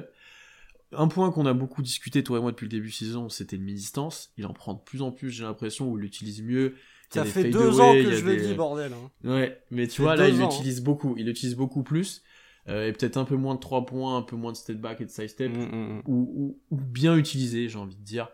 Un 0.96 1.08
point 1.08 1.32
qu'on 1.32 1.46
a 1.46 1.54
beaucoup 1.54 1.82
discuté 1.82 2.24
toi 2.24 2.38
et 2.38 2.42
moi 2.42 2.52
depuis 2.52 2.66
le 2.66 2.70
début 2.70 2.90
de 2.90 2.94
saison, 2.94 3.30
c'était 3.30 3.58
le 3.58 3.64
mi-distance. 3.64 4.32
Il 4.38 4.46
en 4.46 4.54
prend 4.54 4.74
de 4.74 4.82
plus 4.82 5.02
en 5.02 5.12
plus, 5.12 5.30
j'ai 5.30 5.44
l'impression, 5.44 5.90
où 5.90 5.98
il 5.98 6.02
l'utilise 6.02 6.42
mieux. 6.42 6.76
Ça 7.10 7.26
fait 7.26 7.50
deux 7.50 7.80
ans 7.80 7.94
que 7.94 8.12
je 8.12 8.26
le 8.26 8.38
dis, 8.38 8.54
bordel. 8.54 8.92
Hein. 8.94 9.30
Ouais, 9.30 9.62
mais 9.70 9.88
tu 9.88 10.02
vois 10.02 10.16
là, 10.16 10.30
il 10.30 10.40
l'utilise 10.40 10.80
hein. 10.80 10.84
beaucoup, 10.84 11.16
il 11.18 11.26
l'utilise 11.26 11.56
beaucoup 11.56 11.84
plus. 11.84 12.24
Euh, 12.70 12.88
et 12.88 12.94
peut-être 12.94 13.18
un 13.18 13.26
peu 13.26 13.36
moins 13.36 13.56
de 13.56 13.60
3 13.60 13.86
points, 13.86 14.18
un 14.18 14.22
peu 14.22 14.36
moins 14.36 14.52
de 14.52 14.58
step 14.58 14.78
back 14.78 15.02
et 15.02 15.06
de 15.06 15.10
side 15.10 15.28
step, 15.28 15.52
mm, 15.52 15.60
mm, 15.60 15.98
mm. 15.98 16.04
ou, 16.08 16.58
ou, 16.72 16.78
bien 16.78 17.18
utilisé, 17.18 17.68
j'ai 17.68 17.78
envie 17.78 17.98
de 17.98 18.04
dire. 18.04 18.30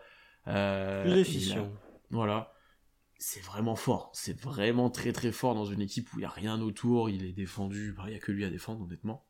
Euh, 0.47 1.03
Plus 1.03 1.19
efficient. 1.19 1.71
voilà. 2.11 2.53
C'est 3.17 3.41
vraiment 3.41 3.75
fort. 3.75 4.11
C'est 4.13 4.39
vraiment 4.39 4.89
très 4.89 5.11
très 5.11 5.33
fort 5.33 5.55
dans 5.55 5.65
une 5.65 5.81
équipe 5.81 6.13
où 6.13 6.17
il 6.17 6.19
n'y 6.19 6.25
a 6.25 6.29
rien 6.29 6.61
autour. 6.61 7.09
Il 7.09 7.25
est 7.25 7.33
défendu. 7.33 7.93
Bah, 7.97 8.03
il 8.07 8.11
n'y 8.11 8.15
a 8.15 8.19
que 8.19 8.31
lui 8.31 8.45
à 8.45 8.49
défendre, 8.49 8.81
honnêtement. 8.81 9.25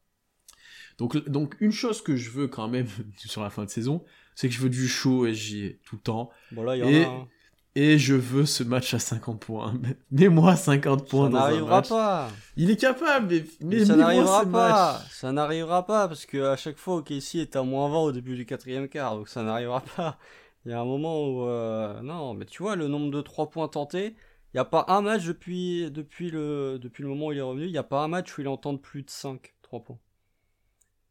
Donc, 0.99 1.17
donc 1.29 1.55
une 1.59 1.71
chose 1.71 2.01
que 2.01 2.15
je 2.15 2.29
veux 2.29 2.47
quand 2.47 2.67
même 2.67 2.87
sur 3.17 3.41
la 3.41 3.49
fin 3.49 3.63
de 3.63 3.69
saison, 3.69 4.03
c'est 4.35 4.47
que 4.49 4.53
je 4.53 4.61
veux 4.61 4.69
du 4.69 4.87
show 4.87 5.25
SG 5.25 5.79
tout 5.83 5.95
le 5.95 6.01
temps. 6.01 6.29
Bon 6.51 6.63
là, 6.63 6.77
il 6.77 6.79
y 6.79 7.05
en 7.05 7.09
a. 7.09 7.27
Et 7.75 7.97
je 7.97 8.15
veux 8.15 8.45
ce 8.45 8.63
match 8.63 8.93
à 8.93 8.99
50 8.99 9.39
points. 9.39 9.73
Mets-moi 10.11 10.55
50 10.55 11.07
points 11.07 11.31
ça 11.31 11.51
dans 11.51 11.57
un 11.57 11.65
match. 11.65 11.89
pas. 11.89 12.29
Il 12.57 12.71
est 12.71 12.75
capable, 12.75 13.27
mais, 13.27 13.43
mais, 13.61 13.85
ça 13.85 13.95
n'arrivera 13.95 14.45
pas. 14.45 15.01
Ça 15.11 15.31
n'arrivera 15.31 15.85
pas 15.85 16.07
parce 16.07 16.25
que 16.25 16.43
à 16.43 16.57
chaque 16.57 16.77
fois, 16.77 16.97
OKC 16.97 17.35
est 17.35 17.55
à 17.55 17.63
moins 17.63 17.89
20 17.89 17.97
au 17.99 18.11
début 18.11 18.35
du 18.35 18.45
quatrième 18.45 18.89
quart, 18.89 19.15
donc 19.15 19.29
ça 19.29 19.43
n'arrivera 19.43 19.81
pas. 19.95 20.17
Il 20.65 20.71
y 20.71 20.73
a 20.73 20.81
un 20.81 20.85
moment 20.85 21.25
où 21.25 21.47
euh, 21.47 22.01
non, 22.01 22.33
mais 22.33 22.45
tu 22.45 22.63
vois 22.63 22.75
le 22.75 22.87
nombre 22.87 23.11
de 23.11 23.21
3 23.21 23.49
points 23.49 23.67
tentés. 23.69 24.15
Il 24.53 24.57
n'y 24.57 24.59
a 24.59 24.65
pas 24.65 24.85
un 24.87 25.01
match 25.01 25.25
depuis, 25.25 25.91
depuis, 25.91 26.31
le, 26.31 26.79
depuis 26.79 27.03
le 27.03 27.09
moment 27.09 27.27
où 27.27 27.31
il 27.31 27.37
est 27.37 27.41
revenu, 27.41 27.65
il 27.65 27.71
n'y 27.71 27.77
a 27.77 27.83
pas 27.83 28.03
un 28.03 28.07
match 28.07 28.35
où 28.35 28.41
il 28.41 28.47
entend 28.47 28.75
plus 28.77 29.03
de 29.03 29.09
5, 29.11 29.53
3 29.61 29.83
points. 29.83 29.99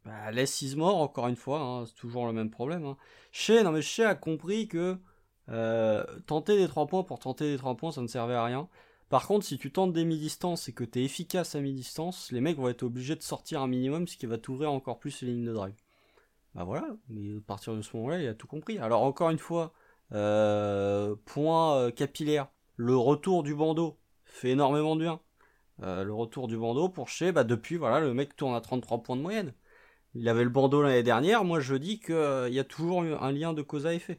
Bah, 0.09 0.31
laisse 0.31 0.62
Ismore, 0.62 0.97
encore 0.97 1.29
une 1.29 1.37
fois, 1.37 1.61
hein, 1.61 1.85
c'est 1.85 1.94
toujours 1.94 2.27
le 2.27 2.33
même 2.33 2.49
problème. 2.49 2.87
Hein. 2.87 2.97
Non 3.62 3.73
mais 3.73 3.83
Shea 3.83 4.09
a 4.09 4.14
compris 4.14 4.66
que 4.66 4.97
euh, 5.51 6.03
tenter 6.27 6.57
des 6.57 6.66
3 6.66 6.87
points 6.87 7.03
pour 7.03 7.18
tenter 7.18 7.53
des 7.53 7.59
3 7.59 7.77
points, 7.77 7.92
ça 7.92 8.01
ne 8.01 8.07
servait 8.07 8.35
à 8.35 8.42
rien. 8.42 8.71
Par 9.11 9.27
contre, 9.27 9.44
si 9.44 9.59
tu 9.59 9.71
tentes 9.71 9.92
des 9.92 10.07
mi-distance 10.07 10.66
et 10.71 10.73
que 10.73 10.85
tu 10.85 11.01
es 11.01 11.05
efficace 11.05 11.55
à 11.57 11.61
mi-distance, 11.61 12.33
les 12.33 12.40
mecs 12.40 12.57
vont 12.57 12.71
être 12.71 12.85
obligés 12.85 13.16
de 13.16 13.23
sortir 13.23 13.61
un 13.61 13.66
minimum, 13.66 14.09
ce 14.09 14.16
qui 14.16 14.25
va 14.25 14.38
t'ouvrir 14.38 14.73
encore 14.73 14.99
plus 14.99 15.21
les 15.21 15.29
lignes 15.29 15.44
de 15.44 15.53
drive. 15.53 15.75
Bah 16.55 16.64
voilà, 16.64 16.88
mais 17.11 17.37
à 17.37 17.40
partir 17.47 17.75
de 17.77 17.83
ce 17.83 17.94
moment-là, 17.99 18.23
il 18.23 18.29
a 18.29 18.35
tout 18.35 18.47
compris. 18.47 18.79
Alors 18.79 19.03
encore 19.03 19.29
une 19.29 19.38
fois, 19.38 19.75
euh, 20.12 21.16
point 21.27 21.77
euh, 21.77 21.90
capillaire, 21.90 22.49
le 22.77 22.97
retour 22.97 23.42
du 23.42 23.55
bandeau 23.55 23.99
fait 24.25 24.51
énormément 24.51 24.97
de 24.97 25.03
bien. 25.03 25.21
le 25.83 26.14
retour 26.14 26.49
du 26.49 26.57
bandeau 26.57 26.88
pour 26.88 27.11
chez, 27.11 27.31
bah 27.31 27.44
depuis, 27.44 27.77
voilà, 27.77 28.01
le 28.01 28.14
mec 28.14 28.37
tourne 28.37 28.55
à 28.55 28.62
33 28.62 29.03
points 29.03 29.16
de 29.16 29.21
moyenne. 29.23 29.53
Il 30.14 30.29
avait 30.29 30.44
le 30.44 30.51
bandeau 30.51 30.83
l'année 30.83 31.03
dernière, 31.03 31.44
moi 31.44 31.61
je 31.61 31.75
dis 31.75 32.01
qu'il 32.01 32.49
y 32.51 32.59
a 32.59 32.64
toujours 32.64 33.03
un 33.03 33.33
lien 33.33 33.53
de 33.53 33.62
cause 33.62 33.87
à 33.87 33.94
effet. 33.94 34.18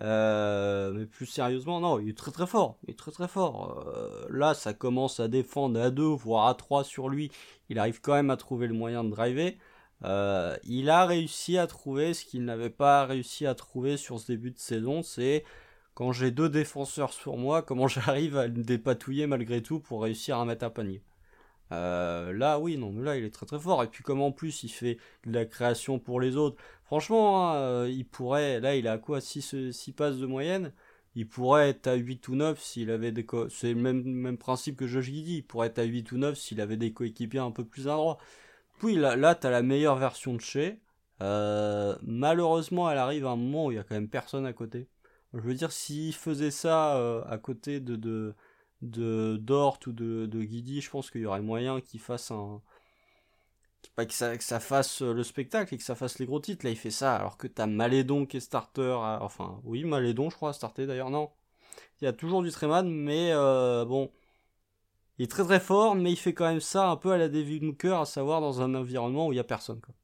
Euh, 0.00 0.92
mais 0.92 1.06
plus 1.06 1.26
sérieusement, 1.26 1.80
non, 1.80 1.98
il 1.98 2.10
est 2.10 2.16
très 2.16 2.30
très 2.30 2.46
fort. 2.46 2.78
Il 2.86 2.92
est 2.92 3.28
fort. 3.28 3.84
Euh, 3.86 4.26
là, 4.30 4.54
ça 4.54 4.72
commence 4.72 5.20
à 5.20 5.28
défendre 5.28 5.80
à 5.80 5.90
2, 5.90 6.02
voire 6.02 6.48
à 6.48 6.54
3 6.54 6.84
sur 6.84 7.08
lui. 7.08 7.30
Il 7.68 7.78
arrive 7.78 8.00
quand 8.00 8.14
même 8.14 8.30
à 8.30 8.36
trouver 8.36 8.66
le 8.66 8.74
moyen 8.74 9.04
de 9.04 9.10
driver. 9.10 9.56
Euh, 10.04 10.56
il 10.64 10.90
a 10.90 11.06
réussi 11.06 11.58
à 11.58 11.66
trouver 11.66 12.14
ce 12.14 12.24
qu'il 12.24 12.44
n'avait 12.44 12.70
pas 12.70 13.06
réussi 13.06 13.46
à 13.46 13.54
trouver 13.54 13.96
sur 13.96 14.18
ce 14.18 14.28
début 14.28 14.50
de 14.50 14.58
saison. 14.58 15.02
C'est 15.02 15.44
quand 15.94 16.12
j'ai 16.12 16.30
deux 16.30 16.48
défenseurs 16.48 17.12
sur 17.12 17.36
moi, 17.36 17.62
comment 17.62 17.88
j'arrive 17.88 18.36
à 18.36 18.46
le 18.46 18.62
dépatouiller 18.62 19.26
malgré 19.26 19.62
tout 19.62 19.80
pour 19.80 20.02
réussir 20.02 20.38
à 20.38 20.44
mettre 20.44 20.64
un 20.64 20.70
panier. 20.70 21.02
Euh, 21.72 22.32
là, 22.32 22.58
oui, 22.58 22.76
non, 22.76 22.92
mais 22.92 23.02
là, 23.02 23.16
il 23.16 23.24
est 23.24 23.30
très 23.30 23.46
très 23.46 23.58
fort. 23.58 23.82
Et 23.82 23.88
puis, 23.88 24.04
comme 24.04 24.20
en 24.20 24.32
plus, 24.32 24.62
il 24.62 24.68
fait 24.68 24.98
de 25.26 25.32
la 25.32 25.44
création 25.46 25.98
pour 25.98 26.20
les 26.20 26.36
autres. 26.36 26.56
Franchement, 26.84 27.50
hein, 27.52 27.56
euh, 27.56 27.88
il 27.90 28.04
pourrait, 28.06 28.60
là, 28.60 28.76
il 28.76 28.86
a 28.88 28.98
quoi 28.98 29.20
6, 29.20 29.72
6 29.72 29.92
passes 29.92 30.18
de 30.18 30.26
moyenne? 30.26 30.72
Il 31.14 31.28
pourrait 31.28 31.70
être 31.70 31.86
à 31.88 31.94
8 31.94 32.28
ou 32.28 32.36
9 32.36 32.60
s'il 32.60 32.90
avait 32.90 33.12
des. 33.12 33.26
C'est 33.50 33.74
le 33.74 33.80
même, 33.80 34.02
même 34.02 34.38
principe 34.38 34.76
que 34.76 34.86
Josh 34.86 35.06
Giddy. 35.06 35.38
Il 35.38 35.42
pourrait 35.42 35.68
être 35.68 35.78
à 35.78 35.84
8 35.84 36.12
ou 36.12 36.18
9 36.18 36.38
s'il 36.38 36.60
avait 36.60 36.76
des 36.76 36.92
coéquipiers 36.92 37.40
un 37.40 37.50
peu 37.50 37.64
plus 37.64 37.88
adroits. 37.88 38.18
Puis 38.78 38.96
là, 38.96 39.16
là 39.16 39.34
tu 39.34 39.48
la 39.48 39.62
meilleure 39.62 39.96
version 39.96 40.34
de 40.34 40.40
chez. 40.40 40.80
Euh, 41.22 41.96
malheureusement, 42.02 42.90
elle 42.90 42.98
arrive 42.98 43.26
à 43.26 43.30
un 43.30 43.36
moment 43.36 43.66
où 43.66 43.72
il 43.72 43.76
y 43.76 43.78
a 43.78 43.84
quand 43.84 43.94
même 43.94 44.08
personne 44.08 44.46
à 44.46 44.52
côté. 44.52 44.88
Je 45.34 45.40
veux 45.40 45.54
dire, 45.54 45.72
s'il 45.72 46.14
faisait 46.14 46.50
ça 46.50 46.96
euh, 46.96 47.22
à 47.26 47.38
côté 47.38 47.80
de, 47.80 47.96
de, 47.96 48.34
de 48.82 49.38
Dort 49.40 49.78
ou 49.86 49.92
de, 49.92 50.42
Guidi, 50.42 50.80
je 50.80 50.90
pense 50.90 51.10
qu'il 51.10 51.22
y 51.22 51.26
aurait 51.26 51.40
moyen 51.40 51.80
qu'il 51.80 52.00
fasse 52.00 52.30
un. 52.30 52.60
Pas 53.96 54.06
que 54.06 54.12
ça, 54.14 54.60
fasse 54.60 55.02
le 55.02 55.22
spectacle 55.22 55.74
et 55.74 55.78
que 55.78 55.82
ça 55.82 55.94
fasse 55.94 56.18
les 56.18 56.26
gros 56.26 56.40
titres. 56.40 56.64
Là, 56.64 56.70
il 56.70 56.76
fait 56.76 56.90
ça 56.90 57.16
alors 57.16 57.36
que 57.36 57.46
t'as 57.46 57.66
Malédon 57.66 58.26
qui 58.26 58.38
est 58.38 58.40
starter. 58.40 58.96
Enfin, 59.20 59.60
oui, 59.64 59.84
Malédon, 59.84 60.30
je 60.30 60.36
crois, 60.36 60.50
a 60.50 60.86
d'ailleurs. 60.86 61.10
Non. 61.10 61.30
Il 62.00 62.04
y 62.04 62.08
a 62.08 62.12
toujours 62.12 62.42
du 62.42 62.50
Treman, 62.50 62.88
mais 62.88 63.32
euh, 63.32 63.84
bon. 63.84 64.10
Il 65.18 65.24
est 65.24 65.30
très 65.30 65.44
très 65.44 65.60
fort, 65.60 65.94
mais 65.94 66.10
il 66.10 66.16
fait 66.16 66.32
quand 66.32 66.48
même 66.48 66.60
ça 66.60 66.88
un 66.88 66.96
peu 66.96 67.12
à 67.12 67.18
la 67.18 67.28
David 67.28 67.62
Mooker, 67.64 68.00
à 68.00 68.06
savoir 68.06 68.40
dans 68.40 68.62
un 68.62 68.74
environnement 68.74 69.28
où 69.28 69.32
il 69.32 69.36
y 69.36 69.40
a 69.40 69.44
personne. 69.44 69.80
Quoi. 69.80 69.94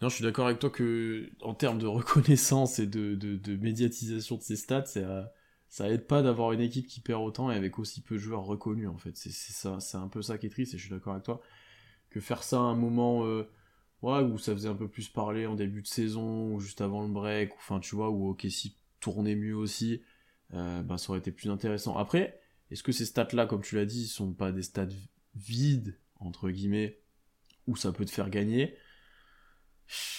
Non, 0.00 0.08
je 0.08 0.14
suis 0.14 0.24
d'accord 0.24 0.46
avec 0.46 0.58
toi 0.58 0.70
que 0.70 1.30
en 1.42 1.54
termes 1.54 1.78
de 1.78 1.86
reconnaissance 1.86 2.78
et 2.78 2.86
de, 2.86 3.14
de, 3.14 3.56
médiatisation 3.56 4.36
de 4.36 4.42
ses 4.42 4.56
stats, 4.56 4.86
ça, 4.86 5.32
ça 5.70 5.88
aide 5.88 6.06
pas 6.06 6.22
d'avoir 6.22 6.52
une 6.52 6.60
équipe 6.60 6.86
qui 6.86 7.00
perd 7.00 7.22
autant 7.22 7.50
et 7.50 7.54
avec 7.56 7.78
aussi 7.78 8.02
peu 8.02 8.16
de 8.16 8.20
joueurs 8.20 8.44
reconnus 8.44 8.88
en 8.88 8.98
fait. 8.98 9.16
C'est 9.16 9.30
ça, 9.30 9.80
c'est 9.80 9.96
un 9.96 10.08
peu 10.08 10.20
ça 10.20 10.36
qui 10.36 10.46
est 10.46 10.50
triste 10.50 10.74
et 10.74 10.78
je 10.78 10.82
suis 10.82 10.90
d'accord 10.90 11.14
avec 11.14 11.24
toi 11.24 11.40
que 12.10 12.20
faire 12.20 12.42
ça 12.42 12.58
à 12.58 12.62
un 12.62 12.74
moment 12.74 13.24
euh, 13.24 13.48
où 14.02 14.38
ça 14.38 14.52
faisait 14.52 14.68
un 14.68 14.74
peu 14.74 14.88
plus 14.88 15.08
parler 15.08 15.46
en 15.46 15.54
début 15.54 15.82
de 15.82 15.86
saison 15.86 16.54
ou 16.54 16.60
juste 16.60 16.80
avant 16.80 17.02
le 17.02 17.08
break, 17.08 17.54
ou, 17.54 17.58
enfin 17.58 17.80
tu 17.80 17.94
vois 17.94 18.10
où 18.10 18.30
OKC 18.30 18.74
tournait 18.98 19.36
mieux 19.36 19.56
aussi, 19.56 20.02
euh, 20.54 20.82
ben, 20.82 20.98
ça 20.98 21.10
aurait 21.10 21.20
été 21.20 21.30
plus 21.30 21.50
intéressant. 21.50 21.96
Après, 21.96 22.40
est-ce 22.70 22.82
que 22.82 22.92
ces 22.92 23.06
stats 23.06 23.28
là, 23.32 23.46
comme 23.46 23.62
tu 23.62 23.76
l'as 23.76 23.86
dit, 23.86 24.08
sont 24.08 24.32
pas 24.32 24.52
des 24.52 24.62
stats 24.62 24.88
vides 25.36 25.96
entre 26.18 26.50
guillemets 26.50 26.98
où 27.68 27.76
ça 27.76 27.92
peut 27.92 28.04
te 28.04 28.10
faire 28.10 28.30
gagner? 28.30 28.74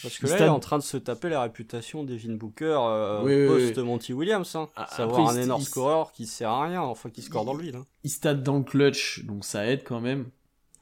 Parce 0.02 0.18
que 0.18 0.28
là, 0.28 0.38
il 0.40 0.44
est 0.44 0.50
en 0.50 0.60
train 0.60 0.78
de 0.78 0.84
se 0.84 0.98
taper 0.98 1.30
la 1.30 1.42
réputation 1.42 2.04
d'Evin 2.04 2.36
Booker 2.36 2.78
euh, 2.80 3.48
post 3.48 3.78
Monty 3.78 4.14
Williams. 4.14 4.56
Hein. 4.56 4.68
Ah, 4.76 4.88
Savoir 4.88 5.30
un 5.30 5.38
énorme 5.38 5.62
scoreur 5.62 6.12
qui 6.12 6.26
sert 6.26 6.50
à 6.50 6.66
rien, 6.66 6.82
enfin 6.82 7.10
qui 7.10 7.22
score 7.22 7.46
dans 7.46 7.54
le 7.54 7.64
vide. 7.64 7.76
Hein. 7.76 7.86
Il 8.04 8.10
stade 8.10 8.44
dans 8.44 8.58
le 8.58 8.64
clutch, 8.64 9.24
donc 9.26 9.46
ça 9.46 9.68
aide 9.68 9.84
quand 9.84 10.02
même. 10.02 10.30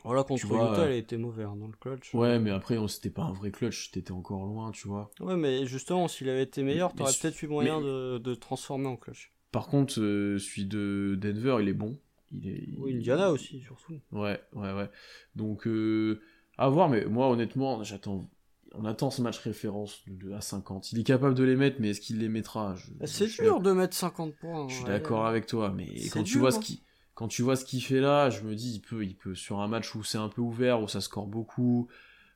Voilà, 0.03 0.23
contre 0.23 0.45
Utah, 0.45 0.85
elle 0.85 0.91
a 0.91 0.95
été 0.95 1.17
mauvais 1.17 1.43
hein, 1.43 1.55
dans 1.57 1.67
le 1.67 1.73
clutch. 1.73 2.13
Ouais, 2.13 2.39
mais 2.39 2.51
après, 2.51 2.77
c'était 2.87 3.09
pas 3.09 3.23
un 3.23 3.33
vrai 3.33 3.51
clutch, 3.51 3.91
t'étais 3.91 4.11
encore 4.11 4.45
loin, 4.45 4.71
tu 4.71 4.87
vois. 4.87 5.11
Ouais, 5.19 5.35
mais 5.35 5.65
justement, 5.65 6.07
s'il 6.07 6.29
avait 6.29 6.43
été 6.43 6.63
meilleur, 6.63 6.93
t'aurais 6.93 7.11
peut-être 7.19 7.41
eu 7.43 7.47
moyen 7.47 7.81
de, 7.81 8.17
de, 8.17 8.33
transformer 8.33 8.87
en 8.87 8.95
clutch. 8.95 9.33
Par 9.51 9.67
contre, 9.67 9.99
euh, 9.99 10.37
celui 10.39 10.65
de 10.65 11.17
Denver, 11.19 11.57
il 11.61 11.67
est 11.67 11.73
bon. 11.73 11.97
Il 12.31 12.47
est, 12.47 12.69
oui, 12.77 12.95
Indiana 12.95 13.31
aussi, 13.31 13.61
surtout. 13.61 13.99
Ouais, 14.11 14.39
ouais, 14.53 14.71
ouais. 14.71 14.89
Donc, 15.35 15.67
euh, 15.67 16.21
à 16.57 16.69
voir, 16.69 16.87
mais 16.87 17.05
moi, 17.05 17.29
honnêtement, 17.29 17.83
j'attends 17.83 18.29
on 18.75 18.85
attend 18.85 19.09
ce 19.09 19.21
match 19.21 19.39
référence 19.39 20.01
de, 20.07 20.33
à 20.33 20.41
50. 20.41 20.91
Il 20.91 20.99
est 20.99 21.03
capable 21.03 21.33
de 21.33 21.43
les 21.43 21.55
mettre, 21.55 21.77
mais 21.79 21.89
est-ce 21.89 22.01
qu'il 22.01 22.19
les 22.19 22.29
mettra? 22.29 22.75
C'est 23.05 23.27
dur 23.27 23.61
de 23.61 23.71
mettre 23.71 23.95
50 23.95 24.35
points. 24.35 24.67
Je 24.67 24.75
suis 24.75 24.83
d'accord 24.85 25.25
avec 25.25 25.45
toi, 25.45 25.71
mais 25.75 25.87
quand 26.11 26.23
tu 26.23 26.37
vois 26.37 26.51
ce 26.51 26.57
hein. 26.57 26.61
qui 26.61 26.83
quand 27.15 27.27
tu 27.27 27.41
vois 27.41 27.57
ce 27.57 27.65
qu'il 27.65 27.83
fait 27.83 27.99
là, 27.99 28.29
je 28.29 28.43
me 28.43 28.55
dis 28.55 28.75
il 28.75 28.79
peut 28.79 29.03
il 29.03 29.13
peut 29.13 29.35
sur 29.35 29.59
un 29.59 29.67
match 29.67 29.93
où 29.93 30.05
c'est 30.05 30.17
un 30.17 30.29
peu 30.29 30.41
ouvert, 30.41 30.81
où 30.81 30.87
ça 30.87 31.01
score 31.01 31.27
beaucoup, 31.27 31.89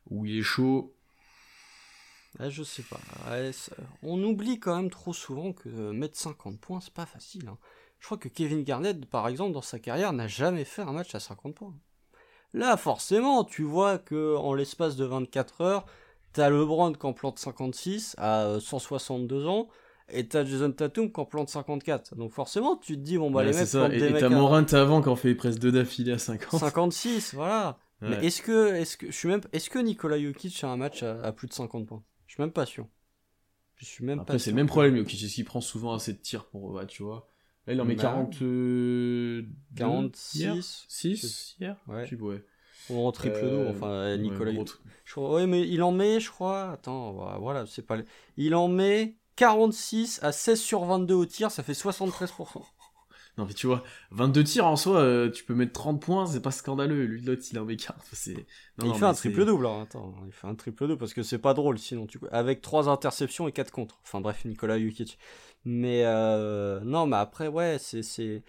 où 0.10 0.26
il 0.26 0.38
est 0.38 0.43
chaud. 0.43 0.93
je 2.38 2.63
sais 2.63 2.84
pas. 2.84 3.00
on 4.02 4.22
oublie 4.22 4.60
quand 4.60 4.76
même 4.76 4.89
trop 4.89 5.13
souvent 5.13 5.54
que 5.54 5.69
mettre 5.91 6.17
50 6.17 6.60
points, 6.60 6.82
c'est 6.82 6.93
pas 6.93 7.06
facile. 7.06 7.48
Hein. 7.48 7.58
Je 8.00 8.08
crois 8.08 8.17
que 8.17 8.28
Kevin 8.28 8.63
Garnett, 8.65 9.06
par 9.06 9.30
exemple, 9.30 9.54
dans 9.54 9.62
sa 9.62 9.80
carrière, 9.80 10.12
n'a 10.12 10.28
jamais 10.28 10.65
fait 10.65 10.82
un 10.82 10.91
match 10.91 11.15
à 11.15 11.22
50 11.22 11.56
points. 11.56 11.74
Là, 12.54 12.76
forcément, 12.76 13.46
tu 13.46 13.63
vois 13.63 13.98
que 13.98 14.36
en 14.36 14.54
l'espace 14.54 14.98
de 14.98 15.06
24 15.06 15.62
heures, 15.62 15.86
T'as 16.34 16.50
LeBron 16.50 16.93
qui 16.93 17.06
en 17.06 17.13
plante 17.13 17.39
56 17.39 18.15
à 18.17 18.58
162 18.60 19.46
ans. 19.48 19.69
Et 20.10 20.28
t'as 20.28 20.43
Jason 20.43 20.72
Tatum 20.72 21.12
qui 21.12 21.19
en 21.19 21.26
plante 21.26 21.50
54. 21.50 22.15
Donc 22.15 22.32
forcément, 22.32 22.76
tu 22.78 22.96
te 22.96 23.02
dis, 23.02 23.17
bon 23.17 23.32
bah 23.32 23.43
les 23.43 23.54
mecs... 23.54 23.67
Ça. 23.67 23.88
Et 23.93 24.13
t'as 24.19 24.30
Morant 24.30 24.63
avant 24.74 25.02
qui 25.02 25.10
en 25.10 25.15
fait 25.15 25.34
presque 25.36 25.60
deux 25.60 25.72
d'affilée 25.72 26.12
à 26.12 26.17
50. 26.17 26.60
56, 26.60 27.34
voilà. 27.34 27.78
Mais 28.02 28.26
est-ce 28.26 28.41
que, 28.41 28.74
est-ce 28.74 28.98
que, 28.98 29.08
je 29.08 29.12
suis 29.15 29.30
même, 29.30 29.39
est-ce 29.54 29.69
que 29.69 29.80
Nikola 29.80 30.19
Jokic 30.19 30.62
a 30.63 30.67
un 30.67 30.76
match 30.76 31.04
à, 31.04 31.32
plus 31.32 31.48
de 31.48 31.54
50 31.54 31.88
points? 31.88 32.04
Je 32.28 32.34
suis 32.34 32.43
même 32.43 32.52
pas 32.52 32.65
sûr. 32.65 32.88
Je 33.78 33.86
suis 33.86 34.04
même 34.04 34.19
Après, 34.19 34.39
c'est 34.39 34.50
le 34.52 34.58
même 34.58 34.67
problème, 34.67 34.98
Jokic, 34.98 35.19
c'est 35.19 35.28
qu'il 35.28 35.46
prend 35.46 35.62
souvent 35.62 35.93
assez 35.93 36.12
de 36.13 36.17
tirs 36.17 36.46
pour, 36.46 36.72
ouais, 36.72 36.86
tu 36.86 37.04
vois. 37.04 37.30
Là, 37.65 37.74
il 37.74 37.82
en 37.82 37.86
met 37.86 37.96
40, 37.96 38.39
46. 39.76 40.86
6 40.89 41.56
hier 41.60 41.78
Ouais. 41.88 42.06
Vois. 42.89 43.08
En 43.08 43.12
triple 43.12 43.39
euh, 43.41 43.72
enfin 43.72 44.17
Nicolas. 44.17 44.52
Ouais, 45.17 45.48
mais 45.48 45.67
il 45.67 45.84
en 45.84 45.91
met, 45.91 46.19
je 46.19 46.30
crois. 46.30 46.72
Attends, 46.72 47.38
voilà, 47.39 47.65
c'est 47.65 47.86
pas. 47.86 47.98
Il 48.38 48.56
en 48.56 48.67
met 48.67 49.15
46 49.36 50.19
à 50.24 50.32
16 50.32 50.60
sur 50.60 50.86
22 50.86 51.13
au 51.13 51.26
tir, 51.26 51.52
ça 51.52 51.63
fait 51.63 51.74
73%. 51.74 52.62
Non, 53.38 53.46
mais 53.48 53.54
tu 53.56 53.65
vois, 53.65 53.84
22 54.12 54.43
tirs 54.43 54.67
en 54.67 54.76
soi, 54.76 55.00
euh, 55.00 55.32
tu 55.32 55.43
peux 55.43 55.56
mettre 55.56 55.74
30 55.74 56.00
points, 56.00 56.28
c'est 56.28 56.39
pas 56.39 56.52
scandaleux. 56.52 57.06
Lui, 57.06 57.19
l'autre, 57.22 57.41
il 57.52 57.58
en 57.58 57.65
met 57.65 57.78
4. 57.78 57.96
il 58.84 58.93
fait 58.93 59.06
un 59.06 59.13
triple 59.13 59.46
double, 59.46 59.65
hein. 59.65 59.82
attends. 59.82 60.13
Il 60.28 60.32
fait 60.32 60.46
un 60.46 60.54
triple 60.54 60.88
double 60.88 61.00
parce 61.00 61.15
que 61.15 61.24
c'est 61.24 61.39
pas 61.39 61.56
drôle 61.56 61.80
sinon. 61.80 62.06
Tu... 62.06 62.19
Avec 62.32 62.62
3 62.62 62.89
interceptions 62.89 63.48
et 63.48 63.52
4 63.52 63.72
contre. 63.72 64.00
Enfin 64.04 64.22
bref, 64.22 64.46
Nicolas 64.46 64.78
Jukic. 64.78 65.17
Mais 65.65 66.04
euh... 66.06 66.80
non, 66.82 67.08
mais 67.08 67.17
après, 67.17 67.48
ouais, 67.48 67.78
c'est 67.80 68.43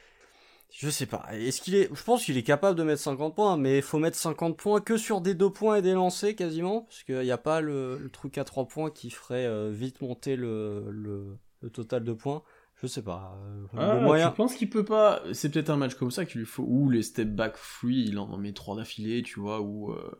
je 0.77 0.91
sais 0.91 1.07
pas. 1.07 1.25
Est-ce 1.31 1.63
qu'il 1.63 1.77
est. 1.77 1.89
Je 1.95 2.03
pense 2.03 2.25
qu'il 2.25 2.37
est 2.37 2.43
capable 2.43 2.77
de 2.77 2.83
mettre 2.83 3.01
50 3.01 3.37
points, 3.37 3.57
mais 3.57 3.77
il 3.77 3.83
faut 3.83 4.01
mettre 4.01 4.17
50 4.17 4.57
points 4.57 4.81
que 4.81 4.97
sur 4.97 5.21
des 5.21 5.35
2 5.35 5.49
points 5.51 5.77
et 5.77 5.83
des 5.83 5.93
lancers 5.93 6.35
quasiment. 6.35 6.83
Parce 6.83 7.05
qu'il 7.05 7.21
n'y 7.21 7.31
a 7.31 7.39
pas 7.39 7.61
le, 7.61 8.11
truc 8.13 8.39
à 8.39 8.45
3 8.45 8.67
points 8.67 8.91
qui 8.91 9.11
ferait 9.11 9.47
euh, 9.47 9.71
vite 9.71 10.01
monter 10.01 10.35
le, 10.35 10.91
le, 10.91 11.71
total 11.71 12.03
de 12.03 12.13
points. 12.13 12.43
Je 12.83 12.89
sais 12.89 13.03
pas. 13.03 13.39
Euh, 13.47 13.67
ah, 13.79 14.19
Je 14.19 14.35
pense 14.35 14.57
qu'il 14.57 14.69
peut 14.69 14.85
pas. 14.85 15.23
C'est 15.33 15.49
peut-être 15.51 15.71
un 15.71 15.77
match 15.77 15.95
comme 15.95 16.11
ça 16.11 16.25
qu'il 16.25 16.41
lui 16.41 16.47
faut. 16.47 16.65
Ou 16.67 16.91
les 16.91 17.03
step 17.03 17.29
back 17.29 17.57
free, 17.57 18.07
il 18.09 18.19
en 18.19 18.37
met 18.37 18.53
3 18.53 18.75
d'affilée, 18.75 19.23
tu 19.23 19.39
vois. 19.39 19.61
Ou. 19.61 19.93
Euh, 19.93 20.11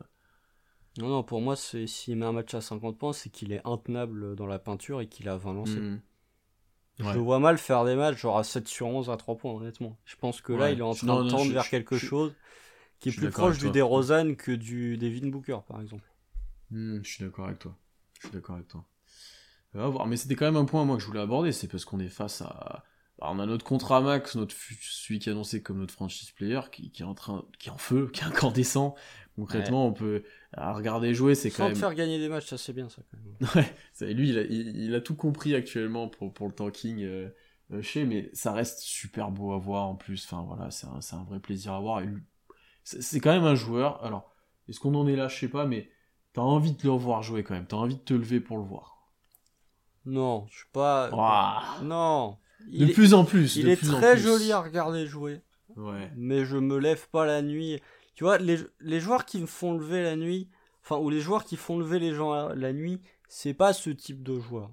non, 0.99 1.09
non, 1.09 1.23
pour 1.23 1.41
moi, 1.41 1.57
s'il 1.57 2.15
met 2.15 2.25
un 2.25 2.31
match 2.31 2.53
à 2.53 2.61
50 2.61 2.97
points, 2.97 3.11
c'est 3.11 3.29
qu'il 3.29 3.51
est 3.51 3.61
intenable 3.65 4.37
dans 4.37 4.47
la 4.47 4.59
peinture 4.59 5.01
et 5.01 5.07
qu'il 5.07 5.27
a 5.27 5.35
20 5.35 5.53
lancers. 5.53 5.99
Hmm. 6.99 7.09
Je 7.09 7.13
le 7.13 7.19
vois 7.19 7.39
mal 7.39 7.57
faire 7.57 7.83
des 7.83 7.95
matchs 7.95 8.17
genre 8.17 8.37
à 8.37 8.43
7 8.43 8.67
sur 8.67 8.87
11 8.87 9.09
à 9.09 9.17
3 9.17 9.37
points, 9.37 9.53
honnêtement. 9.53 9.97
Je 10.05 10.15
pense 10.15 10.41
que 10.41 10.53
là, 10.53 10.71
il 10.71 10.79
est 10.79 10.83
en 10.83 10.93
train 10.93 11.23
de 11.23 11.29
tendre 11.29 11.51
vers 11.51 11.69
quelque 11.69 11.97
chose 11.97 12.33
qui 12.99 13.09
est 13.09 13.11
plus 13.11 13.29
proche 13.29 13.57
du 13.57 13.69
DeRozan 13.69 14.35
que 14.35 14.51
du 14.51 14.97
Devin 14.97 15.27
Booker, 15.27 15.59
par 15.67 15.81
exemple. 15.81 16.09
Hmm, 16.71 16.99
je 17.03 17.09
suis 17.09 17.23
d'accord 17.23 17.45
avec 17.45 17.59
toi. 17.59 17.75
Je 18.19 18.27
suis 18.27 18.35
d'accord 18.35 18.55
avec 18.55 18.67
toi. 18.67 18.85
On 19.75 19.89
voir. 19.89 20.07
Mais 20.07 20.17
c'était 20.17 20.35
quand 20.35 20.45
même 20.45 20.55
un 20.55 20.65
point, 20.65 20.85
moi, 20.85 20.95
que 20.95 21.01
je 21.01 21.07
voulais 21.07 21.19
aborder. 21.19 21.51
C'est 21.51 21.67
parce 21.67 21.85
qu'on 21.85 21.99
est 21.99 22.07
face 22.07 22.41
à. 22.41 22.83
Bah, 23.25 23.31
on 23.33 23.39
a 23.39 23.47
notre 23.47 23.65
contrat 23.65 24.01
max, 24.01 24.35
notre 24.35 24.53
celui 24.81 25.17
qui 25.17 25.29
est 25.29 25.31
annoncé 25.31 25.63
comme 25.63 25.79
notre 25.79 25.93
franchise 25.93 26.29
player, 26.29 26.59
qui, 26.71 26.91
qui, 26.91 27.01
est 27.01 27.05
en 27.05 27.15
train, 27.15 27.43
qui 27.57 27.69
est 27.69 27.71
en 27.71 27.77
feu, 27.77 28.09
qui 28.13 28.21
est 28.21 28.25
incandescent, 28.25 28.95
Concrètement, 29.35 29.87
on 29.87 29.91
peut 29.91 30.23
regarder 30.55 31.13
jouer, 31.13 31.35
c'est 31.35 31.49
quand 31.49 31.65
même. 31.65 31.75
faire 31.75 31.93
gagner 31.93 32.19
des 32.19 32.29
matchs, 32.29 32.45
ça 32.45 32.57
c'est 32.57 32.71
bien 32.71 32.87
ça. 32.87 33.01
Quand 33.11 33.17
même. 33.17 33.65
Ouais, 34.01 34.13
lui, 34.13 34.29
il 34.29 34.37
a, 34.37 34.43
il, 34.43 34.95
a, 34.95 35.01
tout 35.01 35.15
compris 35.15 35.55
actuellement 35.55 36.07
pour, 36.07 36.33
pour 36.33 36.47
le 36.47 36.53
tanking 36.53 37.01
euh, 37.03 37.29
euh, 37.73 37.81
chez, 37.81 38.05
mais 38.05 38.29
ça 38.33 38.53
reste 38.53 38.79
super 38.79 39.31
beau 39.31 39.51
à 39.51 39.57
voir 39.57 39.87
en 39.87 39.95
plus. 39.95 40.23
Enfin 40.25 40.45
voilà, 40.47 40.71
c'est 40.71 40.87
un, 40.87 40.99
un, 41.17 41.23
vrai 41.23 41.39
plaisir 41.39 41.73
à 41.73 41.79
voir. 41.81 42.01
C'est 42.83 43.19
quand 43.19 43.33
même 43.33 43.43
un 43.43 43.55
joueur. 43.55 44.01
Alors, 44.05 44.33
est-ce 44.69 44.79
qu'on 44.79 44.95
en 44.95 45.07
est 45.07 45.17
là, 45.17 45.27
je 45.27 45.37
sais 45.37 45.49
pas, 45.49 45.65
mais 45.65 45.89
t'as 46.31 46.41
envie 46.41 46.73
de 46.73 46.83
le 46.83 46.91
voir 46.91 47.23
jouer 47.23 47.43
quand 47.43 47.55
même. 47.55 47.65
T'as 47.65 47.77
envie 47.77 47.95
de 47.95 48.01
te 48.01 48.13
lever 48.13 48.39
pour 48.39 48.57
le 48.57 48.63
voir. 48.63 49.09
Non, 50.05 50.45
je 50.49 50.57
suis 50.59 50.69
pas. 50.71 51.09
Non. 51.81 52.37
De 52.67 52.85
plus 52.93 53.13
en 53.13 53.25
plus. 53.25 53.55
Il 53.55 53.69
est 53.69 53.81
très 53.81 54.17
joli 54.17 54.51
à 54.51 54.61
regarder 54.61 55.05
jouer. 55.07 55.41
Ouais. 55.75 56.11
Mais 56.15 56.45
je 56.45 56.57
me 56.57 56.77
lève 56.77 57.07
pas 57.09 57.25
la 57.25 57.41
nuit. 57.41 57.79
Tu 58.15 58.23
vois, 58.23 58.37
les, 58.37 58.57
les 58.79 58.99
joueurs 58.99 59.25
qui 59.25 59.39
me 59.39 59.45
font 59.45 59.77
lever 59.77 60.01
la 60.01 60.15
nuit, 60.15 60.49
enfin, 60.83 60.97
ou 60.97 61.09
les 61.09 61.19
joueurs 61.19 61.43
qui 61.43 61.57
font 61.57 61.77
lever 61.77 61.99
les 61.99 62.13
gens 62.13 62.49
la 62.49 62.71
nuit, 62.71 63.01
c'est 63.27 63.53
pas 63.53 63.73
ce 63.73 63.89
type 63.89 64.23
de 64.23 64.39
joueur. 64.39 64.71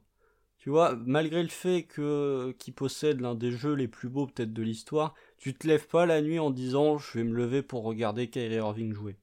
Tu 0.59 0.71
vois, 0.71 0.95
malgré 1.07 1.43
le 1.43 1.49
fait 1.49 1.83
que 1.83 2.55
qu'ils 2.61 2.73
possèdent 2.73 3.21
l'un 3.21 3.35
des 3.35 3.51
jeux 3.51 3.75
les 3.75 3.89
plus 3.89 4.09
beaux 4.09 4.29
peut-être 4.29 4.53
de 4.53 4.63
l'histoire, 4.63 5.15
tu 5.37 5.55
te 5.55 5.67
lèves 5.67 5.89
pas 5.89 6.07
la 6.07 6.23
nuit 6.23 6.39
en 6.39 6.51
disant 6.51 6.99
je 6.99 7.19
vais 7.19 7.25
me 7.25 7.35
lever 7.35 7.63
pour 7.63 7.83
regarder 7.83 8.31
Kyrie 8.31 8.55
Irving 8.55 8.95
jouer. 8.95 9.17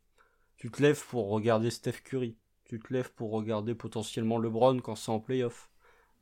Tu 0.57 0.69
te 0.69 0.81
lèves 0.81 1.01
pour 1.07 1.29
regarder 1.29 1.69
Steph 1.69 2.01
Curry. 2.03 2.35
Tu 2.65 2.77
te 2.77 2.91
lèves 2.93 3.13
pour 3.13 3.31
regarder 3.31 3.73
potentiellement 3.73 4.37
LeBron 4.37 4.81
quand 4.81 4.95
c'est 4.95 5.11
en 5.11 5.21
playoff. 5.21 5.68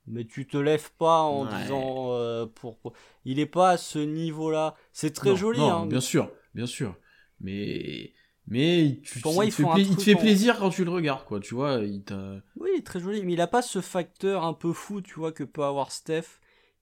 Mais 0.08 0.26
tu 0.26 0.48
te 0.48 0.58
lèves 0.58 0.92
pas 0.98 1.22
en 1.22 1.46
disant 1.46 2.12
euh, 2.12 2.46
pour, 2.46 2.78
il 3.26 3.40
est 3.40 3.46
pas 3.46 3.72
à 3.72 3.78
ce 3.78 4.00
niveau-là. 4.00 4.76
C'est 4.94 5.14
très 5.14 5.36
joli. 5.36 5.60
Non, 5.60 5.74
hein, 5.74 5.86
bien 5.86 6.00
sûr, 6.00 6.32
bien 6.56 6.66
sûr 6.66 6.96
mais 7.40 8.14
mais 8.50 9.02
tu, 9.04 9.20
Pour 9.20 9.34
moi, 9.34 9.44
il, 9.44 9.52
te 9.54 10.02
fait, 10.02 10.16
plaisir 10.16 10.58
quand 10.58 10.70
tu 10.70 10.86
le 10.86 10.92
regardes, 10.92 11.26
quoi, 11.26 11.42
tu 11.42 11.54
vois, 11.54 11.82
il 11.84 12.04
t'a... 12.04 12.36
Oui, 12.58 12.82
très 12.82 13.02
joli, 13.02 13.22
mais 13.26 13.34
il 13.34 13.42
a 13.42 13.48
pas 13.48 13.62
ce 13.62 13.82
facteur 13.82 14.46
un 14.46 14.54
peu 14.54 14.72
fou, 14.72 15.02
tu 15.02 15.16
vois, 15.16 15.34
que 15.34 15.44
peut 15.44 15.66
avoir 15.66 15.92
Steph, 15.92 16.40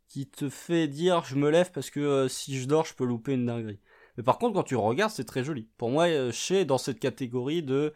qui 0.07 0.27
te 0.27 0.47
fait 0.47 0.87
dire, 0.87 1.23
je 1.25 1.35
me 1.35 1.49
lève 1.49 1.71
parce 1.71 1.89
que 1.89 1.99
euh, 1.99 2.27
si 2.27 2.59
je 2.59 2.67
dors, 2.67 2.85
je 2.85 2.93
peux 2.93 3.03
louper 3.03 3.33
une 3.33 3.47
dinguerie. 3.47 3.79
Mais 4.15 4.23
par 4.23 4.37
contre, 4.37 4.53
quand 4.53 4.63
tu 4.63 4.75
regardes, 4.75 5.11
c'est 5.11 5.25
très 5.25 5.43
joli. 5.43 5.67
Pour 5.77 5.89
moi, 5.89 6.05
euh, 6.05 6.31
chez 6.31 6.65
dans 6.65 6.77
cette 6.77 6.99
catégorie 6.99 7.63
de, 7.63 7.95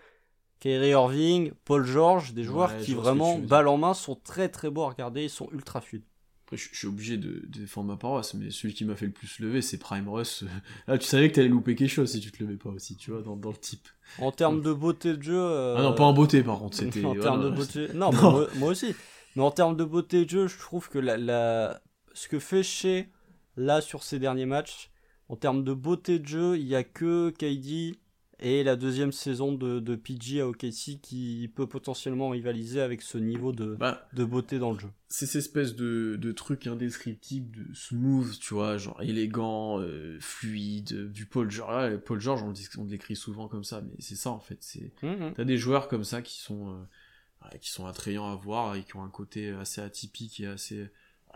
Kyrie 0.60 0.89
Irving, 0.89 1.51
Paul 1.66 1.86
George, 1.86 2.34
des 2.34 2.43
joueurs 2.43 2.72
Ouais, 2.72 2.82
qui 2.84 2.93
vraiment, 2.93 3.38
balle 3.38 3.68
en 3.68 3.78
main, 3.78 3.93
sont 3.93 4.16
très 4.16 4.49
très 4.49 4.70
beaux 4.70 4.84
à 4.84 4.89
regarder, 4.89 5.24
ils 5.24 5.30
sont 5.30 5.49
ultra 5.53 5.80
fluides. 5.82 6.03
Après, 6.45 6.57
je, 6.57 6.68
je 6.74 6.78
suis 6.80 6.88
obligé 6.88 7.18
de, 7.18 7.45
de 7.47 7.60
défendre 7.60 7.88
ma 7.89 7.95
paroisse, 7.95 8.34
mais 8.34 8.49
celui 8.49 8.74
qui 8.74 8.84
m'a 8.84 8.95
fait 8.95 9.05
le 9.05 9.12
plus 9.12 9.39
lever, 9.39 9.62
c'est 9.62 9.78
Prime 9.78 10.10
Russ. 10.10 10.43
Là, 10.88 10.97
tu 10.97 11.05
savais 11.05 11.30
que 11.30 11.36
t'allais 11.36 11.47
louper 11.47 11.76
quelque 11.76 11.91
chose 11.91 12.12
si 12.12 12.20
tu 12.20 12.32
te 12.32 12.43
levais 12.43 12.57
pas 12.57 12.70
aussi, 12.72 12.97
tu 12.97 13.12
vois, 13.12 13.22
dans, 13.22 13.36
dans 13.36 13.51
le 13.51 13.55
type. 13.57 13.88
En 14.18 14.32
termes 14.32 14.62
de 14.62 14.74
beauté 14.74 15.16
de 15.16 15.22
jeu. 15.22 15.39
euh, 15.39 15.76
Ah 15.78 15.84
non, 15.84 15.93
pas 15.93 16.03
en 16.05 16.14
beauté, 16.14 16.41
par 16.43 16.57
contre, 16.60 16.76
c'était... 16.78 17.05
en 17.05 17.16
termes 17.16 17.43
de 17.43 17.49
beauté. 17.51 17.88
Non, 17.93 18.12
Non. 18.14 18.32
Moi, 18.32 18.47
moi 18.55 18.70
aussi. 18.72 18.95
Mais 19.36 19.43
en 19.43 19.51
termes 19.51 19.78
de 19.78 19.84
beauté 19.86 20.26
de 20.26 20.30
jeu, 20.30 20.47
je 20.47 20.57
trouve 20.57 20.89
que 20.89 20.97
la, 20.99 21.16
la... 21.18 21.82
ce 22.14 22.28
que 22.28 22.39
fait 22.39 22.64
chez 22.64 23.10
là 23.55 23.80
sur 23.80 24.01
ces 24.03 24.18
derniers 24.20 24.47
matchs, 24.47 24.89
en 25.30 25.36
termes 25.36 25.64
de 25.64 25.74
beauté 25.74 26.18
de 26.18 26.28
jeu, 26.28 26.57
il 26.57 26.66
y 26.66 26.76
a 26.76 26.84
que 26.84 27.30
KD 27.30 27.99
et 28.40 28.64
la 28.64 28.76
deuxième 28.76 29.12
saison 29.12 29.54
de, 29.54 29.80
de 29.80 29.96
PG 29.96 30.42
à 30.42 30.48
OKC 30.48 31.00
qui 31.02 31.52
peut 31.56 31.68
potentiellement 31.68 32.30
rivaliser 32.30 32.82
avec 32.82 33.02
ce 33.02 33.18
niveau 33.18 33.52
de, 33.52 33.76
Bah, 33.76 34.08
de 34.14 34.24
beauté 34.24 34.60
dans 34.60 34.72
le 34.72 34.80
jeu. 34.80 34.88
c'est 35.08 35.26
cette 35.26 35.38
espèce 35.40 35.76
de, 35.76 36.16
de 36.20 36.32
truc 36.32 36.68
indescriptible, 36.68 37.68
de 37.70 37.74
smooth, 37.74 38.40
tu 38.40 38.54
vois, 38.54 38.78
genre 38.78 39.02
élégant, 39.02 39.80
euh, 39.82 40.18
fluide, 40.20 41.12
du 41.12 41.26
Paul 41.26 41.50
George. 41.52 41.92
Ouais, 41.94 41.98
Paul 41.98 42.20
George, 42.22 42.44
on 42.44 42.48
le, 42.48 42.54
dit- 42.54 42.68
on 42.78 42.86
décrit 42.86 43.16
souvent 43.16 43.48
comme 43.48 43.64
ça, 43.64 43.82
mais 43.82 43.96
c'est 44.00 44.16
ça 44.16 44.30
en 44.32 44.40
fait. 44.40 44.58
C'est 44.62 44.92
Mhm. 45.04 45.34
T'as 45.36 45.44
des 45.44 45.58
joueurs 45.58 45.88
comme 45.88 46.04
ça 46.04 46.22
qui 46.22 46.38
sont, 46.40 46.70
euh, 46.74 47.58
qui 47.60 47.70
sont 47.72 47.86
attrayants 47.86 48.32
à 48.32 48.36
voir 48.36 48.76
et 48.76 48.84
qui 48.84 48.96
ont 48.96 49.04
un 49.04 49.10
côté 49.10 49.50
assez 49.52 49.82
atypique 49.82 50.40
et 50.42 50.48
assez. 50.48 50.90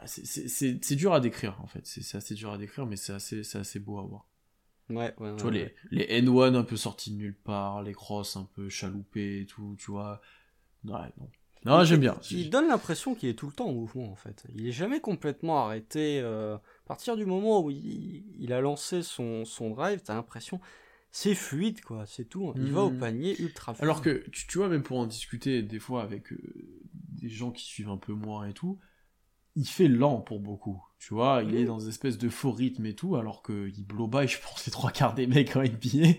c'est- 0.05 0.95
dur 0.95 1.13
à 1.13 1.19
décrire 1.19 1.59
en 1.61 1.67
fait, 1.67 1.81
c'est 1.85 2.17
assez 2.17 2.33
dur 2.35 2.51
à 2.51 2.57
décrire, 2.57 2.85
mais 2.85 2.95
c'est 2.95 3.13
assez, 3.13 3.43
c'est 3.43 3.57
assez 3.59 3.79
beau 3.79 3.99
à 3.99 4.03
voir. 4.03 4.27
Ouais, 4.89 5.13
ouais, 5.19 5.31
Tu 5.35 5.43
vois, 5.43 5.51
ouais. 5.51 5.51
les, 5.51 5.75
les 5.91 6.05
N1 6.09 6.55
un 6.55 6.63
peu 6.63 6.77
sortis 6.77 7.11
de 7.11 7.17
nulle 7.17 7.35
part, 7.35 7.81
les 7.83 7.93
crosses 7.93 8.35
un 8.35 8.47
peu 8.55 8.69
chaloupés 8.69 9.41
et 9.41 9.45
tout, 9.45 9.75
tu 9.79 9.91
vois. 9.91 10.21
Ouais, 10.85 11.09
non. 11.17 11.29
Non, 11.65 11.83
j'aime 11.85 12.01
bien. 12.01 12.17
Il 12.29 12.49
donne 12.49 12.67
l'impression 12.67 13.15
qu'il 13.15 13.29
est 13.29 13.33
tout 13.35 13.47
le 13.47 13.53
temps 13.53 13.67
en 13.67 13.73
mouvement 13.73 14.11
en 14.11 14.15
fait. 14.15 14.45
Il 14.53 14.67
est 14.67 14.71
jamais 14.71 14.99
complètement 14.99 15.63
arrêté. 15.65 16.19
euh, 16.21 16.55
À 16.55 16.61
partir 16.87 17.15
du 17.15 17.25
moment 17.25 17.61
où 17.61 17.71
il, 17.71 18.23
il 18.39 18.51
a 18.53 18.59
lancé 18.61 19.01
son, 19.03 19.45
son 19.45 19.69
drive, 19.69 20.01
t'as 20.03 20.13
l'impression 20.15 20.59
c'est 21.15 21.35
fluide 21.35 21.81
quoi, 21.81 22.05
c'est 22.07 22.25
tout. 22.25 22.53
Il 22.59 22.71
va 22.71 22.81
au 22.81 22.89
Mhm. 22.89 22.99
panier 22.99 23.39
ultra 23.39 23.73
fluide. 23.73 23.83
Alors 23.83 24.01
que, 24.01 24.25
tu, 24.31 24.47
tu 24.47 24.57
vois, 24.57 24.67
même 24.67 24.83
pour 24.83 24.97
en 24.99 25.05
discuter 25.05 25.61
des 25.61 25.79
fois 25.79 26.03
avec 26.03 26.31
euh, 26.33 26.37
des 27.21 27.29
gens 27.29 27.51
qui 27.51 27.63
suivent 27.65 27.89
un 27.89 27.97
peu 27.97 28.13
moins 28.13 28.47
et 28.47 28.53
tout, 28.53 28.79
il 29.55 29.67
fait 29.67 29.87
lent 29.87 30.21
pour 30.21 30.39
beaucoup. 30.39 30.83
Tu 30.99 31.13
vois, 31.13 31.43
il 31.43 31.55
est 31.55 31.61
Mhm. 31.61 31.67
dans 31.67 31.79
une 31.79 31.89
espèce 31.89 32.17
de 32.17 32.29
faux 32.29 32.51
rythme 32.51 32.85
et 32.85 32.95
tout, 32.95 33.15
alors 33.15 33.43
qu'il 33.43 33.85
blow 33.85 34.07
by, 34.07 34.27
je 34.27 34.39
pense, 34.41 34.65
les 34.65 34.71
trois 34.71 34.91
quarts 34.91 35.13
des 35.13 35.27
mecs 35.27 35.55
en 35.55 35.61
NBA. 35.63 36.13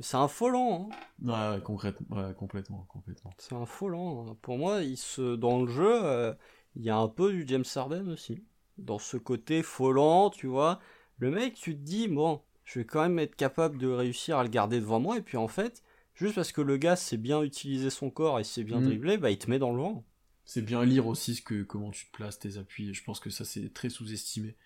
c'est 0.00 0.16
un 0.16 0.28
faux 0.28 0.50
lent. 0.50 0.90
hein. 1.24 1.54
Ouais, 1.54 1.60
concrètement, 1.62 2.16
ouais, 2.16 2.34
complètement, 2.34 2.86
complètement. 2.88 3.30
C'est 3.38 3.54
un 3.54 3.66
faux 3.66 3.88
lent. 3.88 4.26
hein. 4.28 4.36
Pour 4.42 4.58
moi, 4.58 4.82
il 4.82 4.96
se 4.96 5.36
dans 5.36 5.62
le 5.62 5.68
jeu, 5.70 6.04
euh, 6.04 6.34
il 6.76 6.82
y 6.82 6.90
a 6.90 6.96
un 6.96 7.08
peu 7.08 7.32
du 7.32 7.44
James 7.46 7.64
Harden 7.74 8.08
aussi. 8.08 8.42
Dans 8.78 8.98
ce 8.98 9.16
côté 9.16 9.62
faux 9.62 9.92
lent, 9.92 10.30
tu 10.30 10.46
vois. 10.46 10.78
Le 11.18 11.30
mec, 11.30 11.54
tu 11.54 11.74
te 11.76 11.82
dis 11.82 12.08
bon, 12.08 12.40
je 12.64 12.78
vais 12.78 12.84
quand 12.86 13.02
même 13.02 13.18
être 13.18 13.36
capable 13.36 13.78
de 13.78 13.88
réussir 13.88 14.38
à 14.38 14.42
le 14.42 14.48
garder 14.48 14.80
devant 14.80 15.00
moi 15.00 15.18
et 15.18 15.22
puis 15.22 15.36
en 15.36 15.48
fait, 15.48 15.82
juste 16.14 16.34
parce 16.36 16.52
que 16.52 16.60
le 16.62 16.76
gars 16.78 16.96
sait 16.96 17.16
bien 17.18 17.42
utiliser 17.42 17.90
son 17.90 18.10
corps 18.10 18.38
et 18.40 18.44
sait 18.44 18.64
bien 18.64 18.78
Mhm. 18.78 18.84
dribbler, 18.86 19.18
bah 19.18 19.30
il 19.30 19.38
te 19.38 19.50
met 19.50 19.58
dans 19.58 19.72
le 19.72 19.78
vent. 19.82 20.04
C'est 20.52 20.62
bien 20.62 20.84
lire 20.84 21.06
aussi 21.06 21.36
ce 21.36 21.42
que, 21.42 21.62
comment 21.62 21.92
tu 21.92 22.06
te 22.06 22.10
places, 22.16 22.40
tes 22.40 22.56
appuis, 22.58 22.92
je 22.92 23.04
pense 23.04 23.20
que 23.20 23.30
ça, 23.30 23.44
c'est 23.44 23.72
très 23.72 23.88
sous-estimé. 23.88 24.56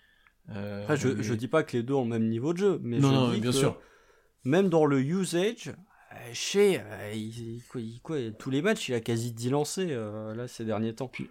Euh, 0.49 0.81
Après, 0.81 0.97
je, 0.97 1.09
mais- 1.09 1.21
je 1.21 1.33
dis 1.35 1.47
pas 1.47 1.61
que 1.61 1.77
les 1.77 1.83
deux 1.83 1.93
ont 1.93 2.05
le 2.05 2.09
même 2.09 2.27
niveau 2.27 2.53
de 2.53 2.57
jeu, 2.57 2.79
mais 2.81 2.97
non, 2.97 3.09
je 3.09 3.13
non, 3.13 3.33
dis 3.33 3.39
bien 3.41 3.51
que 3.51 3.57
sûr. 3.57 3.79
même 4.45 4.67
dans 4.69 4.87
le 4.87 4.99
usage, 4.99 5.67
euh, 6.11 6.15
chez 6.33 6.79
euh, 6.79 7.11
il- 7.13 7.57
il- 7.57 7.63
quoi, 7.69 7.81
il- 7.81 8.01
quoi, 8.01 8.17
tous 8.31 8.49
les 8.49 8.63
matchs, 8.63 8.89
il 8.89 8.95
a 8.95 8.99
quasi 8.99 9.31
10 9.31 9.51
lancés 9.51 9.89
euh, 9.91 10.33
là 10.33 10.47
ces 10.47 10.65
derniers 10.65 10.95
temps. 10.95 11.07
Puis 11.07 11.29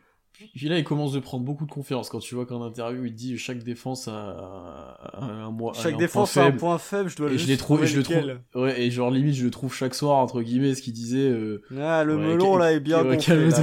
puis 0.54 0.68
là, 0.68 0.78
il 0.78 0.84
commence 0.84 1.12
de 1.12 1.20
prendre 1.20 1.44
beaucoup 1.44 1.64
de 1.64 1.70
confiance 1.70 2.08
quand 2.08 2.18
tu 2.18 2.34
vois 2.34 2.44
qu'en 2.44 2.62
interview, 2.62 3.04
il 3.04 3.14
dit 3.14 3.38
chaque 3.38 3.62
défense 3.62 4.08
a, 4.08 4.12
a 4.12 5.24
un 5.24 5.50
mois. 5.50 5.72
Chaque 5.74 5.94
un 5.94 5.96
défense 5.96 6.32
point 6.34 6.42
a 6.42 6.46
un 6.46 6.52
point 6.52 6.78
faible, 6.78 7.08
je 7.08 7.16
dois 7.16 7.28
Et 7.28 7.32
juste 7.34 7.44
je 7.46 7.50
l'ai 7.50 7.56
trouvé, 7.56 7.86
trouver 7.86 7.92
je 7.92 7.96
le 7.98 8.02
trouve, 8.02 8.62
ouais, 8.62 8.80
et 8.82 8.90
genre 8.90 9.10
limite 9.10 9.34
je 9.34 9.44
le 9.44 9.50
trouve 9.50 9.72
chaque 9.74 9.94
soir 9.94 10.16
entre 10.18 10.42
guillemets 10.42 10.74
ce 10.74 10.82
qu'il 10.82 10.92
disait. 10.92 11.28
euh, 11.30 11.62
Ah, 11.78 12.02
le 12.04 12.16
Ouais, 12.16 12.26
melon 12.26 12.56
là 12.56 12.72
est 12.72 12.80
bien 12.80 13.02
gonflé. 13.04 13.48
Là, 13.48 13.58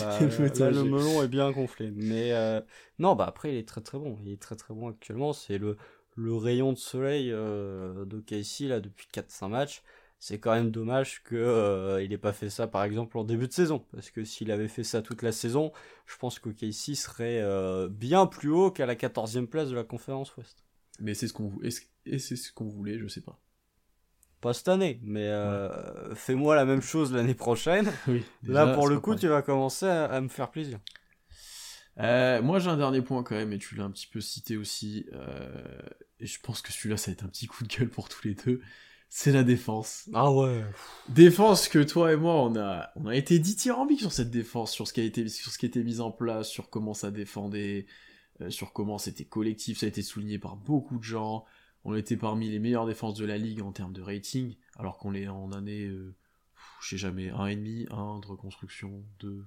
là. 0.00 0.18
Là, 0.58 0.70
le 0.70 0.84
melon 0.84 1.22
est 1.22 1.28
bien 1.28 1.50
gonflé. 1.52 1.90
Mais 1.94 2.32
euh, 2.32 2.60
non, 2.98 3.14
bah 3.14 3.24
après, 3.26 3.52
il 3.52 3.56
est 3.56 3.66
très 3.66 3.80
très 3.80 3.98
bon. 3.98 4.18
Il 4.24 4.32
est 4.32 4.40
très 4.40 4.56
très 4.56 4.74
bon 4.74 4.88
actuellement. 4.90 5.32
C'est 5.32 5.58
le, 5.58 5.76
le 6.16 6.36
rayon 6.36 6.72
de 6.72 6.78
soleil 6.78 7.30
euh, 7.32 8.04
d'OKC 8.04 8.68
là 8.68 8.80
depuis 8.80 9.06
4-5 9.12 9.48
matchs. 9.48 9.82
C'est 10.22 10.38
quand 10.38 10.52
même 10.52 10.70
dommage 10.70 11.22
que 11.22 11.34
euh, 11.34 12.02
il 12.02 12.12
ait 12.12 12.18
pas 12.18 12.34
fait 12.34 12.50
ça 12.50 12.66
par 12.66 12.84
exemple 12.84 13.16
en 13.16 13.24
début 13.24 13.48
de 13.48 13.52
saison. 13.54 13.86
Parce 13.90 14.10
que 14.10 14.22
s'il 14.22 14.50
avait 14.50 14.68
fait 14.68 14.84
ça 14.84 15.00
toute 15.00 15.22
la 15.22 15.32
saison, 15.32 15.72
je 16.06 16.16
pense 16.18 16.38
qu'OKC 16.38 16.94
serait 16.94 17.40
euh, 17.40 17.88
bien 17.88 18.26
plus 18.26 18.50
haut 18.50 18.70
qu'à 18.70 18.84
la 18.84 18.96
14e 18.96 19.46
place 19.46 19.70
de 19.70 19.74
la 19.76 19.82
conférence 19.84 20.36
Ouest. 20.36 20.62
Mais 20.98 21.14
c'est 21.14 21.26
ce 21.26 21.32
qu'on 21.32 21.48
vou- 21.48 21.62
est-ce- 21.62 21.80
et 22.04 22.18
c'est 22.18 22.36
ce 22.36 22.52
qu'on 22.52 22.68
voulait, 22.68 22.98
je 22.98 23.06
sais 23.08 23.22
pas. 23.22 23.40
Pas 24.42 24.52
cette 24.52 24.68
année, 24.68 25.00
mais 25.02 25.26
euh, 25.26 26.14
fais-moi 26.14 26.54
la 26.54 26.66
même 26.66 26.82
chose 26.82 27.12
l'année 27.14 27.34
prochaine. 27.34 27.90
Oui. 28.06 28.22
Là, 28.46 28.74
pour 28.74 28.88
le 28.88 29.00
coup, 29.00 29.14
tu 29.14 29.26
vas 29.28 29.40
commencer 29.40 29.86
à, 29.86 30.04
à 30.04 30.20
me 30.20 30.28
faire 30.28 30.50
plaisir. 30.50 30.78
Moi, 31.96 32.58
j'ai 32.58 32.68
un 32.70 32.76
dernier 32.76 33.00
point 33.02 33.22
quand 33.22 33.34
même, 33.34 33.52
et 33.54 33.58
tu 33.58 33.74
l'as 33.74 33.84
un 33.84 33.90
petit 33.90 34.06
peu 34.06 34.20
cité 34.20 34.56
aussi. 34.58 35.06
et 36.20 36.26
je 36.26 36.40
pense 36.40 36.60
que 36.62 36.72
celui-là, 36.72 36.96
ça 36.98 37.10
va 37.10 37.12
être 37.14 37.24
un 37.24 37.28
petit 37.28 37.46
coup 37.46 37.64
de 37.64 37.68
gueule 37.74 37.88
pour 37.88 38.08
tous 38.10 38.26
les 38.26 38.34
deux. 38.34 38.60
C'est 39.12 39.32
la 39.32 39.42
défense. 39.42 40.08
Ah 40.14 40.30
ouais. 40.30 40.64
Défense 41.08 41.66
que 41.68 41.80
toi 41.80 42.12
et 42.12 42.16
moi, 42.16 42.34
on 42.44 42.54
a, 42.56 42.90
on 42.94 43.06
a 43.06 43.16
été 43.16 43.40
dithyrambiques 43.40 44.00
sur 44.00 44.12
cette 44.12 44.30
défense, 44.30 44.70
sur 44.72 44.86
ce 44.86 44.92
qui 44.92 45.00
a 45.00 45.04
été, 45.04 45.28
sur 45.28 45.50
ce 45.50 45.58
qui 45.58 45.66
a 45.66 45.68
été 45.68 45.82
mis 45.82 46.00
en 46.00 46.12
place, 46.12 46.48
sur 46.48 46.70
comment 46.70 46.94
ça 46.94 47.10
défendait, 47.10 47.86
euh, 48.40 48.50
sur 48.50 48.72
comment 48.72 48.98
c'était 48.98 49.24
collectif. 49.24 49.78
Ça 49.78 49.86
a 49.86 49.88
été 49.88 50.02
souligné 50.02 50.38
par 50.38 50.54
beaucoup 50.56 50.96
de 50.96 51.02
gens. 51.02 51.44
On 51.84 51.96
était 51.96 52.16
parmi 52.16 52.50
les 52.50 52.60
meilleures 52.60 52.86
défenses 52.86 53.14
de 53.14 53.24
la 53.26 53.36
ligue 53.36 53.62
en 53.62 53.72
termes 53.72 53.92
de 53.92 54.00
rating, 54.00 54.54
alors 54.78 54.96
qu'on 54.96 55.12
est 55.14 55.26
en 55.26 55.50
année, 55.50 55.86
euh, 55.86 56.14
pff, 56.54 56.64
je 56.82 56.88
sais 56.90 56.96
jamais, 56.98 57.30
un 57.30 57.46
et 57.46 57.56
demi, 57.56 57.86
un 57.90 58.20
de 58.20 58.26
reconstruction, 58.28 59.02
deux. 59.18 59.44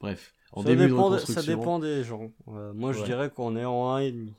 Bref, 0.00 0.32
en 0.52 0.62
ça, 0.62 0.68
début 0.68 0.84
dépend, 0.88 1.10
de- 1.10 1.16
reconstruction. 1.16 1.42
ça 1.42 1.46
dépend 1.46 1.78
des 1.80 2.02
gens. 2.02 2.30
Euh, 2.48 2.72
moi, 2.72 2.92
je 2.94 3.04
dirais 3.04 3.28
qu'on 3.30 3.56
est 3.56 3.64
en 3.66 3.94
1,5. 3.98 4.32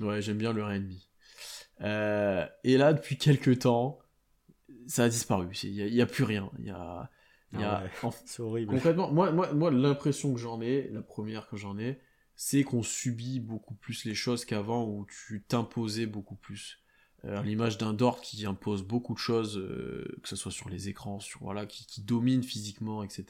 Ouais, 0.00 0.22
j'aime 0.22 0.38
bien 0.38 0.52
le 0.52 0.62
1,5. 0.62 1.08
Euh, 1.82 2.46
et 2.64 2.76
là, 2.76 2.92
depuis 2.92 3.16
quelques 3.16 3.60
temps, 3.60 3.98
ça 4.86 5.04
a 5.04 5.08
disparu. 5.08 5.48
Il 5.62 5.72
n'y 5.72 5.82
a, 5.82 5.86
il 5.86 5.94
y 5.94 6.02
a 6.02 6.06
plus 6.06 6.24
rien. 6.24 6.50
Il 6.58 6.66
y 6.66 6.70
a, 6.70 7.10
y 7.52 7.62
a, 7.62 7.78
Ah 7.78 7.84
ouais. 7.84 8.10
C'est 8.26 8.42
horrible. 8.42 8.72
concrètement, 8.72 9.10
moi, 9.12 9.32
moi, 9.32 9.52
moi 9.52 9.70
l'impression 9.70 10.32
que 10.34 10.40
j'en 10.40 10.60
ai, 10.60 10.88
la 10.92 11.02
première 11.02 11.48
que 11.48 11.56
j'en 11.56 11.78
ai, 11.78 12.00
c'est 12.36 12.64
qu'on 12.64 12.82
subit 12.82 13.40
beaucoup 13.40 13.74
plus 13.74 14.04
les 14.04 14.14
choses 14.14 14.44
qu'avant 14.44 14.86
où 14.86 15.06
tu 15.06 15.44
t'imposais 15.46 16.06
beaucoup 16.06 16.36
plus. 16.36 16.78
Euh, 17.26 17.42
l'image 17.42 17.76
d'un 17.76 17.92
Dort 17.92 18.22
qui 18.22 18.46
impose 18.46 18.82
beaucoup 18.82 19.12
de 19.12 19.18
choses, 19.18 19.58
euh, 19.58 20.06
que 20.22 20.28
ce 20.28 20.36
soit 20.36 20.50
sur 20.50 20.70
les 20.70 20.88
écrans, 20.88 21.20
sur 21.20 21.40
voilà, 21.42 21.66
qui, 21.66 21.84
qui 21.84 22.00
domine 22.00 22.42
physiquement, 22.42 23.02
etc. 23.02 23.24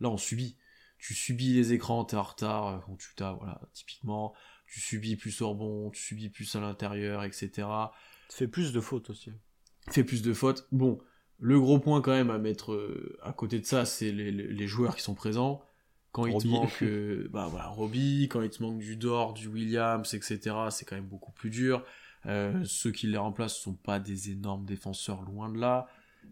Là, 0.00 0.08
on 0.08 0.16
subit. 0.16 0.56
Tu 0.98 1.14
subis 1.14 1.52
les 1.52 1.74
écrans, 1.74 2.04
t'es 2.04 2.16
en 2.16 2.22
retard 2.22 2.82
quand 2.86 2.96
tu 2.96 3.10
t'as, 3.16 3.32
voilà, 3.34 3.60
typiquement. 3.72 4.34
Tu 4.70 4.80
subis 4.80 5.16
plus 5.16 5.40
au 5.42 5.50
rebond, 5.50 5.90
tu 5.90 6.00
subis 6.02 6.28
plus 6.28 6.54
à 6.56 6.60
l'intérieur, 6.60 7.24
etc. 7.24 7.66
Tu 8.28 8.36
fais 8.36 8.48
plus 8.48 8.72
de 8.72 8.80
fautes 8.80 9.10
aussi. 9.10 9.32
Fait 9.90 10.04
plus 10.04 10.22
de 10.22 10.32
fautes. 10.34 10.66
Bon, 10.72 10.98
le 11.38 11.58
gros 11.58 11.78
point 11.78 12.00
quand 12.02 12.10
même 12.12 12.30
à 12.30 12.38
mettre 12.38 12.72
euh, 12.72 13.18
à 13.22 13.32
côté 13.32 13.58
de 13.60 13.64
ça, 13.64 13.84
c'est 13.86 14.12
les, 14.12 14.30
les- 14.30 14.48
les 14.48 14.66
joueurs 14.66 14.94
qui 14.96 15.02
sont 15.02 15.14
présents. 15.14 15.62
Quand 16.12 16.26
il 16.26 16.30
te 16.32 16.34
Robbie. 16.34 16.50
manque, 16.50 16.78
euh, 16.82 17.28
bah 17.30 17.46
voilà, 17.50 17.68
Robbie, 17.68 18.28
quand 18.30 18.42
il 18.42 18.50
te 18.50 18.62
manque 18.62 18.78
du 18.78 18.96
Dort, 18.96 19.32
du 19.34 19.48
Williams, 19.48 20.12
etc., 20.14 20.38
c'est 20.70 20.84
quand 20.84 20.96
même 20.96 21.06
beaucoup 21.06 21.32
plus 21.32 21.50
dur. 21.50 21.84
Euh, 22.26 22.62
ceux 22.64 22.90
qui 22.90 23.06
les 23.06 23.16
remplacent 23.18 23.58
sont 23.58 23.74
pas 23.74 23.98
des 24.00 24.30
énormes 24.30 24.64
défenseurs, 24.66 25.22
loin 25.22 25.48
de 25.48 25.58
là. 25.58 25.86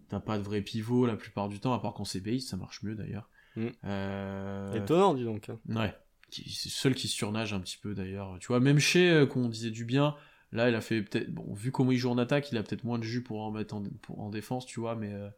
T'as 0.08 0.20
pas 0.20 0.36
de 0.38 0.42
vrai 0.42 0.60
pivot 0.60 1.06
la 1.06 1.16
plupart 1.16 1.48
du 1.48 1.58
temps, 1.60 1.72
à 1.72 1.78
part 1.78 1.94
quand 1.94 2.04
c'est 2.04 2.20
Base, 2.20 2.42
ça 2.44 2.56
marche 2.56 2.82
mieux 2.82 2.94
d'ailleurs. 2.94 3.30
Mm. 3.54 3.66
Euh, 3.84 4.72
Étonnant, 4.74 5.14
dis 5.14 5.24
donc. 5.24 5.48
hein. 5.48 5.58
Ouais. 5.68 5.94
Qui- 6.30 6.50
C'est 6.50 6.68
le 6.68 6.72
seul 6.72 6.94
qui 6.94 7.08
surnage 7.08 7.52
un 7.52 7.60
petit 7.60 7.78
peu 7.78 7.94
d'ailleurs. 7.94 8.36
Tu 8.40 8.48
vois, 8.48 8.60
même 8.60 8.78
chez 8.78 9.10
euh, 9.10 9.26
qu'on 9.26 9.48
disait 9.48 9.70
du 9.70 9.84
bien, 9.84 10.14
là 10.52 10.68
il 10.68 10.74
a 10.74 10.80
fait 10.80 11.02
peut-être. 11.02 11.30
Bon, 11.32 11.52
vu 11.54 11.70
comment 11.72 11.92
il 11.92 11.98
joue 11.98 12.10
en 12.10 12.18
attaque, 12.18 12.50
il 12.52 12.58
a 12.58 12.62
peut-être 12.62 12.84
moins 12.84 12.98
de 12.98 13.04
jus 13.04 13.22
pour 13.22 13.40
en 13.42 13.50
mettre 13.50 13.74
en, 13.74 13.82
pour- 14.02 14.20
en 14.20 14.30
défense, 14.30 14.66
tu 14.66 14.80
vois, 14.80 14.96
mais. 14.96 15.12
euh, 15.12 15.28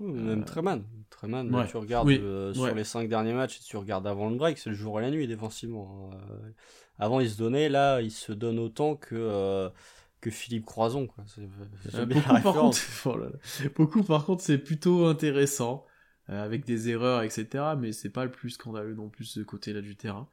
Oui, 0.00 0.12
Même 0.20 0.44
Treman. 0.44 0.82
Treman, 1.10 1.54
ouais. 1.54 1.66
tu 1.68 1.76
regardes 1.76 2.08
Oui. 2.08 2.18
euh, 2.20 2.48
Ouais. 2.54 2.66
sur 2.68 2.74
les 2.74 2.84
5 2.84 3.08
derniers 3.08 3.34
matchs, 3.34 3.60
tu 3.60 3.76
regardes 3.76 4.06
avant 4.06 4.30
le 4.30 4.36
break, 4.36 4.58
c'est 4.58 4.70
le 4.70 4.76
jour 4.76 4.98
et 4.98 5.02
la 5.02 5.10
nuit 5.10 5.26
défensivement. 5.28 6.10
hein. 6.12 6.18
Euh, 6.30 6.50
avant, 6.98 7.20
il 7.20 7.30
se 7.30 7.36
donnait, 7.38 7.68
là, 7.68 8.00
il 8.00 8.10
se 8.10 8.32
donne 8.32 8.58
autant 8.58 8.96
que, 8.96 9.14
euh, 9.14 9.68
que 10.20 10.30
Philippe 10.30 10.64
Croison. 10.66 11.06
Quoi. 11.06 11.24
C'est- 11.28 11.42
c'est 11.90 11.94
euh, 12.00 12.06
beaucoup, 12.06 12.20
par 12.42 12.54
contre, 12.54 12.78
oh 13.06 13.16
là 13.16 13.26
là. 13.26 13.68
beaucoup 13.76 14.02
par 14.02 14.24
contre, 14.24 14.42
c'est 14.42 14.58
plutôt 14.58 15.06
intéressant, 15.06 15.84
euh, 15.86 15.91
avec 16.40 16.64
des 16.64 16.88
erreurs, 16.88 17.22
etc., 17.22 17.74
mais 17.78 17.92
c'est 17.92 18.10
pas 18.10 18.24
le 18.24 18.30
plus 18.30 18.50
scandaleux 18.50 18.94
non 18.94 19.08
plus 19.08 19.24
ce 19.24 19.40
côté-là 19.40 19.80
du 19.80 19.96
terrain. 19.96 20.28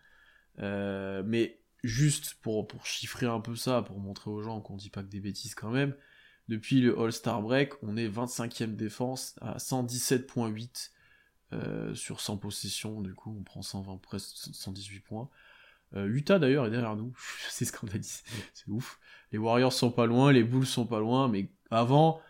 Euh, 0.60 1.24
mais 1.26 1.60
juste 1.84 2.36
pour, 2.42 2.68
pour 2.68 2.86
chiffrer 2.86 3.26
un 3.26 3.40
peu 3.40 3.56
ça, 3.56 3.82
pour 3.82 4.00
montrer 4.00 4.30
aux 4.30 4.42
gens 4.42 4.62
qu'on 4.62 4.76
dit 4.76 4.90
pas 4.90 5.04
que 5.04 5.08
des 5.10 5.20
bêtises 5.20 5.56
quand 5.56 5.72
même, 5.72 5.96
Depuis 6.48 6.82
le 6.82 7.00
All-Star 7.00 7.42
Break, 7.42 7.74
on 7.84 7.96
est 7.98 8.08
25e 8.08 8.76
défense 8.76 9.36
à 9.42 9.58
117.8 9.58 10.92
euh, 11.54 11.96
sur 11.96 12.22
100 12.22 12.38
possessions, 12.38 13.02
du 13.02 13.14
coup 13.14 13.36
on 13.40 13.44
prend 13.44 13.62
120, 13.62 13.98
presque 13.98 14.36
118 14.54 15.00
points. 15.02 15.30
Euh, 15.96 16.08
Utah 16.08 16.38
d'ailleurs 16.38 16.68
est 16.68 16.70
derrière 16.72 16.96
nous, 16.96 17.16
c'est 17.50 17.66
scandalisé, 17.66 18.24
c'est 18.54 18.68
ouf. 18.70 19.00
Les 19.32 19.38
Warriors 19.38 19.74
sont 19.74 19.92
pas 19.92 20.06
loin, 20.06 20.32
les 20.32 20.44
Bulls 20.44 20.66
sont 20.66 20.86
pas 20.86 21.00
loin, 21.00 21.28
mais 21.28 21.52
avant, 21.72 22.22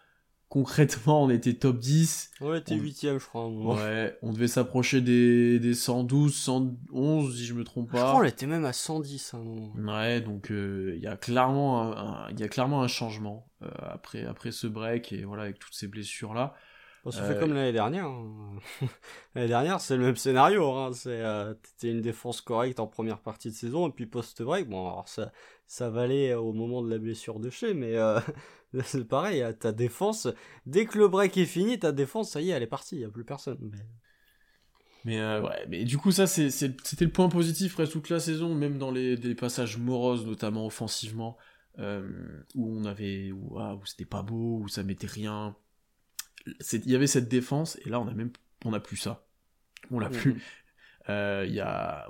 concrètement, 0.49 1.23
on 1.23 1.29
était 1.29 1.53
top 1.53 1.79
10. 1.79 2.31
On 2.41 2.53
était 2.53 2.75
8ème, 2.75 3.19
je 3.19 3.25
crois. 3.25 3.47
Ouais, 3.47 4.17
on 4.21 4.33
devait 4.33 4.47
s'approcher 4.47 5.01
des, 5.01 5.59
des 5.59 5.73
112, 5.73 6.35
111, 6.35 7.37
si 7.37 7.45
je 7.45 7.53
me 7.53 7.63
trompe 7.63 7.91
pas. 7.91 7.97
Je 7.97 8.03
crois 8.03 8.19
qu'on 8.19 8.27
était 8.27 8.47
même 8.47 8.65
à 8.65 8.73
110 8.73 9.35
Ouais, 9.77 10.21
donc 10.21 10.51
euh, 10.51 10.93
il 10.95 11.01
y 11.01 11.07
a 11.07 11.15
clairement 11.15 11.81
un, 11.95 12.31
y 12.31 12.43
a 12.43 12.47
clairement 12.47 12.81
un 12.81 12.87
changement 12.87 13.47
euh, 13.61 13.69
après, 13.79 14.25
après 14.25 14.51
ce 14.51 14.67
break 14.67 15.13
et 15.13 15.23
voilà, 15.23 15.43
avec 15.43 15.59
toutes 15.59 15.75
ces 15.75 15.87
blessures-là. 15.87 16.55
Bon, 17.05 17.11
ça 17.11 17.23
fait 17.23 17.35
euh, 17.35 17.39
comme 17.39 17.53
l'année 17.53 17.71
dernière. 17.71 18.05
Hein. 18.05 18.59
l'année 19.35 19.47
dernière, 19.47 19.79
c'est 19.79 19.95
le 19.95 20.03
même 20.03 20.17
scénario. 20.17 20.69
Hein. 20.73 20.91
C'est, 20.93 21.21
euh, 21.21 21.53
une 21.83 22.01
défense 22.01 22.41
correcte 22.41 22.79
en 22.79 22.87
première 22.87 23.19
partie 23.19 23.49
de 23.49 23.55
saison, 23.55 23.87
et 23.87 23.91
puis 23.91 24.05
post-break, 24.05 24.67
bon, 24.67 24.87
alors 24.87 25.07
ça, 25.07 25.31
ça 25.65 25.89
valait 25.89 26.33
au 26.33 26.51
moment 26.51 26.81
de 26.81 26.89
la 26.89 26.97
blessure 26.97 27.39
de 27.39 27.49
chez, 27.49 27.73
mais 27.73 27.95
euh, 27.95 28.19
c'est 28.83 29.07
pareil, 29.07 29.43
ta 29.59 29.71
défense, 29.71 30.27
dès 30.65 30.85
que 30.85 30.97
le 30.97 31.07
break 31.07 31.37
est 31.37 31.45
fini, 31.45 31.79
ta 31.79 31.91
défense, 31.91 32.31
ça 32.31 32.41
y 32.41 32.49
est, 32.49 32.53
elle 32.53 32.63
est 32.63 32.67
partie, 32.67 32.95
il 32.95 32.99
n'y 32.99 33.05
a 33.05 33.09
plus 33.09 33.25
personne. 33.25 33.57
Mais... 33.61 33.79
Mais 35.05 35.17
ouais, 35.39 35.65
mais 35.69 35.85
du 35.85 35.97
coup 35.97 36.11
ça 36.11 36.27
c'était 36.27 37.05
le 37.05 37.11
point 37.11 37.29
positif 37.29 37.73
presque 37.73 37.93
toute 37.93 38.09
la 38.09 38.19
saison, 38.19 38.53
même 38.53 38.77
dans 38.77 38.91
les 38.91 39.15
des 39.15 39.33
passages 39.33 39.77
moroses, 39.77 40.25
notamment 40.25 40.65
offensivement, 40.65 41.37
où 41.77 41.81
on 42.55 42.83
avait 42.83 43.31
où, 43.31 43.57
ah, 43.59 43.75
où 43.75 43.85
c'était 43.85 44.03
pas 44.03 44.23
beau, 44.23 44.59
où 44.61 44.67
ça 44.67 44.83
mettait 44.83 45.07
rien, 45.07 45.55
il 46.45 46.91
y 46.91 46.95
avait 46.95 47.07
cette 47.07 47.29
défense, 47.29 47.79
et 47.85 47.89
là 47.89 48.01
on 48.01 48.09
a 48.09 48.13
même 48.13 48.31
on 48.65 48.73
a 48.73 48.79
plus 48.79 48.97
ça. 48.97 49.25
On 49.91 49.99
l'a 49.99 50.09
plus. 50.09 50.41
Euh, 51.07 51.45
il 51.47 51.53
y 51.53 51.59
a, 51.59 52.07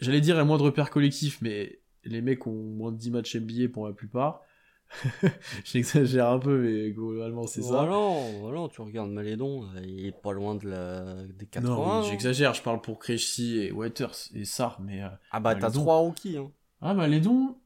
j'allais 0.00 0.20
dire 0.20 0.44
moins 0.44 0.58
de 0.58 0.62
repères 0.62 0.90
collectifs, 0.90 1.40
mais 1.42 1.80
les 2.04 2.20
mecs 2.20 2.46
ont 2.46 2.74
moins 2.74 2.90
de 2.90 2.96
10 2.96 3.10
matchs 3.10 3.36
NBA 3.36 3.68
pour 3.72 3.86
la 3.86 3.92
plupart. 3.92 4.42
J'exagère 5.64 6.28
un 6.28 6.38
peu, 6.38 6.58
mais 6.58 6.90
globalement 6.90 7.46
c'est 7.46 7.62
ça. 7.62 7.84
Voilà, 7.84 8.68
tu 8.68 8.80
regardes 8.80 9.10
Malédon, 9.10 9.68
il 9.82 10.06
est 10.06 10.20
pas 10.20 10.32
loin 10.32 10.54
de 10.54 10.68
la... 10.68 11.22
des 11.24 11.46
80. 11.46 11.74
Non, 11.74 12.02
j'exagère, 12.02 12.54
je 12.54 12.62
parle 12.62 12.80
pour 12.80 12.98
Krejci 12.98 13.58
et 13.58 13.72
Waters 13.72 14.16
et 14.34 14.44
Sar, 14.44 14.80
mais. 14.80 15.02
Euh, 15.02 15.08
ah 15.30 15.40
bah 15.40 15.54
t'as 15.54 15.70
3 15.70 15.96
rookies. 15.96 16.36
Hein. 16.36 16.50
Ah 16.80 16.94
Malédon, 16.94 17.56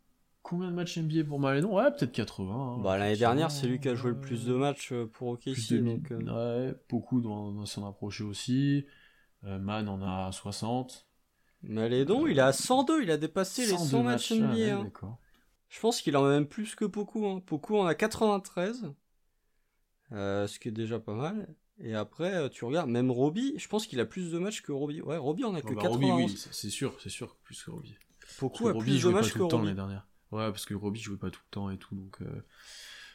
Combien 0.44 0.68
de 0.68 0.74
matchs 0.74 0.98
NBA 0.98 1.24
pour 1.24 1.40
Malédon? 1.40 1.74
Ouais, 1.74 1.90
peut-être 1.90 2.12
80. 2.12 2.54
Hein, 2.54 2.80
bah, 2.82 2.98
L'année 2.98 3.16
dernière, 3.16 3.50
c'est 3.50 3.66
lui 3.66 3.80
qui 3.80 3.88
a 3.88 3.94
joué 3.94 4.10
le 4.10 4.20
plus 4.20 4.44
de 4.44 4.52
matchs 4.52 4.92
euh, 4.92 5.10
pour 5.10 5.28
OKC. 5.28 5.82
Donc, 5.82 6.12
euh. 6.12 6.68
Ouais, 6.68 6.74
beaucoup 6.90 7.22
dans 7.22 7.64
s'en 7.64 7.88
approcher 7.88 8.24
aussi. 8.24 8.84
Euh, 9.44 9.58
Man 9.58 9.88
en 9.88 10.02
a 10.02 10.30
60. 10.32 11.06
Malédon, 11.62 12.26
il 12.26 12.38
est 12.38 12.42
à 12.42 12.52
102, 12.52 13.04
il 13.04 13.10
a 13.10 13.16
dépassé 13.16 13.62
les 13.62 13.78
100 13.78 14.02
matchs, 14.02 14.32
NBA. 14.32 14.80
Hein. 14.80 14.92
Je 15.74 15.80
pense 15.80 16.00
qu'il 16.00 16.16
en 16.16 16.24
a 16.24 16.28
même 16.28 16.46
plus 16.46 16.76
que 16.76 16.84
beaucoup. 16.84 17.26
Hein. 17.26 17.42
Beaucoup 17.48 17.76
en 17.76 17.86
a 17.86 17.96
93. 17.96 18.92
ce 20.12 20.58
qui 20.60 20.68
est 20.68 20.72
déjà 20.72 21.00
pas 21.00 21.14
mal. 21.14 21.52
Et 21.80 21.96
après, 21.96 22.48
tu 22.50 22.64
regardes, 22.64 22.88
même 22.88 23.10
Roby, 23.10 23.54
je 23.56 23.66
pense 23.66 23.88
qu'il 23.88 23.98
a 23.98 24.04
plus 24.04 24.30
de 24.30 24.38
matchs 24.38 24.62
que 24.62 24.70
Roby. 24.70 25.02
Ouais, 25.02 25.16
Roby 25.16 25.42
en 25.42 25.52
a 25.56 25.62
que 25.62 25.74
91. 25.74 26.00
Bah, 26.00 26.14
oui, 26.14 26.38
c'est 26.52 26.70
sûr, 26.70 26.96
c'est 27.02 27.08
sûr, 27.08 27.34
plus 27.42 27.60
que 27.60 27.72
Roby. 27.72 27.96
Beaucoup 28.40 28.68
a 28.68 28.78
plus 28.78 29.02
de 29.02 29.08
matchs 29.08 29.32
que 29.32 29.42
Roby. 29.42 29.56
l'année 29.56 29.74
dernière. 29.74 30.06
Ouais, 30.30 30.48
parce 30.50 30.64
que 30.64 30.74
Roby 30.74 31.00
jouait 31.00 31.16
pas 31.16 31.30
tout 31.30 31.42
le 31.44 31.50
temps 31.50 31.70
et 31.70 31.76
tout, 31.76 31.96
donc. 31.96 32.18
Euh. 32.22 32.44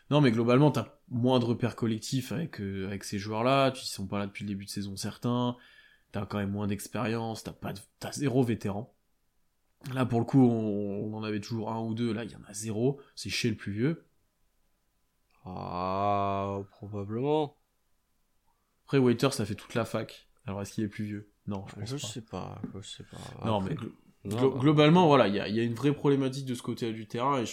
Non, 0.10 0.20
mais 0.20 0.32
globalement, 0.32 0.70
t'as 0.70 1.00
moins 1.08 1.40
de 1.40 1.46
repères 1.46 1.78
collectifs 1.78 2.34
avec, 2.34 2.60
euh, 2.60 2.88
avec 2.88 3.06
ces 3.06 3.20
joueurs-là. 3.20 3.72
Ils 3.74 3.88
sont 3.88 4.08
pas 4.08 4.20
là 4.20 4.26
depuis 4.28 4.44
le 4.44 4.50
début 4.50 4.66
de 4.66 4.70
saison, 4.70 4.98
certains. 4.98 5.56
T'as 6.12 6.26
quand 6.26 6.40
même 6.40 6.52
moins 6.52 6.68
d'expérience. 6.68 7.44
T'as 7.44 7.54
pas, 7.54 7.74
t'as 8.00 8.12
zéro 8.12 8.44
vétéran. 8.44 8.94
Là, 9.94 10.06
pour 10.06 10.20
le 10.20 10.26
coup, 10.26 10.42
on, 10.42 11.14
en 11.14 11.24
avait 11.24 11.40
toujours 11.40 11.72
un 11.72 11.82
ou 11.82 11.94
deux. 11.94 12.12
Là, 12.12 12.24
il 12.24 12.32
y 12.32 12.36
en 12.36 12.44
a 12.48 12.54
zéro. 12.54 13.00
C'est 13.16 13.30
chez 13.30 13.50
le 13.50 13.56
plus 13.56 13.72
vieux. 13.72 14.06
Ah, 15.46 16.60
probablement. 16.72 17.58
Après, 18.86 18.98
Waiter, 18.98 19.32
ça 19.32 19.46
fait 19.46 19.56
toute 19.56 19.76
la 19.76 19.86
fac. 19.86 20.28
Alors, 20.46 20.62
est-ce 20.62 20.74
qu'il 20.74 20.84
est 20.84 20.90
plus 20.90 21.06
vieux? 21.06 21.32
Non, 21.48 21.66
je, 21.84 21.98
sais 21.98 22.22
pas. 22.22 22.62
Je 22.82 22.88
sais 22.88 23.04
pas. 23.04 23.46
Non, 23.46 23.62
mais 23.62 23.76
globalement, 24.26 25.08
voilà, 25.08 25.28
il 25.28 25.36
y 25.36 25.40
a, 25.40 25.64
une 25.64 25.74
vraie 25.74 25.94
problématique 25.94 26.46
de 26.46 26.54
ce 26.54 26.62
côté 26.62 26.92
du 26.94 27.08
terrain 27.08 27.42
et, 27.42 27.46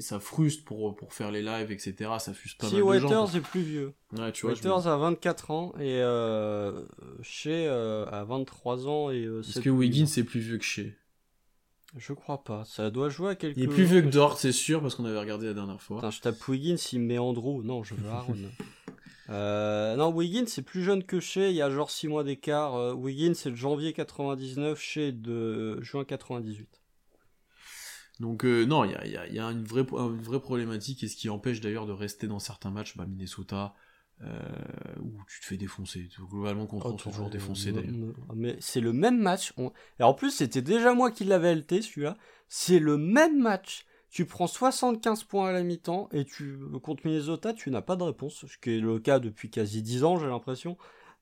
ça 0.00 0.18
frustre 0.18 0.64
pour, 0.64 0.96
pour 0.96 1.12
faire 1.12 1.30
les 1.30 1.40
lives, 1.40 1.70
etc. 1.70 1.94
Ça 2.18 2.34
frustre 2.34 2.58
pas 2.58 2.68
mal 2.68 2.82
de 2.82 2.98
gens. 2.98 3.26
Si 3.28 3.36
est 3.36 3.40
plus 3.40 3.62
vieux. 3.62 3.94
Ouais, 4.12 4.32
tu 4.32 4.44
Waiters 4.46 4.88
a 4.88 4.96
24 4.96 5.50
ans 5.52 5.72
et 5.78 6.02
euh, 6.02 6.84
Shea 7.22 7.50
euh, 7.50 8.04
a 8.06 8.24
23 8.24 8.88
ans 8.88 9.10
et. 9.10 9.24
Euh, 9.24 9.42
Est-ce 9.42 9.60
que 9.60 9.70
Wiggins 9.70 10.06
est 10.16 10.24
plus 10.24 10.40
vieux 10.40 10.58
que 10.58 10.64
Shea 10.64 10.90
Je 11.96 12.12
crois 12.12 12.42
pas. 12.42 12.64
Ça 12.64 12.90
doit 12.90 13.08
jouer 13.08 13.30
à 13.30 13.34
quelques. 13.36 13.56
Il 13.56 13.64
est 13.64 13.68
plus 13.68 13.84
vieux 13.84 14.02
que 14.02 14.08
Dort, 14.08 14.38
c'est 14.38 14.52
sûr, 14.52 14.80
parce 14.80 14.94
qu'on 14.94 15.04
avait 15.04 15.18
regardé 15.18 15.46
la 15.46 15.54
dernière 15.54 15.80
fois. 15.80 16.08
Je 16.10 16.20
tape 16.20 16.48
Wiggins, 16.48 16.76
il 16.92 17.00
me 17.00 17.06
met 17.06 17.18
Andrew. 17.18 17.62
Non, 17.62 17.82
je 17.82 17.94
veux 17.94 18.08
Aaron. 18.08 18.36
Euh, 19.30 19.96
non, 19.96 20.12
Wiggins 20.12 20.44
c'est 20.46 20.60
plus 20.60 20.82
jeune 20.82 21.02
que 21.02 21.18
Shea, 21.18 21.48
il 21.48 21.56
y 21.56 21.62
a 21.62 21.70
genre 21.70 21.90
6 21.90 22.08
mois 22.08 22.24
d'écart. 22.24 22.74
Euh, 22.74 22.92
Wiggins 22.92 23.32
c'est 23.32 23.50
de 23.50 23.56
janvier 23.56 23.94
99, 23.94 24.78
Shea 24.78 25.12
de 25.12 25.80
juin 25.80 26.04
98. 26.04 26.82
Donc 28.20 28.44
euh, 28.44 28.64
non, 28.64 28.84
il 28.84 28.90
y 28.90 29.38
a, 29.38 29.50
une, 29.50 29.64
vraie, 29.64 29.86
une 29.92 30.20
vraie 30.20 30.40
problématique 30.40 31.02
et 31.02 31.08
ce 31.08 31.16
qui 31.16 31.30
empêche 31.30 31.62
d'ailleurs 31.62 31.86
de 31.86 31.92
rester 31.92 32.26
dans 32.26 32.38
certains 32.38 32.70
matchs, 32.70 32.98
bah, 32.98 33.06
Minnesota, 33.06 33.74
où 34.22 35.12
tu 35.28 35.40
te 35.40 35.46
fais 35.46 35.56
défoncer. 35.56 36.08
Globalement, 36.30 36.66
contre 36.66 36.86
oh, 36.86 36.92
toujours 36.92 37.30
défoncé 37.30 37.72
d'ailleurs. 37.72 38.14
Mais 38.34 38.56
c'est 38.60 38.80
le 38.80 38.92
même 38.92 39.18
match. 39.18 39.52
Et 39.98 40.02
en 40.02 40.14
plus, 40.14 40.30
c'était 40.30 40.62
déjà 40.62 40.94
moi 40.94 41.10
qui 41.10 41.24
l'avais 41.24 41.54
LT 41.54 41.82
celui-là. 41.82 42.16
C'est 42.48 42.78
le 42.78 42.96
même 42.96 43.40
match 43.40 43.86
tu 44.14 44.26
prends 44.26 44.46
75 44.46 45.24
points 45.24 45.48
à 45.48 45.52
la 45.52 45.64
mi-temps 45.64 46.08
et 46.12 46.24
tu 46.24 46.56
contre 46.84 47.04
Minnesota, 47.04 47.52
tu 47.52 47.72
n'as 47.72 47.82
pas 47.82 47.96
de 47.96 48.04
réponse, 48.04 48.46
ce 48.46 48.58
qui 48.58 48.76
est 48.76 48.80
le 48.80 49.00
cas 49.00 49.18
depuis 49.18 49.50
quasi 49.50 49.82
10 49.82 50.04
ans, 50.04 50.18
j'ai 50.18 50.28
l'impression. 50.28 50.76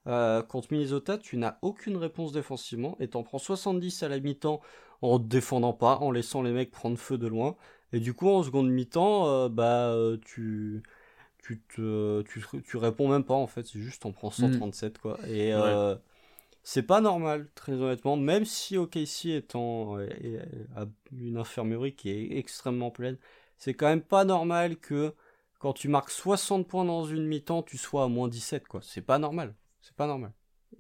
Euh, 0.06 0.42
contre 0.42 0.68
Minnesota, 0.72 1.16
tu 1.16 1.38
n'as 1.38 1.56
aucune 1.62 1.96
réponse 1.96 2.32
défensivement 2.32 2.94
et 3.00 3.08
t'en 3.08 3.22
prends 3.22 3.38
70 3.38 4.02
à 4.02 4.10
la 4.10 4.20
mi-temps 4.20 4.60
en 5.00 5.18
te 5.18 5.24
défendant 5.24 5.72
pas, 5.72 5.96
en 6.00 6.10
laissant 6.10 6.42
les 6.42 6.52
mecs 6.52 6.70
prendre 6.70 6.98
feu 6.98 7.16
de 7.16 7.26
loin. 7.26 7.56
Et 7.94 7.98
du 7.98 8.12
coup, 8.12 8.28
en 8.28 8.42
seconde 8.42 8.68
mi-temps, 8.68 9.26
euh, 9.26 9.48
bah 9.48 9.88
euh, 9.88 10.18
tu 10.26 10.82
tu 11.42 11.60
te 11.74 12.22
tu, 12.22 12.42
tu, 12.64 12.76
réponds 12.76 13.08
même 13.08 13.24
pas 13.24 13.34
en 13.34 13.46
fait, 13.46 13.66
c'est 13.66 13.80
juste 13.80 14.06
on 14.06 14.12
prend 14.12 14.30
137 14.30 14.98
quoi. 14.98 15.18
Et 15.28 15.52
c'est 16.62 16.84
pas 16.84 17.00
normal, 17.00 17.48
très 17.54 17.72
honnêtement, 17.72 18.16
même 18.16 18.44
si 18.44 18.76
OKC 18.76 19.26
est 19.26 19.56
en, 19.56 19.98
a 19.98 20.86
une 21.12 21.36
infirmerie 21.36 21.94
qui 21.94 22.10
est 22.10 22.38
extrêmement 22.38 22.90
pleine, 22.90 23.18
c'est 23.56 23.74
quand 23.74 23.88
même 23.88 24.02
pas 24.02 24.24
normal 24.24 24.76
que 24.76 25.14
quand 25.58 25.72
tu 25.72 25.88
marques 25.88 26.10
60 26.10 26.66
points 26.66 26.84
dans 26.84 27.04
une 27.04 27.26
mi-temps, 27.26 27.62
tu 27.62 27.78
sois 27.78 28.04
à 28.04 28.08
moins 28.08 28.28
17, 28.28 28.66
quoi. 28.66 28.80
C'est 28.82 29.02
pas 29.02 29.18
normal. 29.18 29.54
C'est 29.80 29.94
pas 29.94 30.06
normal. 30.06 30.32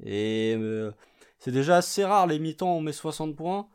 Et 0.02 0.54
euh, 0.56 0.92
c'est 1.38 1.52
déjà 1.52 1.76
assez 1.76 2.04
rare 2.04 2.26
les 2.26 2.38
mi-temps, 2.38 2.76
on 2.76 2.80
met 2.80 2.92
60 2.92 3.36
points 3.36 3.68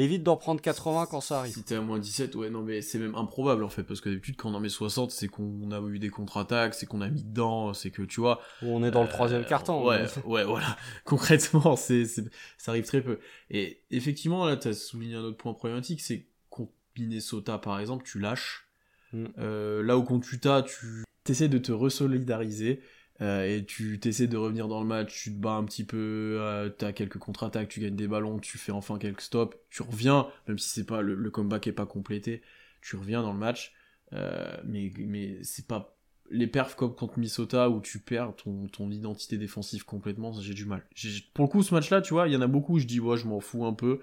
évite 0.00 0.22
d'en 0.22 0.36
prendre 0.36 0.60
80 0.60 1.06
quand 1.10 1.20
ça 1.20 1.40
arrive. 1.40 1.54
Si 1.54 1.62
t'es 1.62 1.74
à 1.74 1.80
moins 1.80 1.98
17, 1.98 2.34
ouais, 2.36 2.50
non, 2.50 2.62
mais 2.62 2.82
c'est 2.82 2.98
même 2.98 3.14
improbable 3.14 3.64
en 3.64 3.68
fait, 3.68 3.82
parce 3.82 4.00
que 4.00 4.08
d'habitude, 4.08 4.36
quand 4.36 4.50
on 4.50 4.54
en 4.54 4.60
met 4.60 4.68
60, 4.68 5.10
c'est 5.10 5.28
qu'on 5.28 5.70
a 5.70 5.80
eu 5.80 5.98
des 5.98 6.10
contre-attaques, 6.10 6.74
c'est 6.74 6.86
qu'on 6.86 7.00
a 7.00 7.08
mis 7.08 7.22
dedans, 7.22 7.74
c'est 7.74 7.90
que 7.90 8.02
tu 8.02 8.20
vois. 8.20 8.40
On 8.62 8.84
est 8.84 8.90
dans 8.90 9.02
le 9.02 9.08
troisième 9.08 9.42
euh, 9.42 9.44
carton. 9.44 9.86
Ouais, 9.86 10.04
ouais, 10.24 10.44
voilà. 10.44 10.76
Concrètement, 11.04 11.76
c'est, 11.76 12.04
ça 12.06 12.72
arrive 12.72 12.84
très 12.84 13.00
peu. 13.00 13.18
Et 13.50 13.82
effectivement, 13.90 14.44
là, 14.44 14.56
t'as 14.56 14.72
souligné 14.72 15.14
un 15.14 15.22
autre 15.22 15.36
point 15.36 15.54
problématique, 15.54 16.00
c'est 16.00 16.26
contre 16.50 16.72
Minnesota, 16.96 17.58
par 17.58 17.80
exemple, 17.80 18.04
tu 18.04 18.18
lâches. 18.18 18.68
Mm. 19.12 19.26
Euh, 19.38 19.82
là 19.82 19.96
où 19.96 20.02
contre 20.02 20.32
Utah, 20.32 20.62
tu 20.62 21.04
essaies 21.28 21.48
de 21.48 21.58
te 21.58 21.72
resolidariser 21.72 22.80
euh, 23.20 23.56
et 23.56 23.64
tu 23.64 23.98
t'essaies 23.98 24.28
de 24.28 24.36
revenir 24.36 24.68
dans 24.68 24.80
le 24.80 24.86
match, 24.86 25.22
tu 25.24 25.34
te 25.34 25.38
bats 25.38 25.54
un 25.54 25.64
petit 25.64 25.84
peu, 25.84 26.38
euh, 26.40 26.68
t'as 26.68 26.92
quelques 26.92 27.18
contre-attaques, 27.18 27.68
tu 27.68 27.80
gagnes 27.80 27.96
des 27.96 28.06
ballons, 28.06 28.38
tu 28.38 28.58
fais 28.58 28.72
enfin 28.72 28.98
quelques 28.98 29.22
stops, 29.22 29.56
tu 29.70 29.82
reviens, 29.82 30.28
même 30.46 30.58
si 30.58 30.68
c'est 30.70 30.86
pas 30.86 31.02
le, 31.02 31.30
comeback 31.30 31.66
est 31.66 31.72
pas 31.72 31.86
complété, 31.86 32.42
tu 32.80 32.96
reviens 32.96 33.22
dans 33.22 33.32
le 33.32 33.38
match, 33.38 33.74
euh, 34.12 34.56
mais 34.64 34.92
mais 34.98 35.42
c'est 35.42 35.66
pas 35.66 35.96
les 36.30 36.46
perfs 36.46 36.76
comme 36.76 36.94
contre 36.94 37.18
Minnesota 37.18 37.70
où 37.70 37.80
tu 37.80 37.98
perds 37.98 38.36
ton, 38.36 38.68
ton 38.68 38.90
identité 38.90 39.36
défensive 39.38 39.84
complètement, 39.84 40.32
j'ai 40.32 40.54
du 40.54 40.66
mal. 40.66 40.86
Pour 41.34 41.46
le 41.46 41.50
coup, 41.50 41.62
ce 41.62 41.74
match-là, 41.74 42.02
tu 42.02 42.14
vois, 42.14 42.28
il 42.28 42.34
y 42.34 42.36
en 42.36 42.42
a 42.42 42.46
beaucoup, 42.46 42.78
je 42.78 42.86
dis, 42.86 43.00
ouais, 43.00 43.16
je 43.16 43.26
m'en 43.26 43.40
fous 43.40 43.64
un 43.64 43.72
peu. 43.72 44.00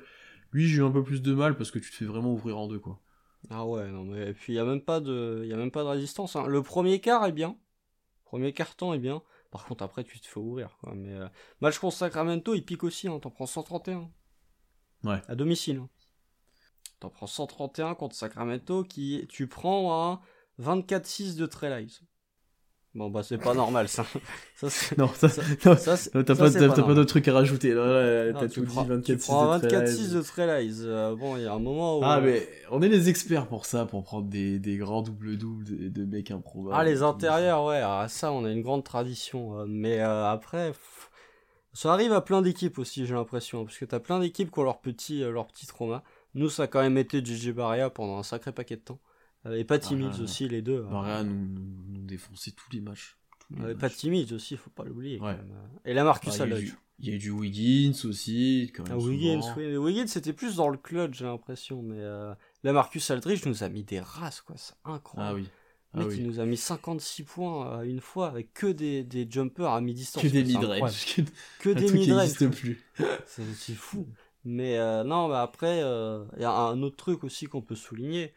Lui, 0.51 0.68
j'ai 0.68 0.80
eu 0.80 0.84
un 0.84 0.91
peu 0.91 1.03
plus 1.03 1.22
de 1.22 1.34
mal 1.34 1.55
parce 1.55 1.72
que 1.72 1.80
tu 1.80 1.91
te 1.91 1.95
fais 1.95 2.05
vraiment 2.05 2.34
ouvrir 2.34 2.57
en 2.57 2.68
deux, 2.68 2.80
quoi. 2.80 2.99
Ah 3.49 3.66
ouais, 3.66 3.91
non, 3.91 4.05
mais 4.05 4.30
et 4.30 4.34
puis 4.34 4.53
il 4.53 4.55
y 4.55 4.59
a 4.59 4.66
même 4.66 4.82
pas 4.82 4.99
de, 4.99 5.45
y 5.45 5.53
a 5.53 5.57
même 5.57 5.72
pas 5.72 5.84
de 5.84 5.89
résistance. 5.89 6.36
Hein. 6.36 6.47
Le 6.47 6.63
premier 6.63 6.99
quart 6.99 7.26
est 7.26 7.32
bien, 7.32 7.55
Premier 8.26 8.53
carton 8.53 8.93
est 8.93 8.99
bien. 8.99 9.21
Par 9.51 9.65
contre, 9.65 9.84
après, 9.84 10.03
tu 10.03 10.19
te 10.19 10.28
fais 10.28 10.39
ouvrir. 10.39 10.76
Quoi. 10.82 10.93
Mais 10.95 11.13
euh, 11.13 11.28
match 11.61 11.80
contre 11.80 11.95
Sacramento, 11.95 12.53
il 12.53 12.65
pique 12.65 12.84
aussi. 12.84 13.07
Hein. 13.07 13.19
T'en 13.19 13.30
prends 13.30 13.45
131. 13.45 14.11
Ouais. 15.03 15.21
À 15.28 15.36
domicile. 15.36 15.78
Hein. 15.78 15.89
T'en 16.99 17.09
prends 17.09 17.28
131 17.28 17.95
contre 17.95 18.15
Sacramento, 18.15 18.84
qui 18.84 19.26
tu 19.30 19.47
prends 19.47 19.93
à 19.93 20.21
24-6 20.59 21.36
de 21.36 21.45
Trey 21.45 21.88
Bon, 22.96 23.10
bah, 23.10 23.24
c'est 23.24 23.38
pas 23.38 23.54
normal, 23.54 23.89
ça. 23.89 24.06
ça 24.56 24.96
non, 24.98 25.10
ça, 25.10 25.28
non, 25.66 25.76
ça 25.76 25.98
t'as 26.12 26.24
pas, 26.24 26.50
pas, 26.50 26.70
pas 26.70 26.93
d'autres 26.93 27.04
trucs 27.04 27.28
à 27.28 27.34
rajouter. 27.34 27.74
T'as 27.74 28.48
tout 28.48 28.62
dit 28.62 28.74
24-6 28.74 30.14
de 30.14 30.22
24-6 30.22 30.82
de. 30.82 30.88
Euh, 30.88 31.16
bon, 31.16 31.36
il 31.36 31.43
y 31.43 31.46
a 31.46 31.54
un 31.54 31.60
moment 31.60 32.00
où. 32.00 32.02
Ah, 32.06 32.22
mais 32.22 32.48
on 32.72 32.82
est 32.82 32.88
les 32.88 33.10
experts 33.10 33.48
pour 33.48 33.66
ça, 33.66 33.86
pour 33.86 34.04
prendre 34.04 34.30
des, 34.30 34.60
des 34.60 34.78
grands 34.78 35.02
double-double 35.02 35.66
de, 35.66 35.89
de, 35.89 36.06
mecs 36.06 36.32
improbables. 36.32 36.74
Ah, 36.74 36.86
les 36.86 37.04
intérieurs, 37.04 37.66
ouais. 37.66 37.82
Ah, 37.84 38.06
ça, 38.08 38.32
on 38.32 38.46
a 38.46 38.50
une 38.50 38.62
grande 38.62 38.86
tradition. 38.86 39.60
Euh, 39.60 39.66
mais 39.68 40.00
euh, 40.00 40.26
après, 40.32 40.72
ça 41.74 41.91
arrive 41.91 42.14
à 42.14 42.22
plein 42.22 42.41
d'équipes 42.41 42.80
aussi, 42.80 43.06
j'ai 43.06 43.14
l'impression. 43.14 43.66
Parce 43.66 43.78
que 43.78 43.84
t'as 43.84 44.00
plein 44.00 44.22
d'équipes 44.22 44.52
qui 44.52 44.60
ont 44.60 44.64
leur 44.64 44.80
petit, 44.80 45.20
leur 45.20 45.48
petit 45.48 45.68
trauma. 45.68 46.02
Nous, 46.34 46.50
ça 46.50 46.64
a 46.64 46.68
quand 46.68 46.82
même 46.82 46.98
été 46.98 47.24
JJ 47.24 47.50
Barria 47.50 47.89
pendant 47.89 48.18
un 48.18 48.24
sacré 48.24 48.54
paquet 48.54 48.78
de 48.78 48.82
temps. 48.82 49.00
Et 49.54 49.64
pas 49.64 49.80
timide 49.80 50.20
aussi, 50.22 50.48
les 50.48 50.62
deux. 50.62 50.82
Barria 50.82 51.24
nous, 51.24 51.48
nous, 51.89 52.02
défonçait 52.02 52.52
tous 52.52 52.72
les 52.72 52.82
matchs. 52.82 53.18
Pas 53.80 53.89
timide 53.89 54.34
aussi, 54.34 54.58
faut 54.58 54.70
pas 54.70 54.84
l'oublier. 54.84 55.20
Et 55.86 55.93
la 55.93 56.04
Marcus 56.04 56.38
bah, 56.38 56.46
Il 57.00 57.08
y 57.08 57.12
a 57.12 57.16
eu 57.16 57.18
du 57.18 57.32
Wiggins 57.32 57.93
aussi. 58.06 58.72
Quand 58.76 58.88
même 58.88 58.98
ah, 58.98 59.02
Wiggins, 59.02 59.41
oui. 59.58 59.78
Wiggins, 59.78 60.08
c'était 60.08 60.34
plus 60.34 60.56
dans 60.56 60.70
le 60.70 60.78
clutch, 60.78 61.20
j'ai 61.20 61.26
l'impression. 61.26 61.82
Mais 61.84 62.00
euh, 62.00 62.34
la 62.64 62.74
Marcus 62.74 63.10
Aldridge 63.12 63.46
nous 63.46 63.64
a 63.64 63.70
mis 63.70 63.84
des 63.84 64.00
races, 64.00 64.41
quoi. 64.41 64.56
C'est 64.58 64.76
incroyable. 64.84 65.39
Ah 65.39 65.41
oui. 65.41 65.50
Ah 65.98 66.04
mec, 66.04 66.18
il 66.18 66.28
nous 66.28 66.39
a 66.41 66.46
mis 66.46 66.58
56 66.58 67.24
points 67.24 67.80
à 67.80 67.86
une 67.86 68.02
fois 68.02 68.28
avec 68.28 68.54
que 68.54 68.68
des, 68.68 69.04
des 69.04 69.28
jumpers 69.30 69.70
à 69.70 69.80
mi-distance. 69.80 70.22
Que 70.22 70.28
des 70.28 70.43
mid-range. 70.43 71.16
Que, 71.60 71.70
des 71.70 71.89
mid-range. 71.89 72.50
plus. 72.50 72.84
C'est 73.26 73.74
fou. 73.74 74.06
Mais 74.43 74.78
euh, 74.78 75.04
non, 75.04 75.30
mais 75.30 75.38
après, 75.38 75.82
euh, 75.82 76.26
il 76.36 76.41
y 76.41 76.46
a 76.46 76.52
un 76.52 76.82
autre 76.84 76.98
truc 76.98 77.24
aussi 77.24 77.48
qu'on 77.48 77.62
peut 77.62 77.76
souligner 77.76 78.34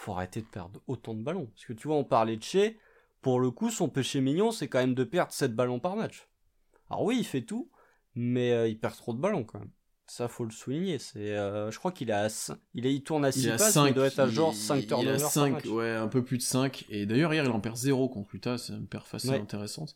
faut 0.00 0.12
arrêter 0.12 0.40
de 0.40 0.46
perdre 0.46 0.80
autant 0.86 1.14
de 1.14 1.22
ballons. 1.22 1.46
Parce 1.46 1.66
que 1.66 1.72
tu 1.72 1.88
vois, 1.88 1.96
on 1.96 2.04
parlait 2.04 2.36
de 2.36 2.42
chez, 2.42 2.78
pour 3.20 3.40
le 3.40 3.50
coup, 3.50 3.70
son 3.70 3.88
péché 3.88 4.20
mignon, 4.20 4.50
c'est 4.50 4.68
quand 4.68 4.78
même 4.78 4.94
de 4.94 5.04
perdre 5.04 5.32
7 5.32 5.54
ballons 5.54 5.78
par 5.78 5.96
match. 5.96 6.28
Alors 6.88 7.04
oui, 7.04 7.16
il 7.18 7.24
fait 7.24 7.42
tout, 7.42 7.70
mais 8.14 8.52
euh, 8.52 8.68
il 8.68 8.78
perd 8.78 8.96
trop 8.96 9.12
de 9.12 9.20
ballons 9.20 9.44
quand 9.44 9.58
même. 9.58 9.70
Ça, 10.06 10.26
faut 10.26 10.44
le 10.44 10.50
souligner. 10.50 10.98
C'est, 10.98 11.36
euh, 11.36 11.70
je 11.70 11.78
crois 11.78 11.92
qu'il 11.92 12.10
a, 12.10 12.28
il, 12.74 12.84
il 12.84 13.02
tourne 13.02 13.24
à 13.24 13.30
6 13.30 13.48
passes, 13.48 13.74
5, 13.74 13.88
il 13.88 13.94
doit 13.94 14.06
être 14.06 14.18
à 14.18 14.26
genre 14.26 14.54
5 14.54 14.86
turnovers 14.86 15.18
il 15.18 15.22
a 15.22 15.28
5, 15.28 15.40
par 15.40 15.50
match. 15.52 15.66
ouais, 15.66 15.90
un 15.94 16.08
peu 16.08 16.24
plus 16.24 16.38
de 16.38 16.42
5. 16.42 16.86
Et 16.88 17.06
d'ailleurs, 17.06 17.32
hier, 17.32 17.44
il 17.44 17.50
en 17.50 17.60
perd 17.60 17.76
0 17.76 18.08
contre 18.08 18.34
Utah, 18.34 18.58
c'est 18.58 18.72
une 18.72 18.88
perf 18.88 19.14
assez 19.14 19.30
intéressante. 19.30 19.94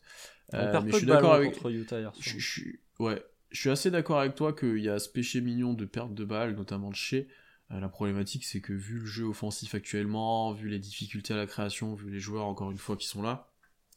Euh, 0.53 0.81
mais 0.81 0.91
je 0.91 0.97
suis 0.97 1.05
d'accord 1.07 1.33
avec 1.33 1.53
contre 1.53 1.71
Utah 1.71 1.99
hier 1.99 2.13
je, 2.19 2.37
je, 2.37 2.61
ouais, 2.99 3.25
je 3.49 3.59
suis 3.59 3.71
assez 3.71 3.89
d'accord 3.89 4.19
avec 4.19 4.35
toi 4.35 4.53
qu'il 4.53 4.77
y 4.77 4.89
a 4.89 4.99
ce 4.99 5.09
péché 5.09 5.41
mignon 5.41 5.73
de 5.73 5.85
perte 5.85 6.13
de 6.13 6.23
balles, 6.23 6.55
notamment 6.55 6.91
de 6.91 6.95
chez. 6.95 7.27
Euh, 7.71 7.79
la 7.79 7.89
problématique, 7.89 8.45
c'est 8.45 8.61
que 8.61 8.73
vu 8.73 8.99
le 8.99 9.05
jeu 9.05 9.25
offensif 9.25 9.73
actuellement, 9.75 10.53
vu 10.53 10.69
les 10.69 10.79
difficultés 10.79 11.33
à 11.33 11.37
la 11.37 11.47
création, 11.47 11.95
vu 11.95 12.09
les 12.11 12.19
joueurs 12.19 12.45
encore 12.45 12.71
une 12.71 12.77
fois 12.77 12.95
qui 12.95 13.07
sont 13.07 13.21
là, 13.21 13.51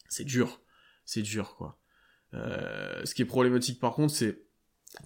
c'est 0.09 0.25
dur, 0.25 0.61
c'est 1.05 1.23
dur 1.23 1.57
quoi. 1.57 1.79
Euh, 2.35 3.05
ce 3.05 3.15
qui 3.15 3.23
est 3.23 3.27
problématique 3.27 3.81
par 3.81 3.95
contre, 3.95 4.15
c'est 4.15 4.43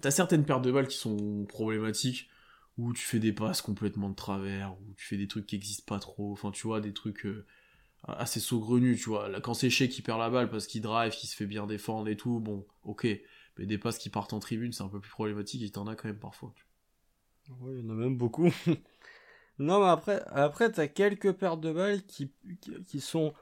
t'as 0.01 0.11
certaines 0.11 0.45
pertes 0.45 0.63
de 0.63 0.71
balles 0.71 0.87
qui 0.87 0.97
sont 0.97 1.45
problématiques 1.45 2.29
où 2.77 2.93
tu 2.93 3.03
fais 3.03 3.19
des 3.19 3.33
passes 3.33 3.61
complètement 3.61 4.09
de 4.09 4.15
travers, 4.15 4.73
où 4.73 4.93
tu 4.95 5.05
fais 5.05 5.17
des 5.17 5.27
trucs 5.27 5.45
qui 5.45 5.55
existent 5.55 5.85
pas 5.85 5.99
trop, 5.99 6.31
enfin 6.31 6.51
tu 6.51 6.65
vois 6.65 6.81
des 6.81 6.93
trucs 6.93 7.25
euh, 7.25 7.45
assez 8.07 8.39
saugrenus, 8.39 9.01
tu 9.01 9.09
vois. 9.09 9.29
Quand 9.41 9.53
c'est 9.53 9.69
Shea 9.69 9.87
qui 9.87 10.01
perd 10.01 10.19
la 10.19 10.29
balle 10.29 10.49
parce 10.49 10.67
qu'il 10.67 10.81
drive, 10.81 11.13
qu'il 11.13 11.29
se 11.29 11.35
fait 11.35 11.45
bien 11.45 11.67
défendre 11.67 12.09
et 12.09 12.17
tout, 12.17 12.39
bon, 12.39 12.65
ok. 12.83 13.07
Mais 13.57 13.65
des 13.65 13.77
passes 13.77 13.97
qui 13.99 14.09
partent 14.09 14.33
en 14.33 14.39
tribune, 14.39 14.71
c'est 14.71 14.83
un 14.83 14.89
peu 14.89 14.99
plus 14.99 15.11
problématique 15.11 15.61
et 15.61 15.69
t'en 15.69 15.85
as 15.87 15.95
quand 15.95 16.07
même 16.07 16.19
parfois. 16.19 16.53
Tu 16.55 16.65
oui, 17.61 17.75
il 17.79 17.85
y 17.85 17.87
en 17.87 17.91
a 17.91 17.95
même 17.95 18.17
beaucoup. 18.17 18.51
non, 19.59 19.79
mais 19.81 19.89
après, 19.89 20.21
après 20.27 20.71
t'as 20.71 20.87
quelques 20.87 21.33
pertes 21.33 21.61
de 21.61 21.71
balles 21.71 22.03
qui, 22.03 22.31
qui, 22.87 22.99
sont 22.99 23.33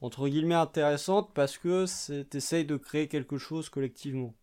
entre 0.00 0.28
guillemets 0.28 0.54
intéressantes 0.54 1.32
parce 1.34 1.58
que 1.58 1.84
t'essayes 2.22 2.64
de 2.64 2.76
créer 2.76 3.08
quelque 3.08 3.38
chose 3.38 3.68
collectivement. 3.68 4.34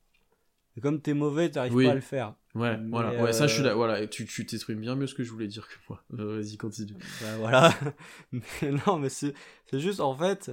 Et 0.76 0.82
comme 0.82 1.02
t'es 1.02 1.14
mauvais, 1.14 1.52
t'arrives 1.52 1.84
pas 1.84 1.92
à 1.92 1.96
le 1.96 2.02
faire. 2.02 2.36
Ouais, 2.56 2.80
voilà. 2.90 3.24
Ouais, 3.24 3.34
ça, 3.34 3.48
je 3.48 3.54
suis 3.56 3.64
là. 3.64 3.72
Euh, 3.72 3.76
voilà, 3.76 4.08
tu, 4.08 4.26
tu 4.26 4.46
t'exprimes 4.46 4.80
bien 4.80 4.96
mieux 4.96 5.08
ce 5.08 5.16
que 5.16 5.24
je 5.24 5.32
voulais 5.32 5.48
dire 5.48 5.68
que 5.68 5.74
moi. 5.90 6.04
Euh, 6.20 6.38
vas-y, 6.38 6.58
continue. 6.58 6.94
Bah, 7.22 7.38
voilà. 7.38 7.74
non, 8.88 8.98
mais 8.98 9.10
c'est, 9.10 9.34
c'est 9.70 9.80
juste, 9.80 10.00
en 10.00 10.16
fait, 10.16 10.52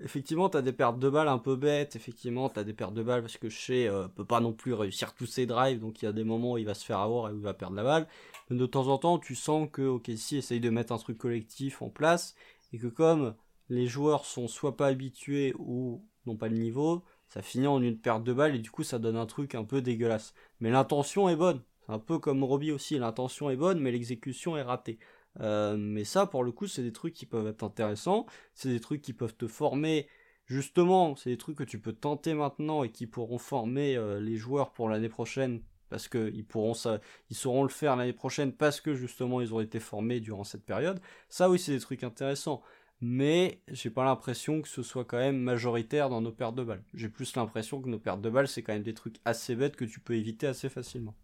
Effectivement, 0.00 0.48
t'as 0.48 0.62
des 0.62 0.72
pertes 0.72 0.98
de 0.98 1.08
balles 1.08 1.28
un 1.28 1.38
peu 1.38 1.56
bêtes. 1.56 1.96
Effectivement, 1.96 2.48
t'as 2.48 2.64
des 2.64 2.72
pertes 2.72 2.94
de 2.94 3.02
balles 3.02 3.22
parce 3.22 3.36
que 3.36 3.48
Shea 3.48 3.88
euh, 3.88 4.08
peut 4.08 4.24
pas 4.24 4.40
non 4.40 4.52
plus 4.52 4.74
réussir 4.74 5.14
tous 5.14 5.26
ses 5.26 5.46
drives. 5.46 5.80
Donc 5.80 6.02
il 6.02 6.06
y 6.06 6.08
a 6.08 6.12
des 6.12 6.24
moments 6.24 6.52
où 6.52 6.58
il 6.58 6.66
va 6.66 6.74
se 6.74 6.84
faire 6.84 6.98
avoir 6.98 7.30
et 7.30 7.32
où 7.32 7.36
il 7.36 7.42
va 7.42 7.54
perdre 7.54 7.76
la 7.76 7.84
balle. 7.84 8.08
Mais 8.50 8.56
de 8.56 8.66
temps 8.66 8.88
en 8.88 8.98
temps, 8.98 9.18
tu 9.18 9.34
sens 9.34 9.68
que 9.72 9.82
OKC 9.82 10.34
essaye 10.34 10.60
de 10.60 10.70
mettre 10.70 10.92
un 10.92 10.98
truc 10.98 11.18
collectif 11.18 11.80
en 11.82 11.88
place 11.88 12.34
et 12.72 12.78
que 12.78 12.88
comme 12.88 13.34
les 13.68 13.86
joueurs 13.86 14.26
sont 14.26 14.48
soit 14.48 14.76
pas 14.76 14.88
habitués 14.88 15.54
ou 15.58 16.04
n'ont 16.26 16.36
pas 16.36 16.48
le 16.48 16.56
niveau, 16.56 17.04
ça 17.28 17.42
finit 17.42 17.66
en 17.66 17.82
une 17.82 17.98
perte 17.98 18.24
de 18.24 18.32
balles 18.32 18.54
et 18.54 18.58
du 18.58 18.70
coup 18.70 18.82
ça 18.82 18.98
donne 18.98 19.16
un 19.16 19.26
truc 19.26 19.54
un 19.54 19.64
peu 19.64 19.80
dégueulasse. 19.80 20.34
Mais 20.60 20.70
l'intention 20.70 21.28
est 21.28 21.36
bonne. 21.36 21.62
C'est 21.86 21.92
un 21.92 21.98
peu 21.98 22.18
comme 22.18 22.44
Robbie 22.44 22.72
aussi. 22.72 22.98
L'intention 22.98 23.50
est 23.50 23.56
bonne, 23.56 23.80
mais 23.80 23.92
l'exécution 23.92 24.56
est 24.56 24.62
ratée. 24.62 24.98
Euh, 25.40 25.76
mais 25.76 26.04
ça, 26.04 26.26
pour 26.26 26.44
le 26.44 26.52
coup, 26.52 26.66
c'est 26.66 26.82
des 26.82 26.92
trucs 26.92 27.14
qui 27.14 27.26
peuvent 27.26 27.46
être 27.46 27.62
intéressants. 27.64 28.26
C'est 28.54 28.68
des 28.68 28.80
trucs 28.80 29.02
qui 29.02 29.12
peuvent 29.12 29.36
te 29.36 29.46
former. 29.46 30.08
Justement, 30.46 31.16
c'est 31.16 31.30
des 31.30 31.38
trucs 31.38 31.56
que 31.56 31.64
tu 31.64 31.78
peux 31.78 31.92
tenter 31.92 32.34
maintenant 32.34 32.84
et 32.84 32.90
qui 32.90 33.06
pourront 33.06 33.38
former 33.38 33.96
euh, 33.96 34.20
les 34.20 34.36
joueurs 34.36 34.72
pour 34.72 34.88
l'année 34.88 35.08
prochaine 35.08 35.62
parce 35.90 36.08
qu'ils 36.08 36.44
pourront 36.44 36.74
ça, 36.74 37.00
ils 37.30 37.36
sauront 37.36 37.62
le 37.62 37.68
faire 37.68 37.94
l'année 37.94 38.12
prochaine 38.12 38.52
parce 38.52 38.80
que 38.80 38.94
justement 38.94 39.40
ils 39.40 39.54
ont 39.54 39.60
été 39.60 39.78
formés 39.78 40.18
durant 40.18 40.42
cette 40.42 40.64
période. 40.64 41.00
Ça 41.28 41.48
oui, 41.48 41.58
c'est 41.58 41.72
des 41.72 41.80
trucs 41.80 42.02
intéressants. 42.02 42.62
Mais 43.00 43.60
j'ai 43.68 43.90
pas 43.90 44.04
l'impression 44.04 44.62
que 44.62 44.68
ce 44.68 44.82
soit 44.82 45.04
quand 45.04 45.18
même 45.18 45.38
majoritaire 45.38 46.08
dans 46.08 46.20
nos 46.20 46.32
pertes 46.32 46.54
de 46.54 46.64
balles. 46.64 46.82
J'ai 46.94 47.08
plus 47.08 47.36
l'impression 47.36 47.80
que 47.80 47.88
nos 47.88 47.98
pertes 47.98 48.20
de 48.22 48.30
balles, 48.30 48.48
c'est 48.48 48.62
quand 48.62 48.72
même 48.72 48.82
des 48.82 48.94
trucs 48.94 49.16
assez 49.24 49.54
bêtes 49.54 49.76
que 49.76 49.84
tu 49.84 50.00
peux 50.00 50.14
éviter 50.14 50.46
assez 50.46 50.68
facilement 50.68 51.14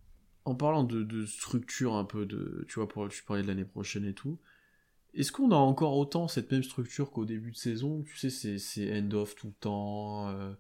en 0.45 0.55
parlant 0.55 0.85
de, 0.85 1.27
structure 1.27 1.95
un 1.95 2.05
peu 2.05 2.27
de, 2.27 2.65
tu 2.69 2.77
vois, 2.77 2.89
pour 2.89 3.09
tu 3.09 3.23
parlais 3.25 3.43
de 3.43 3.49
l'année 3.49 3.65
prochaine 3.65 4.05
et 4.05 4.15
tout, 4.15 4.39
est-ce 5.15 5.33
qu'on 5.33 5.51
a 5.51 5.57
encore 5.57 5.97
autant 5.97 6.29
cette 6.29 6.51
même 6.53 6.63
structure 6.63 7.11
qu'au 7.11 7.25
début 7.25 7.51
de 7.51 7.57
saison? 7.57 8.03
Tu 8.03 8.17
sais, 8.17 8.59
c'est 8.59 8.99
end-off 8.99 9.35
tout 9.35 9.49
le 9.49 9.53
temps, 9.55 10.29
euh, 10.29 10.53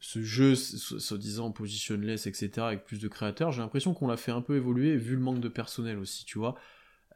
ce 0.00 0.22
jeu 0.22 0.54
soi-disant 0.54 1.50
positionless, 1.50 2.26
etc., 2.26 2.50
avec 2.58 2.84
plus 2.84 3.00
de 3.00 3.08
créateurs, 3.08 3.52
j'ai 3.52 3.60
l'impression 3.60 3.94
qu'on 3.94 4.06
l'a 4.06 4.16
fait 4.16 4.32
un 4.32 4.40
peu 4.40 4.56
évoluer 4.56 4.96
vu 4.96 5.14
le 5.14 5.20
manque 5.20 5.40
de 5.40 5.48
personnel 5.48 5.98
aussi, 5.98 6.24
tu 6.24 6.38
vois. 6.38 6.54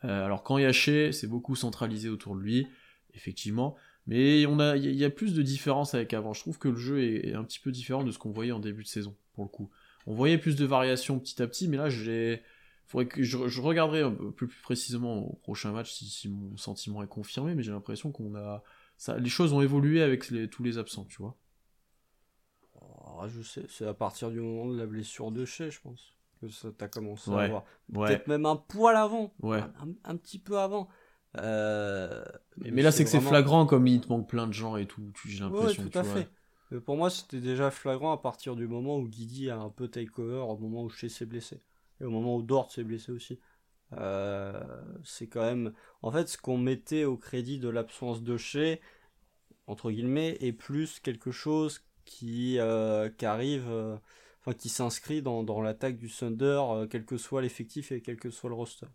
Euh, 0.04 0.24
alors 0.24 0.42
quand 0.42 0.58
Yaché, 0.58 1.12
c'est 1.12 1.28
beaucoup 1.28 1.54
centralisé 1.54 2.08
autour 2.08 2.34
de 2.34 2.40
lui, 2.40 2.66
effectivement, 3.14 3.76
mais 4.08 4.42
il 4.42 4.94
y, 4.96 5.04
a 5.04 5.10
plus 5.10 5.32
de 5.32 5.42
différence 5.42 5.94
avec 5.94 6.12
avant. 6.12 6.32
Je 6.32 6.40
trouve 6.40 6.58
que 6.58 6.66
le 6.66 6.76
jeu 6.76 7.00
est 7.04 7.34
un 7.34 7.44
petit 7.44 7.60
peu 7.60 7.70
différent 7.70 8.02
de 8.02 8.10
ce 8.10 8.18
qu'on 8.18 8.32
voyait 8.32 8.50
en 8.50 8.58
début 8.58 8.82
de 8.82 8.88
saison, 8.88 9.14
pour 9.34 9.44
le 9.44 9.48
coup 9.48 9.70
on 10.06 10.14
voyait 10.14 10.38
plus 10.38 10.56
de 10.56 10.64
variations 10.64 11.18
petit 11.18 11.40
à 11.42 11.46
petit, 11.46 11.68
mais 11.68 11.76
là, 11.76 11.88
j'ai, 11.88 12.42
faudrait 12.86 13.06
que 13.06 13.22
je, 13.22 13.60
regarderai 13.60 14.04
plus, 14.36 14.48
précisément 14.48 15.18
au 15.26 15.34
prochain 15.36 15.72
match 15.72 15.92
si, 15.92 16.28
mon 16.28 16.56
sentiment 16.56 17.02
est 17.02 17.08
confirmé, 17.08 17.54
mais 17.54 17.62
j'ai 17.62 17.72
l'impression 17.72 18.10
qu'on 18.12 18.34
a, 18.34 18.62
ça, 18.96 19.18
les 19.18 19.28
choses 19.28 19.52
ont 19.52 19.62
évolué 19.62 20.02
avec 20.02 20.24
tous 20.50 20.62
les 20.62 20.78
absents, 20.78 21.04
tu 21.04 21.18
vois. 21.18 21.36
Oh, 22.80 23.24
je 23.28 23.42
sais, 23.42 23.64
c'est 23.68 23.86
à 23.86 23.94
partir 23.94 24.30
du 24.30 24.40
moment 24.40 24.72
de 24.72 24.78
la 24.78 24.86
blessure 24.86 25.30
de 25.30 25.44
Chez, 25.44 25.70
je 25.70 25.80
pense, 25.80 26.14
que 26.40 26.48
ça 26.48 26.70
t'a 26.72 26.88
commencé 26.88 27.30
à 27.30 27.48
voir. 27.48 27.64
Peut-être 27.92 28.26
même 28.26 28.46
un 28.46 28.56
poil 28.56 28.96
avant, 28.96 29.32
ouais. 29.42 29.62
un, 30.04 30.16
petit 30.16 30.38
peu 30.38 30.58
avant. 30.58 30.88
Euh, 31.38 32.24
mais, 32.56 32.82
là, 32.82 32.90
c'est 32.90 33.04
que 33.04 33.10
c'est 33.10 33.20
flagrant, 33.20 33.66
comme 33.66 33.86
il 33.86 34.00
te 34.00 34.08
manque 34.08 34.28
plein 34.28 34.46
de 34.46 34.52
gens 34.52 34.76
et 34.76 34.86
tout, 34.86 35.12
j'ai 35.26 35.40
l'impression. 35.40 35.84
Ouais, 35.84 35.88
tout 35.88 35.98
à 35.98 36.04
fait 36.04 36.28
pour 36.80 36.96
moi, 36.96 37.10
c'était 37.10 37.40
déjà 37.40 37.70
flagrant 37.70 38.12
à 38.12 38.18
partir 38.18 38.56
du 38.56 38.66
moment 38.66 38.98
où 38.98 39.08
Guidi 39.08 39.50
a 39.50 39.58
un 39.58 39.70
peu 39.70 39.88
take-over, 39.88 40.44
au 40.48 40.56
moment 40.56 40.84
où 40.84 40.90
Shea 40.90 41.08
s'est 41.08 41.26
blessé. 41.26 41.60
Et 42.00 42.04
au 42.04 42.10
moment 42.10 42.36
où 42.36 42.42
Dort 42.42 42.70
s'est 42.70 42.84
blessé 42.84 43.12
aussi. 43.12 43.38
Euh, 43.98 44.62
c'est 45.04 45.26
quand 45.26 45.42
même. 45.42 45.72
En 46.02 46.10
fait, 46.10 46.28
ce 46.28 46.38
qu'on 46.38 46.58
mettait 46.58 47.04
au 47.04 47.16
crédit 47.16 47.58
de 47.58 47.68
l'absence 47.68 48.22
de 48.22 48.36
Shea, 48.36 48.78
entre 49.66 49.90
guillemets, 49.90 50.36
est 50.40 50.52
plus 50.52 51.00
quelque 51.00 51.30
chose 51.30 51.82
qui, 52.04 52.58
euh, 52.58 53.10
qui 53.10 53.26
arrive. 53.26 53.68
Euh, 53.68 53.96
enfin, 54.40 54.54
qui 54.54 54.68
s'inscrit 54.68 55.22
dans, 55.22 55.60
l'attaque 55.60 55.98
du 55.98 56.10
Thunder, 56.10 56.86
quel 56.90 57.04
que 57.04 57.16
soit 57.16 57.42
l'effectif 57.42 57.92
et 57.92 58.00
quel 58.00 58.16
que 58.16 58.30
soit 58.30 58.50
le 58.50 58.56
roster. 58.56 58.86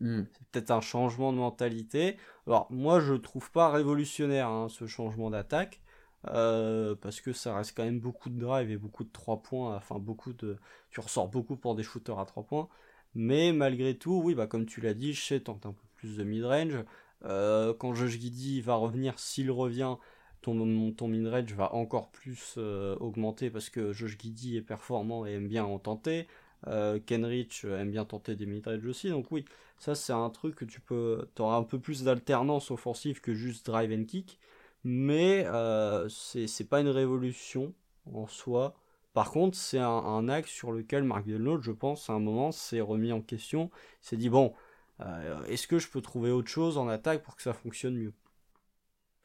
Hmm. 0.00 0.24
C'est 0.32 0.46
peut-être 0.48 0.70
un 0.72 0.80
changement 0.80 1.32
de 1.32 1.38
mentalité. 1.38 2.16
Alors, 2.46 2.66
moi, 2.70 3.00
je 3.00 3.14
trouve 3.14 3.50
pas 3.50 3.70
révolutionnaire 3.70 4.48
hein, 4.48 4.68
ce 4.68 4.86
changement 4.86 5.30
d'attaque. 5.30 5.80
Euh, 6.26 6.94
parce 6.96 7.20
que 7.20 7.32
ça 7.32 7.56
reste 7.56 7.74
quand 7.76 7.84
même 7.84 8.00
beaucoup 8.00 8.28
de 8.28 8.38
drive 8.38 8.70
et 8.70 8.76
beaucoup 8.76 9.04
de 9.04 9.10
3 9.10 9.42
points, 9.42 9.76
enfin 9.76 9.98
beaucoup 9.98 10.32
de... 10.32 10.58
Tu 10.90 11.00
ressors 11.00 11.28
beaucoup 11.28 11.56
pour 11.56 11.74
des 11.74 11.82
shooters 11.82 12.18
à 12.18 12.26
3 12.26 12.44
points, 12.44 12.68
mais 13.14 13.52
malgré 13.52 13.96
tout, 13.96 14.20
oui, 14.22 14.34
bah 14.34 14.46
comme 14.46 14.66
tu 14.66 14.80
l'as 14.80 14.94
dit, 14.94 15.14
Shea 15.14 15.40
tente 15.40 15.64
un 15.66 15.72
peu 15.72 15.86
plus 15.96 16.16
de 16.16 16.24
mid-range. 16.24 16.84
Euh, 17.24 17.74
quand 17.74 17.94
Josh 17.94 18.18
Giddy 18.18 18.60
va 18.60 18.74
revenir, 18.74 19.18
s'il 19.18 19.50
revient, 19.50 19.96
ton, 20.42 20.92
ton 20.92 21.08
mid-range 21.08 21.54
va 21.54 21.74
encore 21.74 22.10
plus 22.10 22.54
euh, 22.58 22.96
augmenter 22.96 23.50
parce 23.50 23.70
que 23.70 23.92
Josh 23.92 24.18
Giddy 24.18 24.56
est 24.56 24.62
performant 24.62 25.26
et 25.26 25.32
aime 25.32 25.48
bien 25.48 25.64
en 25.64 25.78
tenter. 25.78 26.26
Kenrich 27.06 27.64
aime 27.64 27.90
bien 27.90 28.04
tenter 28.04 28.36
des 28.36 28.44
mid-range 28.44 28.84
aussi, 28.84 29.08
donc 29.08 29.32
oui, 29.32 29.46
ça 29.78 29.94
c'est 29.94 30.12
un 30.12 30.28
truc 30.28 30.56
que 30.56 30.66
tu 30.66 30.80
peux... 30.82 31.26
Tu 31.34 31.40
auras 31.42 31.56
un 31.56 31.62
peu 31.62 31.78
plus 31.78 32.04
d'alternance 32.04 32.70
offensive 32.70 33.22
que 33.22 33.32
juste 33.34 33.64
drive 33.66 33.90
and 33.98 34.04
kick. 34.04 34.38
Mais 34.84 35.44
euh, 35.46 36.08
c'est 36.08 36.68
pas 36.68 36.80
une 36.80 36.88
révolution 36.88 37.74
en 38.12 38.26
soi. 38.26 38.74
Par 39.12 39.30
contre, 39.30 39.56
c'est 39.56 39.78
un, 39.78 40.28
axe 40.28 40.50
sur 40.50 40.70
lequel 40.72 41.02
Mark 41.02 41.26
Delnaud, 41.26 41.60
je 41.60 41.72
pense, 41.72 42.08
à 42.08 42.12
un 42.12 42.20
moment, 42.20 42.52
s'est 42.52 42.80
remis 42.80 43.12
en 43.12 43.20
question. 43.20 43.70
Il 44.02 44.06
s'est 44.06 44.16
dit, 44.16 44.28
bon, 44.28 44.54
euh, 45.00 45.42
est-ce 45.44 45.66
que 45.66 45.78
je 45.78 45.88
peux 45.88 46.00
trouver 46.00 46.30
autre 46.30 46.48
chose 46.48 46.78
en 46.78 46.88
attaque 46.88 47.22
pour 47.22 47.34
que 47.34 47.42
ça 47.42 47.52
fonctionne 47.52 47.96
mieux? 47.96 48.12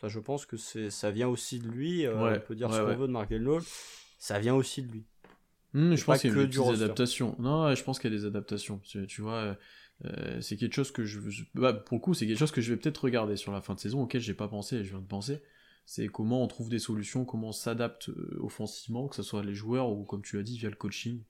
Ça, 0.01 0.07
Je 0.07 0.19
pense 0.19 0.45
que 0.45 0.57
ça 0.57 1.11
vient 1.11 1.27
aussi 1.27 1.59
de 1.59 1.67
lui. 1.67 2.05
Euh, 2.05 2.35
on 2.35 2.39
peut 2.39 2.55
dire 2.55 2.73
ce 2.73 2.79
qu'on 2.79 2.95
veut 2.95 3.07
de 3.07 3.11
Mark 3.11 3.29
Delnaud. 3.29 3.59
Ça 4.17 4.39
vient 4.39 4.55
aussi 4.55 4.81
de 4.81 4.91
lui. 4.91 5.05
Mmh, 5.73 5.95
je 5.95 6.05
pense 6.05 6.21
qu'il 6.21 6.35
y 6.35 6.39
a 6.39 6.45
des 6.45 6.83
adaptations. 6.83 7.35
Non, 7.37 7.73
je 7.75 7.83
pense 7.83 7.99
qu'il 7.99 8.11
y 8.11 8.15
a 8.15 8.17
des 8.17 8.25
adaptations. 8.25 8.79
Tu, 8.79 9.21
vois, 9.21 9.55
euh, 10.03 10.41
c'est 10.41 10.57
quelque 10.57 10.73
chose 10.73 10.91
que 10.91 11.05
je, 11.05 11.19
bah, 11.53 11.73
pour 11.73 11.97
le 11.97 12.01
coup, 12.01 12.13
c'est 12.13 12.27
quelque 12.27 12.37
chose 12.37 12.51
que 12.51 12.61
je 12.61 12.73
vais 12.73 12.79
peut-être 12.79 13.03
regarder 13.03 13.37
sur 13.37 13.51
la 13.51 13.61
fin 13.61 13.73
de 13.73 13.79
saison, 13.79 14.01
auquel 14.01 14.21
j'ai 14.21 14.33
pas 14.33 14.47
pensé, 14.47 14.83
je 14.83 14.89
viens 14.89 14.99
de 14.99 15.07
penser. 15.07 15.41
C'est 15.85 16.07
comment 16.07 16.43
on 16.43 16.47
trouve 16.47 16.69
des 16.69 16.79
solutions, 16.79 17.25
comment 17.25 17.49
on 17.49 17.53
s'adapte 17.53 18.09
euh, 18.09 18.37
offensivement, 18.41 19.07
que 19.07 19.15
ce 19.15 19.23
soit 19.23 19.43
les 19.43 19.53
joueurs 19.53 19.89
ou 19.91 20.03
comme 20.03 20.23
tu 20.23 20.35
l'as 20.35 20.43
dit 20.43 20.57
via 20.57 20.69
le 20.69 20.75
coaching. 20.75 21.23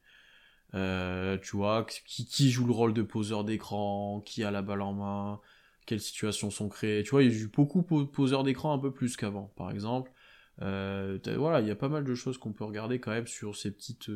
Euh, 0.74 1.38
tu 1.38 1.58
vois, 1.58 1.86
qui, 1.86 2.26
qui, 2.26 2.52
joue 2.52 2.66
le 2.66 2.74
rôle 2.74 2.94
de 2.94 3.02
poseur 3.02 3.44
d'écran, 3.44 4.22
qui 4.26 4.44
a 4.44 4.52
la 4.52 4.62
balle 4.62 4.82
en 4.82 4.94
main, 4.94 5.42
quelles 5.86 6.02
situations 6.02 6.50
sont 6.52 6.70
créées. 6.70 7.04
Tu 7.04 7.12
vois, 7.12 7.24
il 7.24 7.32
joue 7.32 7.52
beaucoup 7.52 7.84
poseur 7.84 8.44
d'écran 8.44 8.74
un 8.74 8.80
peu 8.80 8.92
plus 8.92 9.16
qu'avant, 9.18 9.54
par 9.56 9.72
exemple. 9.72 10.12
Euh, 10.62 11.20
voilà, 11.38 11.62
il 11.62 11.68
y 11.68 11.72
a 11.72 11.76
pas 11.76 11.90
mal 11.90 12.04
de 12.04 12.16
choses 12.16 12.38
qu'on 12.38 12.54
peut 12.54 12.64
regarder 12.64 13.00
quand 13.00 13.12
même 13.12 13.28
sur 13.28 13.56
ces 13.56 13.72
petites, 13.72 14.10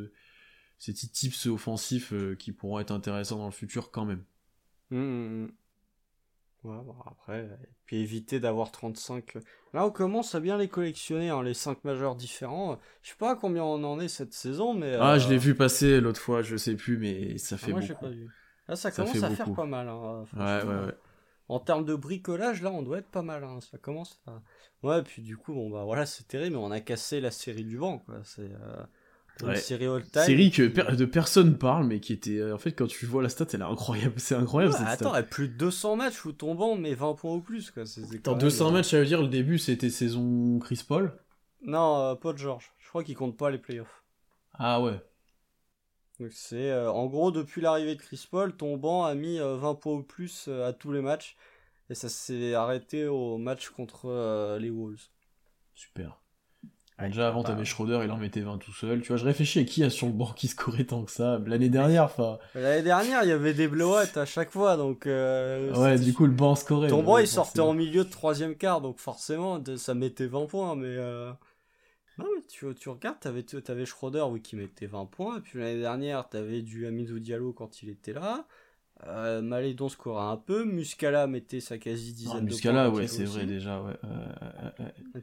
ces 0.80 0.93
petits 0.93 1.10
tips 1.10 1.45
offensifs 1.47 2.14
qui 2.38 2.52
pourront 2.52 2.80
être 2.80 2.91
intéressants 2.91 3.38
dans 3.38 3.45
le 3.45 3.52
futur 3.52 3.91
quand 3.91 4.06
même. 4.06 4.24
Mmh, 4.92 4.98
mmh, 4.98 5.44
mmh. 5.44 5.50
Ouais, 6.66 6.76
après, 7.06 7.46
et 7.46 7.70
puis 7.86 8.02
éviter 8.02 8.42
d'avoir 8.42 8.72
35. 8.72 9.36
Là, 9.74 9.86
on 9.86 9.92
commence 9.92 10.36
à 10.36 10.42
bien 10.42 10.58
les 10.58 10.68
collectionner, 10.68 11.30
hein, 11.30 11.42
les 11.42 11.54
5 11.54 11.86
majeurs 11.86 12.16
différents. 12.16 12.78
Je 13.02 13.12
sais 13.12 13.16
pas 13.18 13.38
combien 13.38 13.64
on 13.64 13.82
en 13.86 14.00
est 14.02 14.10
cette 14.10 14.34
saison, 14.34 14.74
mais. 14.74 14.96
Ah, 15.00 15.18
je 15.18 15.30
l'ai 15.30 15.36
euh, 15.36 15.40
vu 15.40 15.56
passer 15.56 16.02
l'autre 16.02 16.20
fois, 16.20 16.42
je 16.42 16.58
sais 16.58 16.76
plus, 16.76 16.98
mais 16.98 17.38
ça 17.38 17.58
fait 17.58 17.72
ah, 17.72 17.76
moi, 17.76 17.82
beaucoup. 17.82 18.02
Pas 18.02 18.10
vu. 18.10 18.28
Là, 18.68 18.76
ça, 18.76 18.92
commence 18.92 19.24
à 19.24 19.30
faire 19.30 19.54
pas 19.54 19.66
mal. 19.66 19.88
Hein, 19.88 20.26
ouais, 20.36 20.64
ouais, 20.64 20.86
ouais. 20.86 20.94
En 21.48 21.60
termes 21.60 21.86
de 21.86 21.96
bricolage, 21.96 22.62
là, 22.62 22.72
on 22.72 22.84
doit 22.84 22.98
être 22.98 23.10
pas 23.10 23.22
mal. 23.22 23.46
Hein, 23.46 23.60
ça 23.62 23.78
commence 23.78 24.22
à. 24.28 24.42
Ouais, 24.84 25.02
puis 25.02 25.22
du 25.22 25.38
coup, 25.38 25.54
bon, 25.54 25.70
bah 25.70 25.86
voilà, 25.86 26.06
c'est 26.06 26.28
terrible, 26.28 26.58
mais 26.58 26.62
on 26.62 26.72
a 26.72 26.82
cassé 26.82 27.22
la 27.22 27.32
série 27.32 27.64
du 27.64 27.78
vent, 27.78 28.00
quoi. 28.00 28.16
C'est. 28.26 28.42
Euh, 28.42 28.84
une 29.48 29.56
série 29.56 29.88
all-time. 29.88 30.24
Série 30.24 30.52
que 30.52 30.96
de 30.96 31.06
personne 31.06 31.58
parle, 31.58 31.86
mais 31.86 32.00
qui 32.00 32.14
était. 32.14 32.40
Euh, 32.40 32.56
en 32.56 32.58
fait, 32.58 32.72
quand 32.72 32.88
tu 32.88 33.06
vois 33.06 33.24
la 33.24 33.30
stat, 33.30 33.48
elle 33.54 33.62
est 33.62 33.64
incroyable. 33.64 34.16
C'est 34.18 34.36
incroyable 34.36 34.74
cette 34.74 34.88
attends, 34.88 35.14
elle 35.16 35.22
a 35.22 35.24
plus 35.24 35.48
de 35.48 35.54
200 35.54 35.96
matchs 35.96 36.26
où 36.26 36.32
tombant, 36.32 36.76
mais 36.76 36.94
20 36.94 37.14
points 37.16 37.36
ou 37.36 37.42
plus. 37.42 37.72
Quoi. 37.72 37.84
Attends, 37.84 38.36
200 38.36 38.72
matchs, 38.72 38.90
ça 38.90 39.00
veut 39.00 39.06
dire 39.06 39.22
le 39.22 39.28
début, 39.28 39.58
c'était 39.58 39.90
saison 39.90 40.60
Chris 40.60 40.84
Paul? 40.88 41.14
Non, 41.64 42.00
euh, 42.00 42.16
pas 42.16 42.34
de 42.34 42.38
George. 42.38 42.72
Je 42.80 42.90
crois 42.90 43.04
qu'il 43.04 43.16
compte 43.16 43.38
pas 43.38 43.50
les 43.50 43.58
playoffs. 43.58 44.04
Ah 44.54 44.82
ouais. 44.82 45.00
Donc 46.20 46.32
c'est. 46.32 46.72
Euh, 46.72 46.92
en 46.92 47.06
gros, 47.08 47.32
depuis 47.32 47.62
l'arrivée 47.62 47.96
de 47.96 48.02
Chris 48.02 48.28
Paul, 48.30 48.56
ton 48.56 48.78
banc 48.78 49.06
a 49.06 49.16
mis 49.16 49.40
20 49.40 49.76
points 49.76 49.94
ou 49.94 50.04
plus 50.04 50.48
à 50.48 50.74
tous 50.74 50.92
les 50.92 51.02
matchs. 51.02 51.38
Et 51.90 51.96
ça 51.96 52.08
s'est 52.08 52.54
arrêté 52.54 53.08
au 53.08 53.38
match 53.38 53.70
contre 53.70 54.58
les 54.60 54.70
Wolves. 54.70 55.10
Super. 55.74 56.20
Déjà 57.08 57.28
avant, 57.28 57.43
bah, 57.43 57.50
t'avais 57.50 57.66
Schroeder, 57.66 58.02
il 58.04 58.12
en 58.12 58.18
mettait 58.18 58.41
20 58.41 58.58
tout 58.58 58.74
seul. 58.74 59.02
Tu 59.02 59.10
vois, 59.10 59.18
je 59.18 59.26
réfléchis 59.26 59.60
à 59.60 59.64
qui 59.64 59.84
a 59.84 59.89
sur 59.89 60.08
le 60.08 60.14
banc 60.14 60.34
qui 60.36 60.47
scorait 60.47 60.84
tant 60.84 61.04
que 61.04 61.12
ça. 61.12 61.39
L'année 61.45 61.70
dernière, 61.70 62.04
enfin. 62.04 62.39
L'année 62.56 62.84
dernière, 62.84 63.24
il 63.24 63.30
y 63.30 63.32
avait 63.32 63.54
des 63.54 63.68
blowouts 63.68 64.16
à 64.16 64.26
chaque 64.26 64.52
fois, 64.52 64.76
donc. 64.76 65.08
Euh, 65.08 65.74
ouais, 65.76 65.97
du 65.97 66.14
coup, 66.14 66.26
le 66.26 66.34
banc 66.34 66.56
scorait. 66.56 66.89
Ton 66.89 67.04
banc, 67.04 67.18
il 67.20 67.28
sortait 67.28 67.62
en 67.62 67.74
milieu 67.74 68.04
de 68.04 68.10
troisième 68.10 68.56
quart, 68.56 68.82
donc 68.82 69.00
forcément, 69.00 69.62
ça 69.78 69.93
mettait 69.93 70.28
20 70.28 70.45
points, 70.47 70.76
mais. 70.76 70.88
Euh... 70.88 71.32
Non, 72.18 72.26
mais 72.36 72.41
tu, 72.50 72.66
tu 72.76 72.89
regardes, 72.89 73.20
t'avais, 73.22 73.45
avais 73.70 73.86
Schroeder, 73.86 74.26
oui, 74.30 74.41
qui 74.41 74.58
mettait 74.58 74.88
20 74.88 75.06
points, 75.06 75.38
et 75.38 75.41
puis 75.41 75.58
l'année 75.58 75.80
dernière, 75.80 76.28
t'avais 76.28 76.62
du 76.62 76.86
Amidou 76.86 77.20
Diallo 77.20 77.54
quand 77.54 77.82
il 77.82 77.89
était 77.89 78.12
là. 78.12 78.45
Euh, 79.08 79.41
Malédon 79.41 79.88
scorait 79.88 80.26
un 80.26 80.36
peu, 80.36 80.66
Muscala 80.66 81.26
mettait 81.26 81.62
sa 81.62 81.78
quasi 81.78 82.14
dizaine 82.14 82.38
ah, 82.39 82.41
Muscala, 82.41 82.89
ouais, 82.89 83.08
c'est 83.08 83.24
vrai 83.24 83.45
déjà, 83.45 83.82
ouais. 83.82 83.95
Euh, 84.04 85.22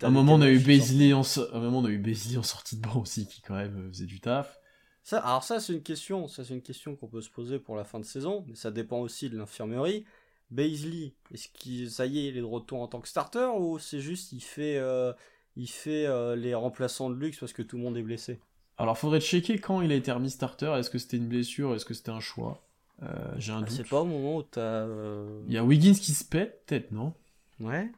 à 0.00 0.06
un 0.06 0.10
moment, 0.10 0.34
on 0.34 0.40
a 0.40 0.50
eu 0.50 0.58
Beasley 0.58 1.12
en, 1.12 1.22
un 1.52 1.60
moment, 1.60 1.80
on 1.80 1.84
a 1.84 1.90
eu 1.90 1.98
Beasley 1.98 2.38
en 2.38 2.42
sortie 2.42 2.76
de 2.76 2.80
banc 2.80 3.00
aussi, 3.00 3.26
qui 3.26 3.42
quand 3.42 3.54
même 3.54 3.90
faisait 3.92 4.06
du 4.06 4.20
taf. 4.20 4.58
Ça, 5.02 5.18
alors 5.18 5.44
ça, 5.44 5.60
c'est 5.60 5.74
une 5.74 5.82
question, 5.82 6.28
ça 6.28 6.44
c'est 6.44 6.54
une 6.54 6.62
question 6.62 6.96
qu'on 6.96 7.08
peut 7.08 7.20
se 7.20 7.28
poser 7.28 7.58
pour 7.58 7.76
la 7.76 7.84
fin 7.84 8.00
de 8.00 8.06
saison, 8.06 8.42
mais 8.48 8.54
ça 8.54 8.70
dépend 8.70 9.00
aussi 9.00 9.28
de 9.28 9.36
l'infirmerie. 9.36 10.06
Beasley, 10.50 11.12
est-ce 11.32 11.48
qu'il, 11.48 11.90
ça 11.90 12.06
y 12.06 12.20
est, 12.20 12.28
il 12.28 12.38
est 12.38 12.40
de 12.40 12.46
retour 12.46 12.80
en 12.80 12.88
tant 12.88 13.00
que 13.00 13.08
starter 13.08 13.50
ou 13.58 13.78
c'est 13.78 14.00
juste 14.00 14.32
il 14.32 14.40
fait, 14.40 14.78
euh, 14.78 15.12
il 15.56 15.68
fait 15.68 16.06
euh, 16.06 16.36
les 16.36 16.54
remplaçants 16.54 17.10
de 17.10 17.16
luxe 17.16 17.38
parce 17.38 17.52
que 17.52 17.62
tout 17.62 17.76
le 17.76 17.82
monde 17.82 17.98
est 17.98 18.02
blessé? 18.02 18.40
Alors, 18.78 18.96
faudrait 18.96 19.20
checker 19.20 19.58
quand 19.58 19.82
il 19.82 19.92
a 19.92 19.94
été 19.94 20.10
remis 20.10 20.30
starter. 20.30 20.74
Est-ce 20.78 20.90
que 20.90 20.98
c'était 20.98 21.18
une 21.18 21.28
blessure, 21.28 21.74
est-ce 21.74 21.84
que 21.84 21.94
c'était 21.94 22.10
un 22.10 22.20
choix? 22.20 22.62
euh, 22.62 22.73
j'ai 23.36 23.52
un 23.52 23.62
bah, 23.62 23.66
C'est 23.70 23.88
pas 23.88 24.00
au 24.00 24.04
moment 24.04 24.36
où 24.36 24.42
t'as. 24.42 24.60
Euh, 24.60 25.42
Il 25.46 25.52
y 25.52 25.58
a 25.58 25.64
Wiggins 25.64 25.94
qui 25.94 26.12
se 26.12 26.24
pète, 26.24 26.64
peut-être, 26.66 26.92
non? 26.92 27.14
Ouais. 27.60 27.90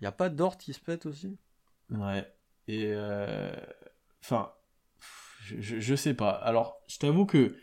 Il 0.00 0.04
y 0.04 0.06
a 0.06 0.12
pas 0.12 0.28
Dort 0.28 0.58
qui 0.58 0.72
se 0.72 0.80
pète 0.80 1.06
aussi? 1.06 1.36
Ouais. 1.90 2.26
Et. 2.68 2.86
Euh, 2.86 3.54
enfin. 4.22 4.52
Je, 5.42 5.80
je, 5.80 5.94
sais 5.96 6.14
pas. 6.14 6.30
Alors, 6.30 6.80
je 6.86 6.98
t'avoue 6.98 7.26
que. 7.26 7.56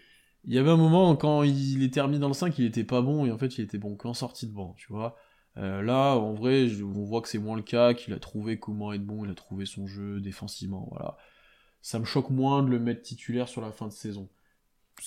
Il 0.44 0.54
y 0.54 0.60
avait 0.60 0.70
un 0.70 0.78
moment 0.78 1.16
quand 1.16 1.44
il 1.44 1.84
était 1.84 2.00
remis 2.00 2.20
dans 2.20 2.30
le 2.30 2.34
5, 2.34 2.58
il 2.58 2.66
était 2.66 2.86
pas 2.86 3.02
bon, 3.02 3.26
et 3.26 3.32
en 3.32 3.38
fait, 3.38 3.58
il 3.58 3.66
était 3.66 3.78
bon 3.78 3.96
qu'en 3.98 4.14
sortie 4.14 4.48
de 4.48 4.54
banc, 4.54 4.76
tu 4.78 4.88
vois. 4.88 5.18
là, 5.56 6.16
en 6.16 6.34
vrai, 6.36 6.70
on 6.82 7.04
voit 7.04 7.22
que 7.22 7.28
c'est 7.28 7.38
moins 7.38 7.58
le 7.58 7.64
cas, 7.64 7.94
qu'il 7.94 8.14
a 8.14 8.20
trouvé 8.20 8.58
comment 8.58 8.94
être 8.94 9.06
bon, 9.06 9.26
il 9.26 9.32
a 9.32 9.36
trouvé 9.36 9.66
son 9.66 9.88
jeu 9.88 10.22
défensivement, 10.22 10.88
voilà. 10.90 11.18
Ça 11.82 12.00
me 12.00 12.06
choque 12.06 12.30
moins 12.30 12.64
de 12.64 12.70
le 12.70 12.80
mettre 12.80 13.02
titulaire 13.02 13.50
sur 13.50 13.62
la 13.62 13.74
fin 13.74 13.88
de 13.88 13.92
saison. 13.92 14.30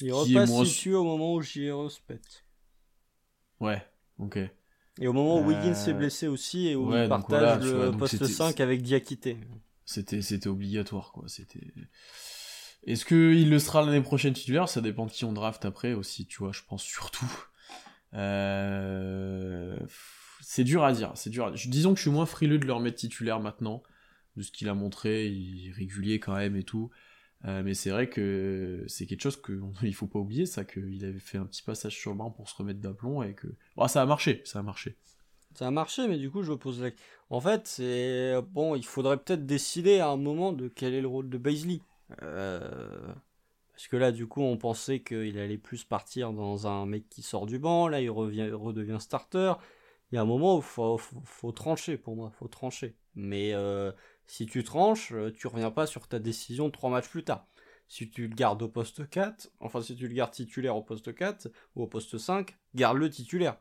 Il 0.00 0.12
repasse 0.12 0.48
moins... 0.50 0.98
au 0.98 1.04
moment 1.04 1.34
où 1.34 1.42
j'y 1.42 1.70
respecte. 1.70 2.44
Ouais, 3.60 3.84
ok. 4.18 4.38
Et 5.00 5.08
au 5.08 5.12
moment 5.12 5.40
où 5.40 5.46
Wiggins 5.46 5.74
s'est 5.74 5.92
euh, 5.92 5.94
blessé 5.94 6.26
aussi 6.28 6.68
et 6.68 6.76
où 6.76 6.94
il 6.94 7.08
partage 7.08 7.64
le 7.64 7.90
poste 7.92 8.24
5 8.24 8.60
avec 8.60 8.82
Diakité. 8.82 9.38
C'était, 9.84 10.22
c'était 10.22 10.48
obligatoire, 10.48 11.12
quoi. 11.12 11.24
C'était. 11.26 11.72
Est-ce 12.86 13.04
qu'il 13.04 13.50
le 13.50 13.58
sera 13.58 13.82
l'année 13.82 14.00
prochaine 14.00 14.32
titulaire? 14.32 14.68
Ça 14.68 14.80
dépend 14.80 15.06
de 15.06 15.10
qui 15.10 15.24
on 15.24 15.32
draft 15.32 15.64
après 15.64 15.92
aussi, 15.92 16.26
tu 16.26 16.38
vois, 16.38 16.52
je 16.52 16.62
pense 16.66 16.82
surtout. 16.82 17.30
Euh... 18.14 19.78
C'est 20.40 20.64
dur 20.64 20.84
à 20.84 20.92
dire, 20.92 21.12
c'est 21.14 21.30
dur 21.30 21.46
à 21.46 21.50
dire. 21.50 21.70
Disons 21.70 21.92
que 21.92 21.98
je 21.98 22.02
suis 22.02 22.10
moins 22.10 22.26
frileux 22.26 22.58
de 22.58 22.66
le 22.66 22.72
remettre 22.72 22.96
titulaire 22.96 23.40
maintenant, 23.40 23.82
de 24.36 24.42
ce 24.42 24.50
qu'il 24.50 24.68
a 24.68 24.74
montré, 24.74 25.26
il 25.26 25.68
est 25.68 25.72
régulier 25.72 26.18
quand 26.18 26.34
même 26.34 26.56
et 26.56 26.64
tout. 26.64 26.90
Euh, 27.46 27.62
mais 27.64 27.72
c'est 27.74 27.90
vrai 27.90 28.08
que 28.08 28.84
c'est 28.86 29.06
quelque 29.06 29.22
chose 29.22 29.40
qu'il 29.40 29.94
faut 29.94 30.06
pas 30.06 30.18
oublier, 30.18 30.46
ça, 30.46 30.64
qu'il 30.64 31.04
avait 31.04 31.18
fait 31.18 31.38
un 31.38 31.46
petit 31.46 31.62
passage 31.62 31.96
sur 31.96 32.10
le 32.10 32.18
banc 32.18 32.30
pour 32.30 32.48
se 32.48 32.56
remettre 32.56 32.80
d'aplomb 32.80 33.22
et 33.22 33.34
que. 33.34 33.46
Bon, 33.76 33.88
ça 33.88 34.02
a 34.02 34.06
marché, 34.06 34.42
ça 34.44 34.58
a 34.58 34.62
marché. 34.62 34.96
Ça 35.54 35.66
a 35.66 35.70
marché, 35.70 36.06
mais 36.06 36.18
du 36.18 36.30
coup, 36.30 36.42
je 36.42 36.52
me 36.52 36.56
pose 36.56 36.80
la 36.82 36.90
En 37.30 37.40
fait. 37.40 37.82
Bon, 38.52 38.76
il 38.76 38.84
faudrait 38.84 39.16
peut-être 39.16 39.46
décider 39.46 39.98
à 39.98 40.08
un 40.08 40.16
moment 40.16 40.52
de 40.52 40.68
quel 40.68 40.94
est 40.94 41.00
le 41.00 41.08
rôle 41.08 41.28
de 41.28 41.38
Baisley. 41.38 41.80
Euh, 42.22 43.12
parce 43.72 43.88
que 43.88 43.96
là, 43.96 44.12
du 44.12 44.26
coup, 44.26 44.42
on 44.42 44.56
pensait 44.56 45.00
qu'il 45.00 45.38
allait 45.38 45.58
plus 45.58 45.84
partir 45.84 46.32
dans 46.32 46.66
un 46.66 46.86
mec 46.86 47.08
qui 47.08 47.22
sort 47.22 47.46
du 47.46 47.58
banc, 47.58 47.88
là, 47.88 48.00
il 48.00 48.10
revient, 48.10 48.50
redevient 48.50 48.98
starter. 49.00 49.54
Il 50.12 50.16
y 50.16 50.18
a 50.18 50.22
un 50.22 50.26
moment 50.26 50.56
où 50.56 50.58
il 50.58 50.64
faut, 50.64 50.98
faut, 50.98 51.52
trancher 51.52 51.96
pour 51.96 52.16
moi, 52.16 52.30
faut 52.30 52.48
trancher. 52.48 52.96
Mais 53.14 53.52
euh, 53.54 53.92
si 54.30 54.46
tu 54.46 54.62
tranches, 54.62 55.10
euh, 55.10 55.32
tu 55.32 55.48
reviens 55.48 55.72
pas 55.72 55.86
sur 55.86 56.06
ta 56.06 56.20
décision 56.20 56.70
trois 56.70 56.88
matchs 56.88 57.08
plus 57.08 57.24
tard. 57.24 57.48
Si 57.88 58.08
tu 58.08 58.28
le 58.28 58.34
gardes 58.36 58.62
au 58.62 58.68
poste 58.68 59.10
4, 59.10 59.50
enfin 59.58 59.82
si 59.82 59.96
tu 59.96 60.06
le 60.06 60.14
gardes 60.14 60.30
titulaire 60.30 60.76
au 60.76 60.82
poste 60.82 61.12
4 61.12 61.48
ou 61.74 61.82
au 61.82 61.88
poste 61.88 62.16
5, 62.16 62.56
garde-le 62.76 63.10
titulaire. 63.10 63.56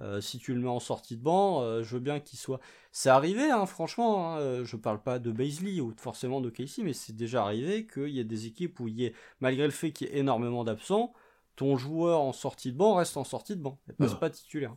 Euh, 0.00 0.20
si 0.20 0.38
tu 0.38 0.54
le 0.54 0.60
mets 0.60 0.68
en 0.68 0.78
sortie 0.78 1.16
de 1.16 1.22
banc, 1.22 1.62
euh, 1.62 1.82
je 1.82 1.94
veux 1.94 2.00
bien 2.00 2.20
qu'il 2.20 2.38
soit. 2.38 2.60
C'est 2.92 3.08
arrivé, 3.08 3.50
hein, 3.50 3.66
franchement. 3.66 4.36
Hein, 4.36 4.62
je 4.62 4.76
parle 4.76 5.02
pas 5.02 5.18
de 5.18 5.32
Baisley 5.32 5.80
ou 5.80 5.92
forcément 5.96 6.40
de 6.40 6.48
Casey, 6.48 6.84
mais 6.84 6.92
c'est 6.92 7.16
déjà 7.16 7.42
arrivé 7.42 7.84
qu'il 7.84 8.10
y 8.10 8.20
ait 8.20 8.24
des 8.24 8.46
équipes 8.46 8.78
où 8.78 8.86
il 8.86 8.94
y 8.94 9.06
ait, 9.06 9.14
malgré 9.40 9.64
le 9.64 9.72
fait 9.72 9.90
qu'il 9.90 10.06
y 10.06 10.10
ait 10.10 10.18
énormément 10.18 10.62
d'absents, 10.62 11.12
ton 11.56 11.76
joueur 11.76 12.20
en 12.20 12.32
sortie 12.32 12.70
de 12.70 12.76
banc 12.76 12.94
reste 12.94 13.16
en 13.16 13.24
sortie 13.24 13.56
de 13.56 13.62
banc. 13.62 13.80
Il 13.88 13.94
passe 13.94 14.14
pas 14.14 14.30
titulaire. 14.30 14.76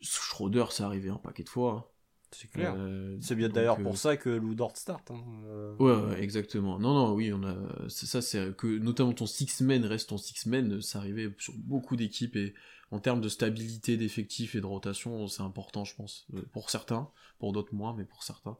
Schroeder, 0.00 0.66
c'est 0.70 0.84
arrivé 0.84 1.08
un 1.08 1.16
paquet 1.16 1.42
de 1.42 1.48
fois. 1.48 1.90
C'est 2.32 2.50
clair. 2.50 2.74
Euh, 2.76 3.16
c'est 3.20 3.34
bien 3.34 3.48
d'ailleurs 3.48 3.78
pour 3.78 3.92
euh, 3.92 3.96
ça 3.96 4.16
que 4.16 4.28
Lou 4.28 4.54
Dort 4.54 4.76
start. 4.76 5.10
Hein, 5.10 5.22
euh. 5.46 5.76
Ouais, 5.76 6.20
exactement. 6.22 6.78
Non, 6.78 6.94
non, 6.94 7.14
oui, 7.14 7.32
on 7.32 7.42
a. 7.44 7.56
Ça, 7.88 8.20
c'est 8.20 8.54
que 8.56 8.66
notamment 8.66 9.12
ton 9.12 9.26
six 9.26 9.60
men 9.60 9.84
reste 9.84 10.08
ton 10.08 10.18
six 10.18 10.46
men. 10.46 10.80
Ça 10.82 10.98
arrivait 10.98 11.30
sur 11.38 11.54
beaucoup 11.56 11.96
d'équipes 11.96 12.36
et 12.36 12.54
en 12.90 12.98
termes 12.98 13.20
de 13.20 13.28
stabilité 13.28 13.96
d'effectifs 13.96 14.54
et 14.54 14.60
de 14.60 14.66
rotation, 14.66 15.26
c'est 15.28 15.42
important, 15.42 15.84
je 15.84 15.94
pense, 15.94 16.26
pour 16.52 16.70
certains, 16.70 17.10
pour 17.38 17.52
d'autres 17.52 17.74
moins, 17.74 17.94
mais 17.96 18.04
pour 18.04 18.22
certains. 18.22 18.56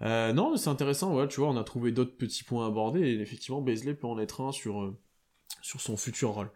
non, 0.00 0.56
c'est 0.56 0.70
intéressant. 0.70 1.14
Ouais, 1.16 1.28
tu 1.28 1.40
vois, 1.40 1.48
on 1.48 1.56
a 1.56 1.64
trouvé 1.64 1.92
d'autres 1.92 2.16
petits 2.16 2.44
points 2.44 2.64
à 2.64 2.68
aborder 2.68 3.00
et 3.00 3.20
effectivement, 3.20 3.60
Beasley 3.60 3.94
peut 3.94 4.06
en 4.06 4.18
être 4.18 4.40
un 4.40 4.52
sur 4.52 4.94
sur 5.62 5.80
son 5.80 5.96
futur 5.96 6.30
rôle. 6.30 6.50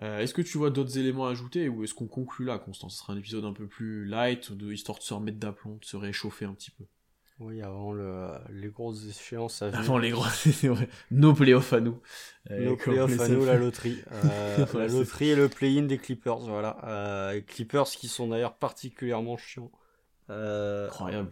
Euh, 0.00 0.20
est-ce 0.20 0.32
que 0.32 0.42
tu 0.42 0.56
vois 0.56 0.70
d'autres 0.70 0.96
éléments 0.96 1.26
à 1.26 1.30
ajouter 1.30 1.68
ou 1.68 1.84
est-ce 1.84 1.92
qu'on 1.92 2.06
conclut 2.06 2.46
là, 2.46 2.58
Constant 2.58 2.88
Ce 2.88 2.98
sera 2.98 3.12
un 3.12 3.18
épisode 3.18 3.44
un 3.44 3.52
peu 3.52 3.66
plus 3.66 4.06
light, 4.06 4.52
de, 4.52 4.72
histoire 4.72 4.98
de 4.98 5.02
se 5.02 5.12
remettre 5.12 5.38
d'aplomb, 5.38 5.76
de 5.76 5.84
se 5.84 5.96
réchauffer 5.96 6.46
un 6.46 6.54
petit 6.54 6.70
peu. 6.70 6.84
Oui, 7.40 7.60
avant 7.60 7.92
le, 7.92 8.28
les 8.50 8.68
grosses 8.68 9.04
échéances 9.08 9.62
à 9.62 9.66
venir. 9.66 9.80
Avant 9.80 9.98
les 9.98 10.10
grosses, 10.10 10.46
vrai. 10.64 10.88
Nos 11.10 11.34
playoffs 11.34 11.72
à 11.72 11.80
nous. 11.80 12.00
Euh, 12.50 12.66
Nos 12.66 12.76
playoffs 12.76 13.20
à 13.20 13.28
nous, 13.28 13.44
la 13.44 13.56
loterie. 13.56 13.98
Euh, 14.12 14.66
la 14.74 14.86
loterie 14.86 15.30
et 15.30 15.36
le 15.36 15.48
play-in 15.48 15.82
des 15.82 15.98
Clippers, 15.98 16.38
voilà. 16.38 16.76
Euh, 16.84 17.40
Clippers 17.46 17.86
qui 17.86 18.08
sont 18.08 18.28
d'ailleurs 18.28 18.54
particulièrement 18.54 19.36
chiants. 19.36 19.72
Incroyable. 20.28 21.30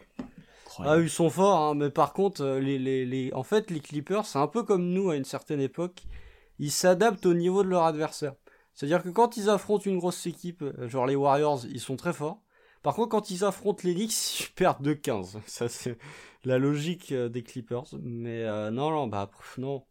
Ah, 0.80 0.98
ils 0.98 1.11
sont 1.11 1.30
forts, 1.30 1.61
hein, 1.61 1.74
mais 1.74 1.90
par 1.90 2.12
contre, 2.12 2.44
les, 2.44 2.78
les, 2.78 3.04
les... 3.04 3.32
en 3.32 3.42
fait, 3.42 3.70
les 3.70 3.80
Clippers, 3.80 4.24
c'est 4.24 4.38
un 4.38 4.46
peu 4.46 4.62
comme 4.62 4.90
nous 4.90 5.11
à 5.11 5.16
une 5.16 5.24
certaine 5.24 5.61
époque. 5.61 6.02
Ils 6.58 6.70
s'adaptent 6.70 7.26
au 7.26 7.34
niveau 7.34 7.62
de 7.62 7.68
leur 7.68 7.84
adversaire. 7.84 8.34
C'est-à-dire 8.75 9.03
que 9.03 9.09
quand 9.09 9.37
ils 9.37 9.51
affrontent 9.51 9.85
une 9.85 9.99
grosse 9.99 10.27
équipe, 10.27 10.64
genre 10.87 11.07
les 11.07 11.16
Warriors, 11.16 11.64
ils 11.66 11.81
sont 11.81 11.97
très 11.97 12.12
forts. 12.12 12.41
Par 12.83 12.95
contre, 12.95 13.11
quand 13.11 13.31
ils 13.31 13.45
affrontent 13.45 13.83
les 13.85 13.95
Knicks, 13.95 14.41
ils 14.41 14.55
perdent 14.55 14.83
de 14.83 14.93
15. 14.93 15.41
Ça, 15.47 15.68
c'est 15.68 15.99
la 16.45 16.59
logique 16.59 17.12
euh, 17.12 17.29
des 17.29 17.43
Clippers. 17.43 17.85
Mais 18.03 18.45
euh, 18.45 18.71
non, 18.71 18.91
non, 18.91 19.07
bah, 19.07 19.31
non. 19.59 19.85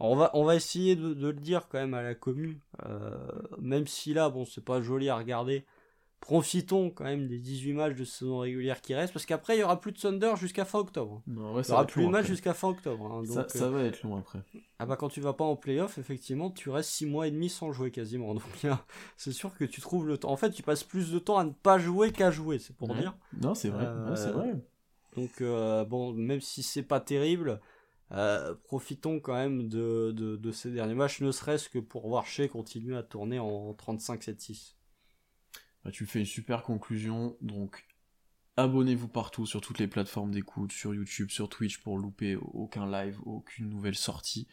on 0.00 0.44
va, 0.44 0.54
essayer 0.54 0.96
de, 0.96 1.14
le 1.14 1.32
dire 1.32 1.68
quand 1.68 1.78
même 1.78 1.94
à 1.94 2.02
la 2.02 2.14
commune. 2.14 2.58
Euh, 2.86 3.16
même 3.58 3.86
si 3.86 4.14
là, 4.14 4.28
bon, 4.28 4.44
c'est 4.44 4.64
pas 4.64 4.80
joli 4.80 5.08
à 5.08 5.16
regarder 5.16 5.64
profitons 6.20 6.90
quand 6.90 7.04
même 7.04 7.28
des 7.28 7.38
18 7.38 7.72
matchs 7.72 7.96
de 7.96 8.04
saison 8.04 8.38
régulière 8.38 8.80
qui 8.80 8.94
restent, 8.94 9.12
parce 9.12 9.26
qu'après 9.26 9.56
il 9.56 9.60
y 9.60 9.62
aura 9.62 9.80
plus 9.80 9.92
de 9.92 9.98
Thunder 9.98 10.32
jusqu'à 10.36 10.64
fin 10.64 10.78
octobre. 10.78 11.22
Non, 11.26 11.60
il 11.60 11.68
y 11.68 11.72
aura 11.72 11.86
plus 11.86 12.04
de 12.04 12.10
matchs 12.10 12.26
jusqu'à 12.26 12.54
fin 12.54 12.68
octobre. 12.68 13.06
Hein, 13.06 13.22
donc, 13.22 13.50
ça, 13.50 13.68
va 13.70 13.82
être 13.84 14.02
long 14.02 14.16
après. 14.16 14.40
Ah 14.78 14.86
bah 14.86 14.96
quand 14.96 15.08
tu 15.08 15.20
vas 15.20 15.32
pas 15.32 15.44
en 15.44 15.56
playoff, 15.56 15.98
effectivement, 15.98 16.50
tu 16.50 16.70
restes 16.70 16.90
6 16.90 17.06
mois 17.06 17.26
et 17.28 17.30
demi 17.30 17.48
sans 17.48 17.72
jouer 17.72 17.90
quasiment. 17.90 18.34
Donc 18.34 18.42
c'est 19.16 19.32
sûr 19.32 19.54
que 19.54 19.64
tu 19.64 19.80
trouves 19.80 20.06
le 20.06 20.18
temps. 20.18 20.30
En 20.30 20.36
fait, 20.36 20.50
tu 20.50 20.62
passes 20.62 20.84
plus 20.84 21.10
de 21.12 21.18
temps 21.18 21.38
à 21.38 21.44
ne 21.44 21.50
pas 21.50 21.78
jouer 21.78 22.12
qu'à 22.12 22.30
jouer, 22.30 22.58
c'est 22.58 22.76
pour 22.76 22.94
dire. 22.94 23.16
Non, 23.40 23.54
c'est 23.54 23.68
vrai. 23.68 23.86
c'est 24.16 24.30
vrai. 24.30 24.54
Donc 25.16 25.40
euh, 25.40 25.84
bon, 25.84 26.12
même 26.12 26.40
si 26.40 26.62
c'est 26.62 26.82
pas 26.82 27.00
terrible, 27.00 27.60
euh, 28.12 28.54
profitons 28.64 29.20
quand 29.20 29.34
même 29.34 29.68
de, 29.68 30.12
de, 30.12 30.36
de, 30.36 30.52
ces 30.52 30.70
derniers 30.70 30.94
matchs, 30.94 31.20
ne 31.20 31.32
serait-ce 31.32 31.68
que 31.68 31.78
pour 31.78 32.08
voir 32.08 32.26
Shea 32.26 32.48
continuer 32.48 32.96
à 32.96 33.02
tourner 33.02 33.38
en 33.38 33.72
35-7-6. 33.72 34.77
Bah, 35.88 35.92
tu 35.92 36.04
fais 36.04 36.18
une 36.18 36.26
super 36.26 36.64
conclusion, 36.64 37.34
donc 37.40 37.86
abonnez-vous 38.58 39.08
partout 39.08 39.46
sur 39.46 39.62
toutes 39.62 39.78
les 39.78 39.86
plateformes 39.86 40.30
d'écoute, 40.30 40.70
sur 40.70 40.94
YouTube, 40.94 41.30
sur 41.30 41.48
Twitch 41.48 41.78
pour 41.78 41.96
louper 41.96 42.36
aucun 42.36 42.86
live, 42.86 43.18
aucune 43.24 43.70
nouvelle 43.70 43.94
sortie. 43.94 44.48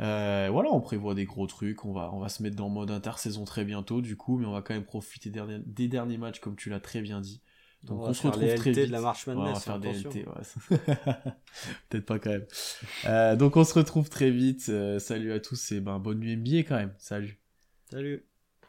Euh, 0.00 0.50
voilà, 0.52 0.70
on 0.70 0.82
prévoit 0.82 1.14
des 1.14 1.24
gros 1.24 1.46
trucs, 1.46 1.86
on 1.86 1.94
va, 1.94 2.12
on 2.12 2.18
va 2.18 2.28
se 2.28 2.42
mettre 2.42 2.56
dans 2.56 2.68
mode 2.68 2.90
intersaison 2.90 3.46
très 3.46 3.64
bientôt 3.64 4.02
du 4.02 4.18
coup, 4.18 4.36
mais 4.36 4.44
on 4.44 4.52
va 4.52 4.60
quand 4.60 4.74
même 4.74 4.84
profiter 4.84 5.30
des 5.30 5.88
derniers, 5.88 6.18
matchs 6.18 6.40
comme 6.40 6.56
tu 6.56 6.68
l'as 6.68 6.80
très 6.80 7.00
bien 7.00 7.22
dit. 7.22 7.40
Donc 7.82 8.02
on, 8.02 8.12
se 8.12 8.26
retrouve 8.26 8.54
très 8.54 8.72
vite. 8.72 8.88
de 8.88 8.92
la 8.92 9.00
marche 9.00 9.26
on 9.26 9.44
va 9.44 9.54
faire 9.54 9.78
des 9.78 9.94
LT, 9.94 10.26
Peut-être 11.88 12.04
pas 12.04 12.18
quand 12.18 12.30
même. 12.32 12.46
Euh, 13.06 13.34
donc 13.34 13.56
on 13.56 13.64
se 13.64 13.72
retrouve 13.72 14.10
très 14.10 14.30
vite. 14.30 14.66
Euh, 14.68 14.98
salut 14.98 15.32
à 15.32 15.40
tous 15.40 15.72
et 15.72 15.80
ben 15.80 15.98
bonne 15.98 16.18
nuit 16.18 16.36
NBA 16.36 16.64
quand 16.68 16.76
même. 16.76 16.92
Salut. 16.98 17.40
Salut. 17.90 18.26